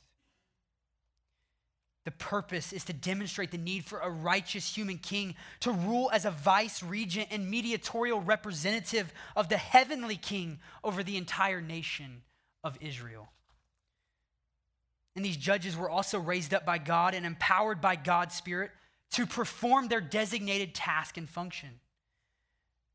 The 2.05 2.11
purpose 2.11 2.71
is 2.71 2.85
to 2.85 2.93
demonstrate 2.93 3.49
the 3.49 3.57
need 3.57 3.83
for 3.83 3.99
a 3.99 4.09
righteous 4.09 4.75
human 4.75 4.99
king 4.99 5.35
to 5.61 5.71
rule 5.71 6.11
as 6.13 6.23
a 6.23 6.31
vice 6.31 6.83
regent 6.83 7.29
and 7.31 7.49
mediatorial 7.49 8.21
representative 8.21 9.11
of 9.35 9.49
the 9.49 9.57
heavenly 9.57 10.15
king 10.15 10.59
over 10.83 11.01
the 11.01 11.17
entire 11.17 11.61
nation 11.61 12.21
of 12.63 12.77
Israel. 12.79 13.31
And 15.15 15.23
these 15.23 15.37
judges 15.37 15.77
were 15.77 15.89
also 15.89 16.19
raised 16.19 16.53
up 16.53 16.65
by 16.65 16.77
God 16.77 17.13
and 17.13 17.25
empowered 17.25 17.79
by 17.79 17.95
God's 17.95 18.35
Spirit 18.35 18.71
to 19.11 19.25
perform 19.25 19.87
their 19.87 20.01
designated 20.01 20.75
task 20.75 21.17
and 21.17 21.29
function. 21.29 21.69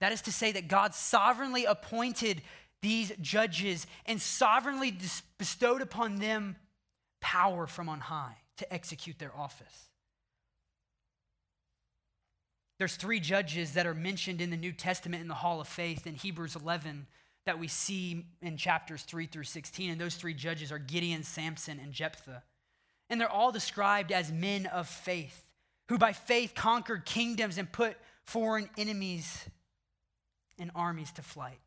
That 0.01 0.13
is 0.13 0.23
to 0.23 0.33
say, 0.33 0.53
that 0.53 0.69
God 0.69 0.95
sovereignly 0.95 1.65
appointed 1.65 2.43
these 2.83 3.13
judges 3.21 3.87
and 4.07 4.21
sovereignly 4.21 4.95
bestowed 5.39 5.83
upon 5.83 6.17
them 6.17 6.57
power 7.21 7.67
from 7.67 7.89
on 7.89 8.01
high 8.01 8.37
to 8.57 8.73
execute 8.73 9.19
their 9.19 9.35
office. 9.37 9.89
There's 12.79 12.97
three 12.97 13.21
judges 13.21 13.73
that 13.75 13.87
are 13.87 13.95
mentioned 13.95 14.41
in 14.41 14.49
the 14.49 14.57
New 14.57 14.73
Testament 14.73 15.21
in 15.21 15.29
the 15.29 15.35
Hall 15.35 15.61
of 15.61 15.69
Faith 15.69 16.07
in 16.07 16.15
Hebrews 16.15 16.57
11 16.57 17.07
that 17.47 17.59
we 17.59 17.69
see 17.69 18.27
in 18.43 18.57
chapters 18.57 19.03
3 19.03 19.27
through 19.27 19.45
16. 19.45 19.91
And 19.91 20.01
those 20.01 20.15
three 20.15 20.35
judges 20.35 20.71
are 20.71 20.79
Gideon, 20.79 21.23
Samson, 21.23 21.81
and 21.83 21.93
Jephthah. 21.93 22.43
And 23.09 23.21
they're 23.21 23.31
all 23.31 23.53
described 23.53 24.13
as 24.13 24.31
men 24.31 24.67
of 24.67 24.89
faith, 24.89 25.43
who 25.89 25.99
by 25.99 26.13
faith 26.13 26.55
conquered 26.55 27.05
kingdoms 27.05 27.59
and 27.59 27.71
put 27.71 27.97
foreign 28.25 28.69
enemies 28.79 29.45
and 30.59 30.71
armies 30.75 31.11
to 31.13 31.23
flight. 31.23 31.59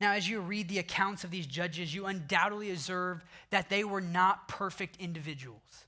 Now, 0.00 0.12
as 0.12 0.28
you 0.28 0.40
read 0.40 0.68
the 0.68 0.78
accounts 0.78 1.24
of 1.24 1.30
these 1.30 1.46
judges, 1.46 1.94
you 1.94 2.06
undoubtedly 2.06 2.70
observe 2.70 3.24
that 3.50 3.70
they 3.70 3.84
were 3.84 4.00
not 4.00 4.48
perfect 4.48 4.96
individuals, 5.00 5.86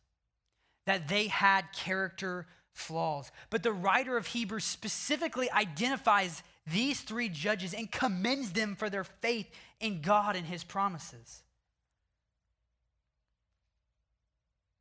that 0.87 1.09
they 1.09 1.27
had 1.27 1.73
character 1.73 2.47
flaws. 2.73 3.31
But 3.51 3.63
the 3.63 3.73
writer 3.73 4.17
of 4.17 4.29
Hebrews 4.29 4.65
specifically 4.65 5.51
identifies 5.51 6.43
these 6.67 7.01
three 7.01 7.29
judges 7.29 7.75
and 7.75 7.91
commends 7.91 8.53
them 8.53 8.75
for 8.75 8.91
their 8.91 9.05
faith 9.05 9.49
in 9.81 10.01
God 10.01 10.35
and 10.35 10.47
his 10.47 10.65
promises. 10.65 11.43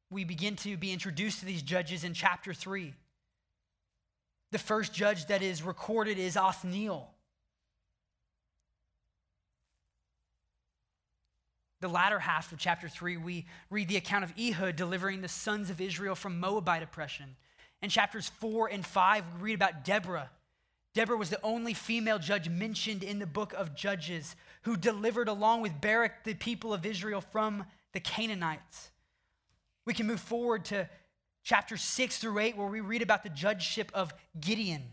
We 0.10 0.24
begin 0.24 0.56
to 0.58 0.78
be 0.78 0.92
introduced 0.92 1.40
to 1.40 1.46
these 1.46 1.62
judges 1.62 2.04
in 2.04 2.14
chapter 2.14 2.54
3. 2.54 2.94
The 4.52 4.60
first 4.60 4.94
judge 4.94 5.28
that 5.28 5.42
is 5.42 5.62
recorded 5.62 6.18
is 6.18 6.38
Othniel. 6.38 7.12
The 11.82 11.88
latter 11.90 12.20
half 12.20 12.52
of 12.52 12.58
chapter 12.58 12.88
3, 12.88 13.18
we 13.18 13.46
read 13.70 13.90
the 13.90 13.98
account 13.98 14.24
of 14.24 14.34
Ehud 14.40 14.76
delivering 14.76 15.22
the 15.22 15.28
sons 15.28 15.70
of 15.70 15.82
Israel 15.82 16.16
from 16.16 16.40
Moabite 16.40 16.82
oppression. 16.82 17.36
In 17.82 17.90
chapters 17.90 18.32
4 18.40 18.70
and 18.70 18.84
5, 18.84 19.24
we 19.36 19.42
read 19.42 19.56
about 19.56 19.84
Deborah 19.84 20.32
Deborah 20.96 21.18
was 21.18 21.30
the 21.30 21.42
only 21.44 21.74
female 21.74 22.18
judge 22.18 22.48
mentioned 22.48 23.04
in 23.04 23.20
the 23.20 23.28
book 23.28 23.54
of 23.54 23.76
Judges 23.76 24.34
who 24.62 24.78
delivered, 24.78 25.28
along 25.28 25.62
with 25.62 25.82
Barak, 25.82 26.24
the 26.24 26.34
people 26.34 26.74
of 26.74 26.86
Israel 26.86 27.20
from 27.20 27.66
the 27.92 28.00
Canaanites. 28.00 28.92
We 29.86 29.94
can 29.94 30.08
move 30.08 30.22
forward 30.22 30.64
to 30.66 30.90
chapter 31.44 31.76
6 31.76 32.18
through 32.18 32.40
8, 32.40 32.56
where 32.56 32.68
we 32.68 32.80
read 32.80 33.02
about 33.02 33.24
the 33.24 33.30
judgeship 33.30 33.92
of 33.94 34.14
Gideon. 34.40 34.84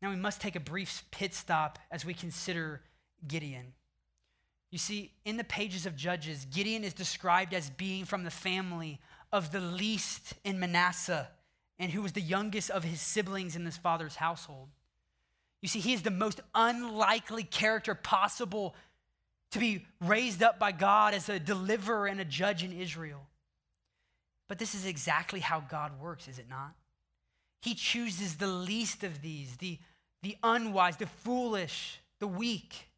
Now, 0.00 0.08
we 0.08 0.16
must 0.16 0.40
take 0.40 0.56
a 0.56 0.60
brief 0.60 1.04
pit 1.10 1.34
stop 1.34 1.78
as 1.90 2.02
we 2.02 2.14
consider 2.14 2.80
Gideon. 3.28 3.74
You 4.70 4.78
see, 4.78 5.12
in 5.26 5.36
the 5.36 5.44
pages 5.44 5.84
of 5.84 5.94
Judges, 5.94 6.46
Gideon 6.46 6.82
is 6.82 6.94
described 6.94 7.52
as 7.52 7.68
being 7.68 8.06
from 8.06 8.24
the 8.24 8.30
family 8.30 9.00
of 9.30 9.52
the 9.52 9.60
least 9.60 10.32
in 10.44 10.58
Manasseh 10.58 11.28
and 11.82 11.90
who 11.90 12.00
was 12.00 12.12
the 12.12 12.20
youngest 12.20 12.70
of 12.70 12.84
his 12.84 13.00
siblings 13.00 13.56
in 13.56 13.64
his 13.64 13.76
father's 13.76 14.14
household. 14.14 14.68
You 15.62 15.68
see, 15.68 15.80
he 15.80 15.92
is 15.92 16.02
the 16.02 16.12
most 16.12 16.40
unlikely 16.54 17.42
character 17.42 17.96
possible 17.96 18.76
to 19.50 19.58
be 19.58 19.84
raised 20.00 20.44
up 20.44 20.60
by 20.60 20.70
God 20.70 21.12
as 21.12 21.28
a 21.28 21.40
deliverer 21.40 22.06
and 22.06 22.20
a 22.20 22.24
judge 22.24 22.62
in 22.62 22.72
Israel. 22.72 23.26
But 24.48 24.60
this 24.60 24.76
is 24.76 24.86
exactly 24.86 25.40
how 25.40 25.58
God 25.58 26.00
works, 26.00 26.28
is 26.28 26.38
it 26.38 26.48
not? 26.48 26.72
He 27.62 27.74
chooses 27.74 28.36
the 28.36 28.46
least 28.46 29.02
of 29.02 29.20
these, 29.20 29.56
the, 29.56 29.76
the 30.22 30.36
unwise, 30.44 30.98
the 30.98 31.06
foolish, 31.06 31.98
the 32.20 32.28
weak, 32.28 32.88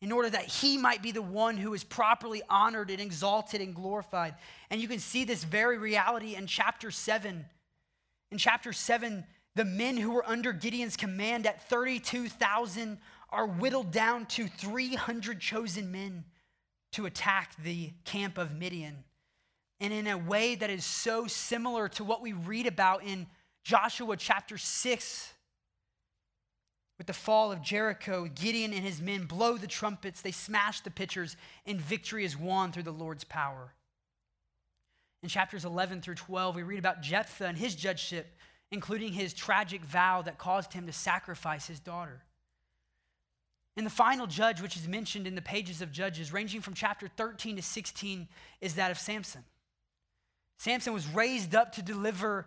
in 0.00 0.10
order 0.10 0.30
that 0.30 0.46
he 0.46 0.78
might 0.78 1.02
be 1.02 1.12
the 1.12 1.20
one 1.20 1.58
who 1.58 1.74
is 1.74 1.84
properly 1.84 2.40
honored 2.48 2.88
and 2.88 3.00
exalted 3.00 3.60
and 3.60 3.74
glorified. 3.74 4.36
And 4.70 4.80
you 4.80 4.88
can 4.88 5.00
see 5.00 5.24
this 5.24 5.44
very 5.44 5.76
reality 5.76 6.34
in 6.34 6.46
chapter 6.46 6.90
7 6.90 7.44
in 8.34 8.38
chapter 8.38 8.72
7, 8.72 9.24
the 9.54 9.64
men 9.64 9.96
who 9.96 10.10
were 10.10 10.28
under 10.28 10.52
Gideon's 10.52 10.96
command 10.96 11.46
at 11.46 11.68
32,000 11.68 12.98
are 13.30 13.46
whittled 13.46 13.92
down 13.92 14.26
to 14.26 14.48
300 14.48 15.38
chosen 15.38 15.92
men 15.92 16.24
to 16.94 17.06
attack 17.06 17.54
the 17.62 17.92
camp 18.04 18.36
of 18.36 18.52
Midian. 18.56 19.04
And 19.78 19.92
in 19.92 20.08
a 20.08 20.18
way 20.18 20.56
that 20.56 20.68
is 20.68 20.84
so 20.84 21.28
similar 21.28 21.88
to 21.90 22.02
what 22.02 22.22
we 22.22 22.32
read 22.32 22.66
about 22.66 23.04
in 23.04 23.28
Joshua 23.62 24.16
chapter 24.16 24.58
6, 24.58 25.32
with 26.98 27.06
the 27.06 27.12
fall 27.12 27.52
of 27.52 27.62
Jericho, 27.62 28.24
Gideon 28.24 28.72
and 28.72 28.84
his 28.84 29.00
men 29.00 29.26
blow 29.26 29.56
the 29.56 29.68
trumpets, 29.68 30.22
they 30.22 30.32
smash 30.32 30.80
the 30.80 30.90
pitchers, 30.90 31.36
and 31.66 31.80
victory 31.80 32.24
is 32.24 32.36
won 32.36 32.72
through 32.72 32.82
the 32.82 32.90
Lord's 32.90 33.22
power. 33.22 33.74
In 35.24 35.30
chapters 35.30 35.64
11 35.64 36.02
through 36.02 36.16
12, 36.16 36.54
we 36.54 36.62
read 36.62 36.78
about 36.78 37.00
Jephthah 37.00 37.46
and 37.46 37.56
his 37.56 37.74
judgeship, 37.74 38.26
including 38.70 39.14
his 39.14 39.32
tragic 39.32 39.82
vow 39.82 40.20
that 40.20 40.36
caused 40.36 40.74
him 40.74 40.84
to 40.84 40.92
sacrifice 40.92 41.66
his 41.66 41.80
daughter. 41.80 42.20
And 43.74 43.86
the 43.86 43.90
final 43.90 44.26
judge, 44.26 44.60
which 44.60 44.76
is 44.76 44.86
mentioned 44.86 45.26
in 45.26 45.34
the 45.34 45.40
pages 45.40 45.80
of 45.80 45.90
Judges, 45.90 46.30
ranging 46.30 46.60
from 46.60 46.74
chapter 46.74 47.08
13 47.08 47.56
to 47.56 47.62
16, 47.62 48.28
is 48.60 48.74
that 48.74 48.90
of 48.90 48.98
Samson. 48.98 49.44
Samson 50.58 50.92
was 50.92 51.08
raised 51.08 51.54
up 51.54 51.72
to 51.72 51.82
deliver 51.82 52.46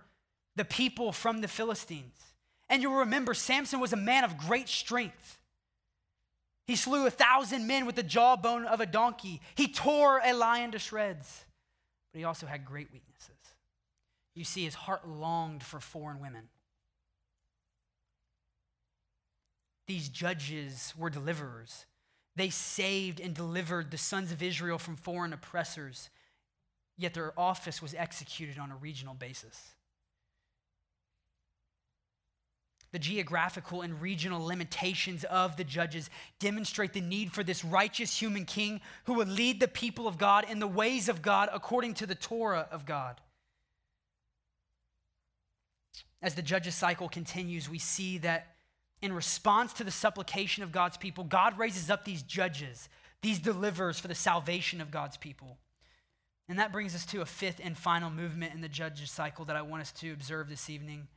the 0.55 0.63
people 0.63 1.11
from 1.11 1.41
the 1.41 1.47
Philistines. 1.47 2.21
And 2.69 2.83
you'll 2.83 2.99
remember 2.99 3.33
Samson 3.33 3.79
was 3.79 3.91
a 3.91 3.97
man 3.97 4.23
of 4.23 4.37
great 4.37 4.69
strength. 4.69 5.39
He 6.67 6.75
slew 6.75 7.07
a 7.07 7.09
thousand 7.09 7.65
men 7.65 7.87
with 7.87 7.95
the 7.95 8.03
jawbone 8.03 8.65
of 8.65 8.81
a 8.81 8.85
donkey. 8.85 9.41
He 9.55 9.67
tore 9.67 10.21
a 10.23 10.33
lion 10.33 10.73
to 10.73 10.79
shreds. 10.79 11.45
But 12.17 12.21
he 12.21 12.25
also 12.25 12.47
had 12.47 12.65
great 12.65 12.91
weaknesses. 12.91 13.37
You 14.33 14.43
see, 14.43 14.63
his 14.63 14.73
heart 14.73 15.07
longed 15.07 15.61
for 15.61 15.79
foreign 15.79 16.19
women. 16.19 16.49
These 19.85 20.09
judges 20.09 20.95
were 20.97 21.11
deliverers. 21.11 21.85
They 22.35 22.49
saved 22.49 23.19
and 23.19 23.35
delivered 23.35 23.91
the 23.91 23.99
sons 23.99 24.31
of 24.31 24.41
Israel 24.41 24.79
from 24.79 24.95
foreign 24.95 25.31
oppressors, 25.31 26.09
yet 26.97 27.13
their 27.13 27.39
office 27.39 27.83
was 27.83 27.93
executed 27.93 28.57
on 28.57 28.71
a 28.71 28.75
regional 28.77 29.13
basis. 29.13 29.75
The 32.97 33.03
geographical 33.03 33.83
and 33.83 34.01
regional 34.01 34.43
limitations 34.43 35.23
of 35.25 35.55
the 35.55 35.63
judges 35.63 36.09
demonstrate 36.39 36.93
the 36.93 36.99
need 36.99 37.31
for 37.31 37.43
this 37.43 37.63
righteous 37.63 38.19
human 38.19 38.43
king 38.43 38.81
who 39.03 39.13
would 39.13 39.27
lead 39.27 39.59
the 39.59 39.67
people 39.67 40.07
of 40.07 40.17
God 40.17 40.49
in 40.49 40.57
the 40.57 40.65
ways 40.65 41.07
of 41.07 41.21
God 41.21 41.47
according 41.53 41.93
to 41.93 42.07
the 42.07 42.15
Torah 42.15 42.67
of 42.71 42.87
God. 42.87 43.21
As 46.23 46.33
the 46.33 46.41
judges 46.41 46.73
cycle 46.73 47.07
continues, 47.07 47.69
we 47.69 47.77
see 47.77 48.17
that 48.17 48.55
in 49.03 49.13
response 49.13 49.73
to 49.73 49.83
the 49.83 49.91
supplication 49.91 50.63
of 50.63 50.71
God's 50.71 50.97
people, 50.97 51.23
God 51.23 51.59
raises 51.59 51.91
up 51.91 52.03
these 52.03 52.23
judges, 52.23 52.89
these 53.21 53.37
deliverers 53.37 53.99
for 53.99 54.07
the 54.07 54.15
salvation 54.15 54.81
of 54.81 54.89
God's 54.89 55.17
people. 55.17 55.59
And 56.49 56.57
that 56.57 56.71
brings 56.71 56.95
us 56.95 57.05
to 57.05 57.21
a 57.21 57.27
fifth 57.27 57.61
and 57.63 57.77
final 57.77 58.09
movement 58.09 58.55
in 58.55 58.61
the 58.61 58.67
judges 58.67 59.11
cycle 59.11 59.45
that 59.45 59.55
I 59.55 59.61
want 59.61 59.83
us 59.83 59.91
to 59.91 60.11
observe 60.13 60.49
this 60.49 60.67
evening 60.67 61.07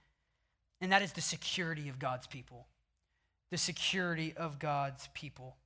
and 0.81 0.93
that 0.93 1.03
is 1.03 1.13
the 1.13 1.21
security 1.21 1.89
of 1.89 1.99
God's 1.99 2.27
people. 2.27 2.67
The 3.51 3.59
security 3.59 4.35
of 4.37 4.59
God's 4.59 5.09
people. 5.13 5.57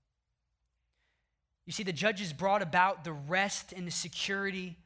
You 1.67 1.73
see, 1.73 1.83
the 1.83 1.93
judges 1.93 2.33
brought 2.33 2.63
about 2.63 3.05
the 3.05 3.13
rest 3.13 3.73
and 3.73 3.87
the 3.87 3.93
security 3.93 4.77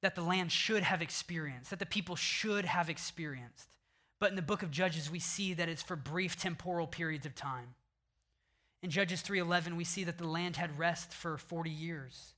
that 0.00 0.14
the 0.14 0.22
land 0.22 0.52
should 0.52 0.82
have 0.82 1.02
experienced, 1.02 1.70
that 1.70 1.78
the 1.78 1.86
people 1.86 2.16
should 2.16 2.64
have 2.64 2.88
experienced. 2.88 3.68
But 4.20 4.30
in 4.30 4.36
the 4.36 4.42
book 4.42 4.62
of 4.62 4.70
Judges, 4.70 5.10
we 5.10 5.18
see 5.18 5.54
that 5.54 5.68
it's 5.68 5.82
for 5.82 5.96
brief 5.96 6.36
temporal 6.36 6.86
periods 6.86 7.26
of 7.26 7.34
time. 7.34 7.74
In 8.82 8.90
Judges 8.90 9.22
3:11, 9.22 9.76
we 9.76 9.84
see 9.84 10.04
that 10.04 10.18
the 10.18 10.26
land 10.26 10.56
had 10.56 10.78
rest 10.78 11.12
for 11.12 11.36
40 11.36 11.70
years. 11.70 12.34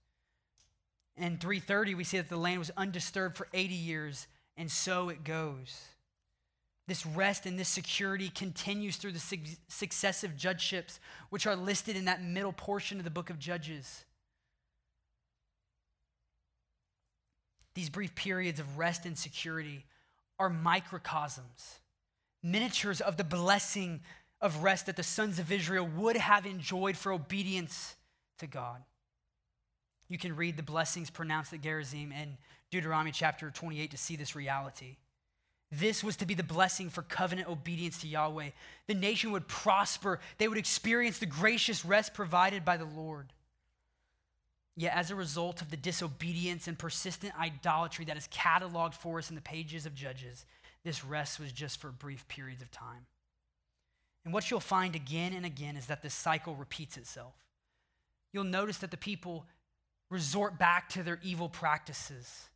In 1.16 1.38
330, 1.38 1.94
we 1.94 2.04
see 2.04 2.16
that 2.16 2.30
the 2.30 2.36
land 2.36 2.58
was 2.58 2.70
undisturbed 2.76 3.36
for 3.36 3.48
80 3.52 3.74
years 3.74 4.26
and 4.60 4.70
so 4.70 5.08
it 5.08 5.24
goes. 5.24 5.86
This 6.86 7.06
rest 7.06 7.46
and 7.46 7.58
this 7.58 7.70
security 7.70 8.28
continues 8.28 8.98
through 8.98 9.12
the 9.12 9.18
su- 9.18 9.38
successive 9.68 10.36
judgeships, 10.36 11.00
which 11.30 11.46
are 11.46 11.56
listed 11.56 11.96
in 11.96 12.04
that 12.04 12.22
middle 12.22 12.52
portion 12.52 12.98
of 12.98 13.04
the 13.04 13.10
book 13.10 13.30
of 13.30 13.38
Judges. 13.38 14.04
These 17.74 17.88
brief 17.88 18.14
periods 18.14 18.60
of 18.60 18.76
rest 18.76 19.06
and 19.06 19.16
security 19.16 19.86
are 20.38 20.50
microcosms, 20.50 21.78
miniatures 22.42 23.00
of 23.00 23.16
the 23.16 23.24
blessing 23.24 24.00
of 24.42 24.62
rest 24.62 24.84
that 24.86 24.96
the 24.96 25.02
sons 25.02 25.38
of 25.38 25.50
Israel 25.50 25.88
would 25.96 26.18
have 26.18 26.44
enjoyed 26.44 26.98
for 26.98 27.12
obedience 27.12 27.96
to 28.40 28.46
God. 28.46 28.82
You 30.06 30.18
can 30.18 30.36
read 30.36 30.58
the 30.58 30.62
blessings 30.62 31.08
pronounced 31.08 31.54
at 31.54 31.62
Gerizim 31.62 32.12
and 32.14 32.36
Deuteronomy 32.70 33.12
chapter 33.12 33.50
28 33.50 33.90
to 33.90 33.96
see 33.96 34.16
this 34.16 34.36
reality. 34.36 34.96
This 35.72 36.02
was 36.02 36.16
to 36.16 36.26
be 36.26 36.34
the 36.34 36.42
blessing 36.42 36.90
for 36.90 37.02
covenant 37.02 37.48
obedience 37.48 37.98
to 38.00 38.08
Yahweh. 38.08 38.50
The 38.88 38.94
nation 38.94 39.30
would 39.32 39.46
prosper, 39.46 40.18
they 40.38 40.48
would 40.48 40.58
experience 40.58 41.18
the 41.18 41.26
gracious 41.26 41.84
rest 41.84 42.14
provided 42.14 42.64
by 42.64 42.76
the 42.76 42.84
Lord. 42.84 43.32
Yet, 44.76 44.94
as 44.94 45.10
a 45.10 45.16
result 45.16 45.62
of 45.62 45.70
the 45.70 45.76
disobedience 45.76 46.66
and 46.66 46.78
persistent 46.78 47.38
idolatry 47.38 48.04
that 48.06 48.16
is 48.16 48.28
cataloged 48.28 48.94
for 48.94 49.18
us 49.18 49.28
in 49.28 49.36
the 49.36 49.42
pages 49.42 49.84
of 49.84 49.94
Judges, 49.94 50.46
this 50.84 51.04
rest 51.04 51.38
was 51.38 51.52
just 51.52 51.80
for 51.80 51.90
brief 51.90 52.26
periods 52.28 52.62
of 52.62 52.70
time. 52.70 53.06
And 54.24 54.34
what 54.34 54.50
you'll 54.50 54.60
find 54.60 54.94
again 54.94 55.32
and 55.32 55.44
again 55.44 55.76
is 55.76 55.86
that 55.86 56.02
this 56.02 56.14
cycle 56.14 56.54
repeats 56.54 56.96
itself. 56.96 57.34
You'll 58.32 58.44
notice 58.44 58.78
that 58.78 58.90
the 58.90 58.96
people 58.96 59.46
resort 60.10 60.58
back 60.58 60.88
to 60.90 61.02
their 61.02 61.20
evil 61.22 61.48
practices. 61.48 62.48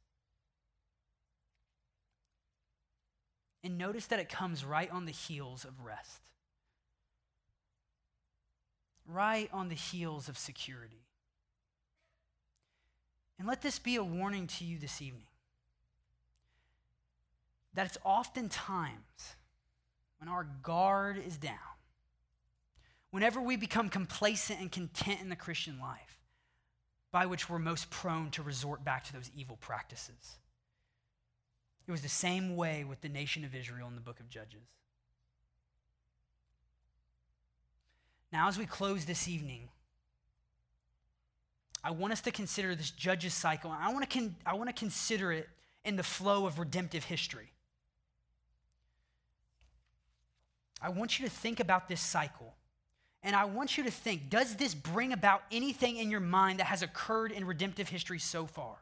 And 3.64 3.78
notice 3.78 4.06
that 4.06 4.20
it 4.20 4.28
comes 4.28 4.62
right 4.62 4.90
on 4.90 5.06
the 5.06 5.12
heels 5.12 5.64
of 5.64 5.84
rest, 5.84 6.20
right 9.06 9.48
on 9.52 9.70
the 9.70 9.74
heels 9.74 10.28
of 10.28 10.36
security. 10.36 11.06
And 13.38 13.48
let 13.48 13.62
this 13.62 13.78
be 13.78 13.96
a 13.96 14.04
warning 14.04 14.46
to 14.48 14.64
you 14.64 14.78
this 14.78 15.00
evening 15.00 15.26
that 17.72 17.86
it's 17.86 17.98
oftentimes 18.04 19.34
when 20.18 20.28
our 20.28 20.46
guard 20.62 21.20
is 21.26 21.36
down, 21.36 21.58
whenever 23.10 23.40
we 23.40 23.56
become 23.56 23.88
complacent 23.88 24.60
and 24.60 24.70
content 24.70 25.20
in 25.20 25.28
the 25.28 25.36
Christian 25.36 25.80
life, 25.80 26.20
by 27.10 27.26
which 27.26 27.48
we're 27.50 27.58
most 27.58 27.90
prone 27.90 28.30
to 28.30 28.42
resort 28.42 28.84
back 28.84 29.04
to 29.04 29.12
those 29.12 29.30
evil 29.34 29.56
practices. 29.56 30.36
It 31.86 31.90
was 31.90 32.00
the 32.00 32.08
same 32.08 32.56
way 32.56 32.84
with 32.84 33.00
the 33.02 33.08
nation 33.08 33.44
of 33.44 33.54
Israel 33.54 33.88
in 33.88 33.94
the 33.94 34.00
book 34.00 34.20
of 34.20 34.28
Judges. 34.28 34.62
Now, 38.32 38.48
as 38.48 38.58
we 38.58 38.66
close 38.66 39.04
this 39.04 39.28
evening, 39.28 39.68
I 41.84 41.90
want 41.90 42.12
us 42.12 42.22
to 42.22 42.30
consider 42.30 42.74
this 42.74 42.90
Judges 42.90 43.34
cycle. 43.34 43.70
I 43.70 43.92
want 43.92 44.08
to, 44.08 44.18
con- 44.18 44.34
I 44.46 44.54
want 44.54 44.68
to 44.68 44.74
consider 44.74 45.30
it 45.32 45.48
in 45.84 45.96
the 45.96 46.02
flow 46.02 46.46
of 46.46 46.58
redemptive 46.58 47.04
history. 47.04 47.52
I 50.80 50.88
want 50.88 51.18
you 51.18 51.26
to 51.26 51.30
think 51.30 51.60
about 51.60 51.88
this 51.88 52.00
cycle. 52.00 52.54
And 53.22 53.34
I 53.34 53.44
want 53.44 53.78
you 53.78 53.84
to 53.84 53.90
think 53.90 54.28
does 54.28 54.56
this 54.56 54.74
bring 54.74 55.12
about 55.12 55.42
anything 55.50 55.96
in 55.96 56.10
your 56.10 56.20
mind 56.20 56.58
that 56.60 56.66
has 56.66 56.82
occurred 56.82 57.32
in 57.32 57.46
redemptive 57.46 57.88
history 57.88 58.18
so 58.18 58.46
far? 58.46 58.76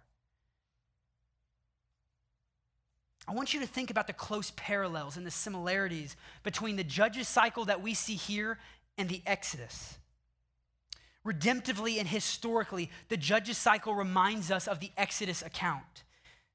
I 3.26 3.32
want 3.32 3.54
you 3.54 3.60
to 3.60 3.66
think 3.66 3.90
about 3.90 4.06
the 4.06 4.12
close 4.12 4.52
parallels 4.56 5.16
and 5.16 5.24
the 5.24 5.30
similarities 5.30 6.16
between 6.42 6.76
the 6.76 6.84
Judges 6.84 7.28
cycle 7.28 7.64
that 7.66 7.82
we 7.82 7.94
see 7.94 8.14
here 8.14 8.58
and 8.98 9.08
the 9.08 9.22
Exodus. 9.26 9.98
Redemptively 11.24 11.98
and 11.98 12.08
historically, 12.08 12.90
the 13.08 13.16
Judges 13.16 13.58
cycle 13.58 13.94
reminds 13.94 14.50
us 14.50 14.66
of 14.66 14.80
the 14.80 14.90
Exodus 14.96 15.40
account. 15.42 16.02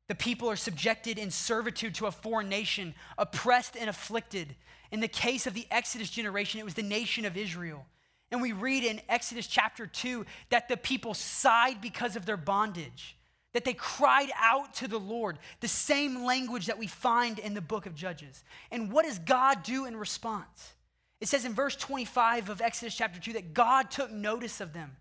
The 0.10 0.16
people 0.16 0.50
are 0.50 0.58
subjected 0.58 1.18
in 1.18 1.32
servitude 1.32 1.96
to 1.96 2.06
a 2.06 2.12
foreign 2.12 2.50
nation, 2.50 2.96
oppressed 3.18 3.76
and 3.78 3.90
afflicted. 3.90 4.56
In 4.92 5.00
the 5.00 5.08
case 5.08 5.48
of 5.48 5.54
the 5.54 5.68
Exodus 5.72 6.10
generation, 6.10 6.60
it 6.60 6.66
was 6.66 6.74
the 6.74 6.84
nation 6.84 7.26
of 7.26 7.38
Israel. 7.38 7.86
And 8.32 8.42
we 8.42 8.52
read 8.52 8.84
in 8.84 9.02
Exodus 9.08 9.48
chapter 9.48 9.88
2 9.88 10.26
that 10.50 10.68
the 10.68 10.78
people 10.78 11.14
sighed 11.14 11.80
because 11.82 12.18
of 12.18 12.26
their 12.26 12.38
bondage 12.38 13.17
that 13.58 13.66
they 13.66 13.74
cried 13.74 14.30
out 14.40 14.76
to 14.76 14.88
the 14.88 15.00
Lord, 15.00 15.40
the 15.62 15.68
same 15.68 16.24
language 16.24 16.68
that 16.68 16.78
we 16.78 16.86
find 16.86 17.40
in 17.40 17.56
the 17.56 17.60
book 17.60 17.88
of 17.88 17.96
Judges. 17.96 18.44
And 18.70 18.92
what 18.92 19.04
does 19.04 19.18
God 19.18 19.64
do 19.64 19.86
in 19.86 19.98
response? 19.98 20.74
It 21.20 21.28
says 21.28 21.44
in 21.44 21.56
verse 21.56 21.76
25 21.76 22.52
of 22.52 22.62
Exodus 22.62 22.96
chapter 22.96 23.20
2 23.20 23.34
that 23.34 23.56
God 23.56 23.90
took 23.90 24.12
notice 24.12 24.62
of 24.62 24.74
them. 24.74 24.96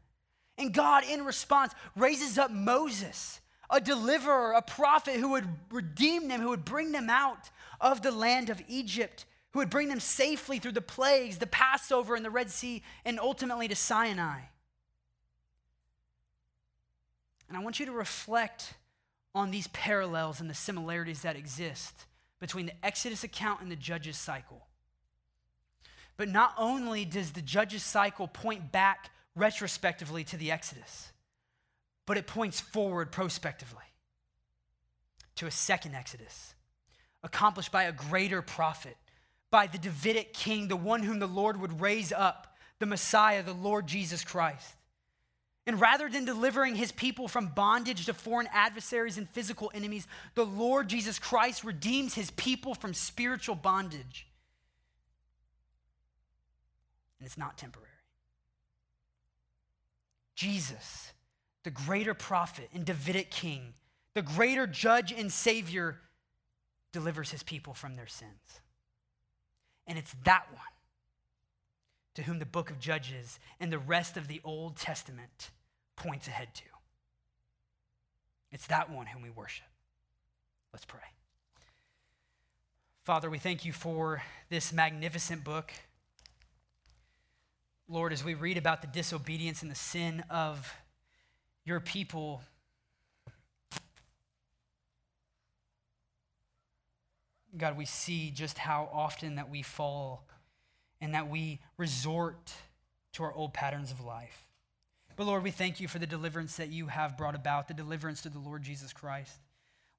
And 0.57 0.73
God, 0.73 1.05
in 1.05 1.27
response, 1.27 1.75
raises 1.95 2.39
up 2.39 2.51
Moses, 2.51 3.43
a 3.69 3.79
deliverer, 3.79 4.53
a 4.53 4.63
prophet 4.63 5.17
who 5.17 5.33
would 5.33 5.47
redeem 5.71 6.29
them, 6.29 6.41
who 6.41 6.49
would 6.49 6.65
bring 6.65 6.93
them 6.93 7.11
out 7.11 7.51
of 7.79 8.01
the 8.01 8.11
land 8.11 8.49
of 8.49 8.63
Egypt, 8.69 9.27
who 9.53 9.59
would 9.59 9.69
bring 9.69 9.91
them 9.91 10.01
safely 10.01 10.59
through 10.59 10.73
the 10.73 10.81
plagues, 10.81 11.37
the 11.37 11.47
Passover, 11.47 12.15
and 12.15 12.25
the 12.25 12.31
Red 12.31 12.49
Sea, 12.51 12.83
and 13.05 13.21
ultimately 13.21 13.69
to 13.69 13.77
Sinai. 13.77 14.41
And 17.49 17.57
I 17.57 17.61
want 17.61 17.79
you 17.79 17.87
to 17.87 17.93
reflect 17.93 18.75
on 19.35 19.51
these 19.51 19.69
parallels 19.69 20.41
and 20.41 20.49
the 20.49 20.55
similarities 20.55 21.23
that 21.23 21.37
exist 21.37 22.07
between 22.41 22.67
the 22.67 22.85
Exodus 22.85 23.25
account 23.25 23.61
and 23.61 23.71
the 23.71 23.77
Judges 23.77 24.17
cycle. 24.17 24.67
But 26.17 26.29
not 26.29 26.55
only 26.57 27.05
does 27.05 27.33
the 27.33 27.43
Judges 27.43 27.83
cycle 27.83 28.29
point 28.29 28.73
back 28.73 29.11
retrospectively 29.35 30.25
to 30.25 30.37
the 30.37 30.51
Exodus, 30.51 31.13
but 32.07 32.17
it 32.17 32.27
points 32.27 32.61
forward 32.61 33.13
prospectively 33.13 33.85
to 35.35 35.47
a 35.47 35.51
second 35.51 35.95
Exodus, 35.95 36.55
accomplished 37.23 37.71
by 37.71 37.85
a 37.85 37.93
greater 37.93 38.41
prophet, 38.41 38.97
by 39.51 39.67
the 39.67 39.79
Davidic 39.79 40.33
king, 40.33 40.69
the 40.69 40.77
one 40.77 41.03
whom 41.03 41.19
the 41.19 41.27
Lord 41.27 41.61
would 41.61 41.81
raise 41.81 42.13
up, 42.13 42.57
the 42.79 42.87
Messiah, 42.87 43.43
the 43.43 43.53
Lord 43.53 43.87
Jesus 43.87 44.25
Christ. 44.25 44.75
And 45.67 45.81
rather 45.81 46.09
than 46.09 46.25
delivering 46.25 46.77
his 46.77 46.93
people 46.93 47.27
from 47.27 47.49
bondage 47.49 48.07
to 48.07 48.15
foreign 48.15 48.49
adversaries 48.53 49.19
and 49.19 49.29
physical 49.29 49.71
enemies, 49.75 50.07
the 50.37 50.47
Lord 50.47 50.89
Jesus 50.89 51.19
Christ 51.19 51.65
redeems 51.65 52.15
his 52.15 52.31
people 52.31 52.75
from 52.75 52.95
spiritual 52.95 53.57
bondage. 53.57 54.29
And 57.19 57.27
it's 57.27 57.37
not 57.37 57.59
temporary. 57.59 57.89
Jesus, 60.37 61.13
the 61.65 61.71
greater 61.71 62.15
prophet 62.15 62.69
and 62.73 62.85
Davidic 62.85 63.31
king, 63.31 63.75
the 64.15 64.23
greater 64.23 64.69
judge 64.69 65.11
and 65.11 65.33
savior, 65.33 65.99
delivers 66.93 67.31
his 67.31 67.43
people 67.43 67.75
from 67.75 67.97
their 67.97 68.07
sins. 68.07 68.61
And 69.87 69.99
it's 69.99 70.15
that 70.25 70.47
one 70.53 70.63
to 72.15 72.23
whom 72.23 72.39
the 72.39 72.47
book 72.47 72.71
of 72.71 72.79
Judges 72.79 73.39
and 73.61 73.73
the 73.73 73.79
rest 73.79 74.17
of 74.17 74.29
the 74.29 74.41
Old 74.45 74.77
Testament 74.77 75.51
points 75.97 76.29
ahead 76.29 76.55
to. 76.55 76.63
It's 78.53 78.67
that 78.69 78.91
one 78.91 79.07
whom 79.07 79.23
we 79.23 79.31
worship. 79.31 79.67
Let's 80.73 80.85
pray. 80.85 81.01
Father, 83.05 83.31
we 83.31 83.39
thank 83.39 83.65
you 83.65 83.73
for 83.73 84.23
this 84.49 84.73
magnificent 84.73 85.45
book. 85.45 85.73
Lord, 87.89 88.13
as 88.13 88.25
we 88.25 88.35
read 88.35 88.57
about 88.57 88.81
the 88.81 88.89
disobedience 88.89 89.63
and 89.63 89.71
the 89.71 89.77
sin 89.77 90.25
of 90.29 90.75
your 91.65 91.79
people, 91.79 92.43
God, 97.57 97.77
we 97.77 97.85
see 97.85 98.31
just 98.31 98.59
how 98.59 98.91
often 98.93 99.37
that 99.37 99.51
we 99.51 99.63
fall 99.63 100.27
and 101.01 101.15
that 101.15 101.29
we 101.29 101.61
resort 101.77 102.53
to 103.13 103.23
our 103.23 103.33
old 103.33 103.55
patterns 103.55 103.91
of 103.91 104.01
life. 104.01 104.46
But 105.17 105.27
Lord, 105.27 105.43
we 105.43 105.51
thank 105.51 105.81
you 105.81 105.89
for 105.89 105.99
the 105.99 106.07
deliverance 106.07 106.57
that 106.57 106.71
you 106.71 106.89
have 106.89 107.17
brought 107.17 107.35
about, 107.35 107.69
the 107.69 107.75
deliverance 107.75 108.23
to 108.23 108.29
the 108.29 108.39
Lord 108.39 108.63
Jesus 108.63 108.93
Christ. 108.93 109.41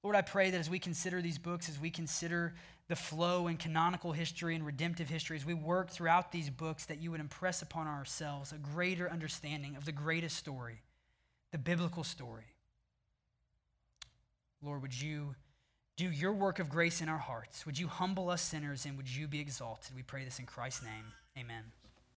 Lord, 0.03 0.15
I 0.15 0.21
pray 0.21 0.51
that 0.51 0.59
as 0.59 0.69
we 0.69 0.79
consider 0.79 1.21
these 1.21 1.39
books, 1.39 1.67
as 1.67 1.79
we 1.79 1.89
consider 1.89 2.53
the 2.87 2.95
flow 2.95 3.47
and 3.47 3.57
canonical 3.57 4.11
history 4.11 4.55
and 4.55 4.65
redemptive 4.65 5.09
history, 5.09 5.35
as 5.35 5.45
we 5.45 5.55
work 5.55 5.89
throughout 5.89 6.31
these 6.31 6.49
books, 6.49 6.85
that 6.85 7.01
you 7.01 7.11
would 7.11 7.19
impress 7.19 7.61
upon 7.61 7.87
ourselves 7.87 8.51
a 8.51 8.57
greater 8.57 9.09
understanding 9.09 9.75
of 9.75 9.85
the 9.85 9.91
greatest 9.91 10.37
story, 10.37 10.81
the 11.51 11.57
biblical 11.57 12.03
story. 12.03 12.45
Lord, 14.61 14.81
would 14.81 15.01
you 15.01 15.35
do 15.97 16.09
your 16.09 16.31
work 16.31 16.59
of 16.59 16.69
grace 16.69 17.01
in 17.01 17.09
our 17.09 17.17
hearts? 17.17 17.65
Would 17.65 17.79
you 17.79 17.87
humble 17.87 18.29
us 18.29 18.41
sinners 18.41 18.85
and 18.85 18.95
would 18.97 19.09
you 19.09 19.27
be 19.27 19.39
exalted? 19.39 19.95
We 19.95 20.03
pray 20.03 20.23
this 20.23 20.39
in 20.39 20.45
Christ's 20.45 20.83
name. 20.83 21.13
Amen. 21.37 21.63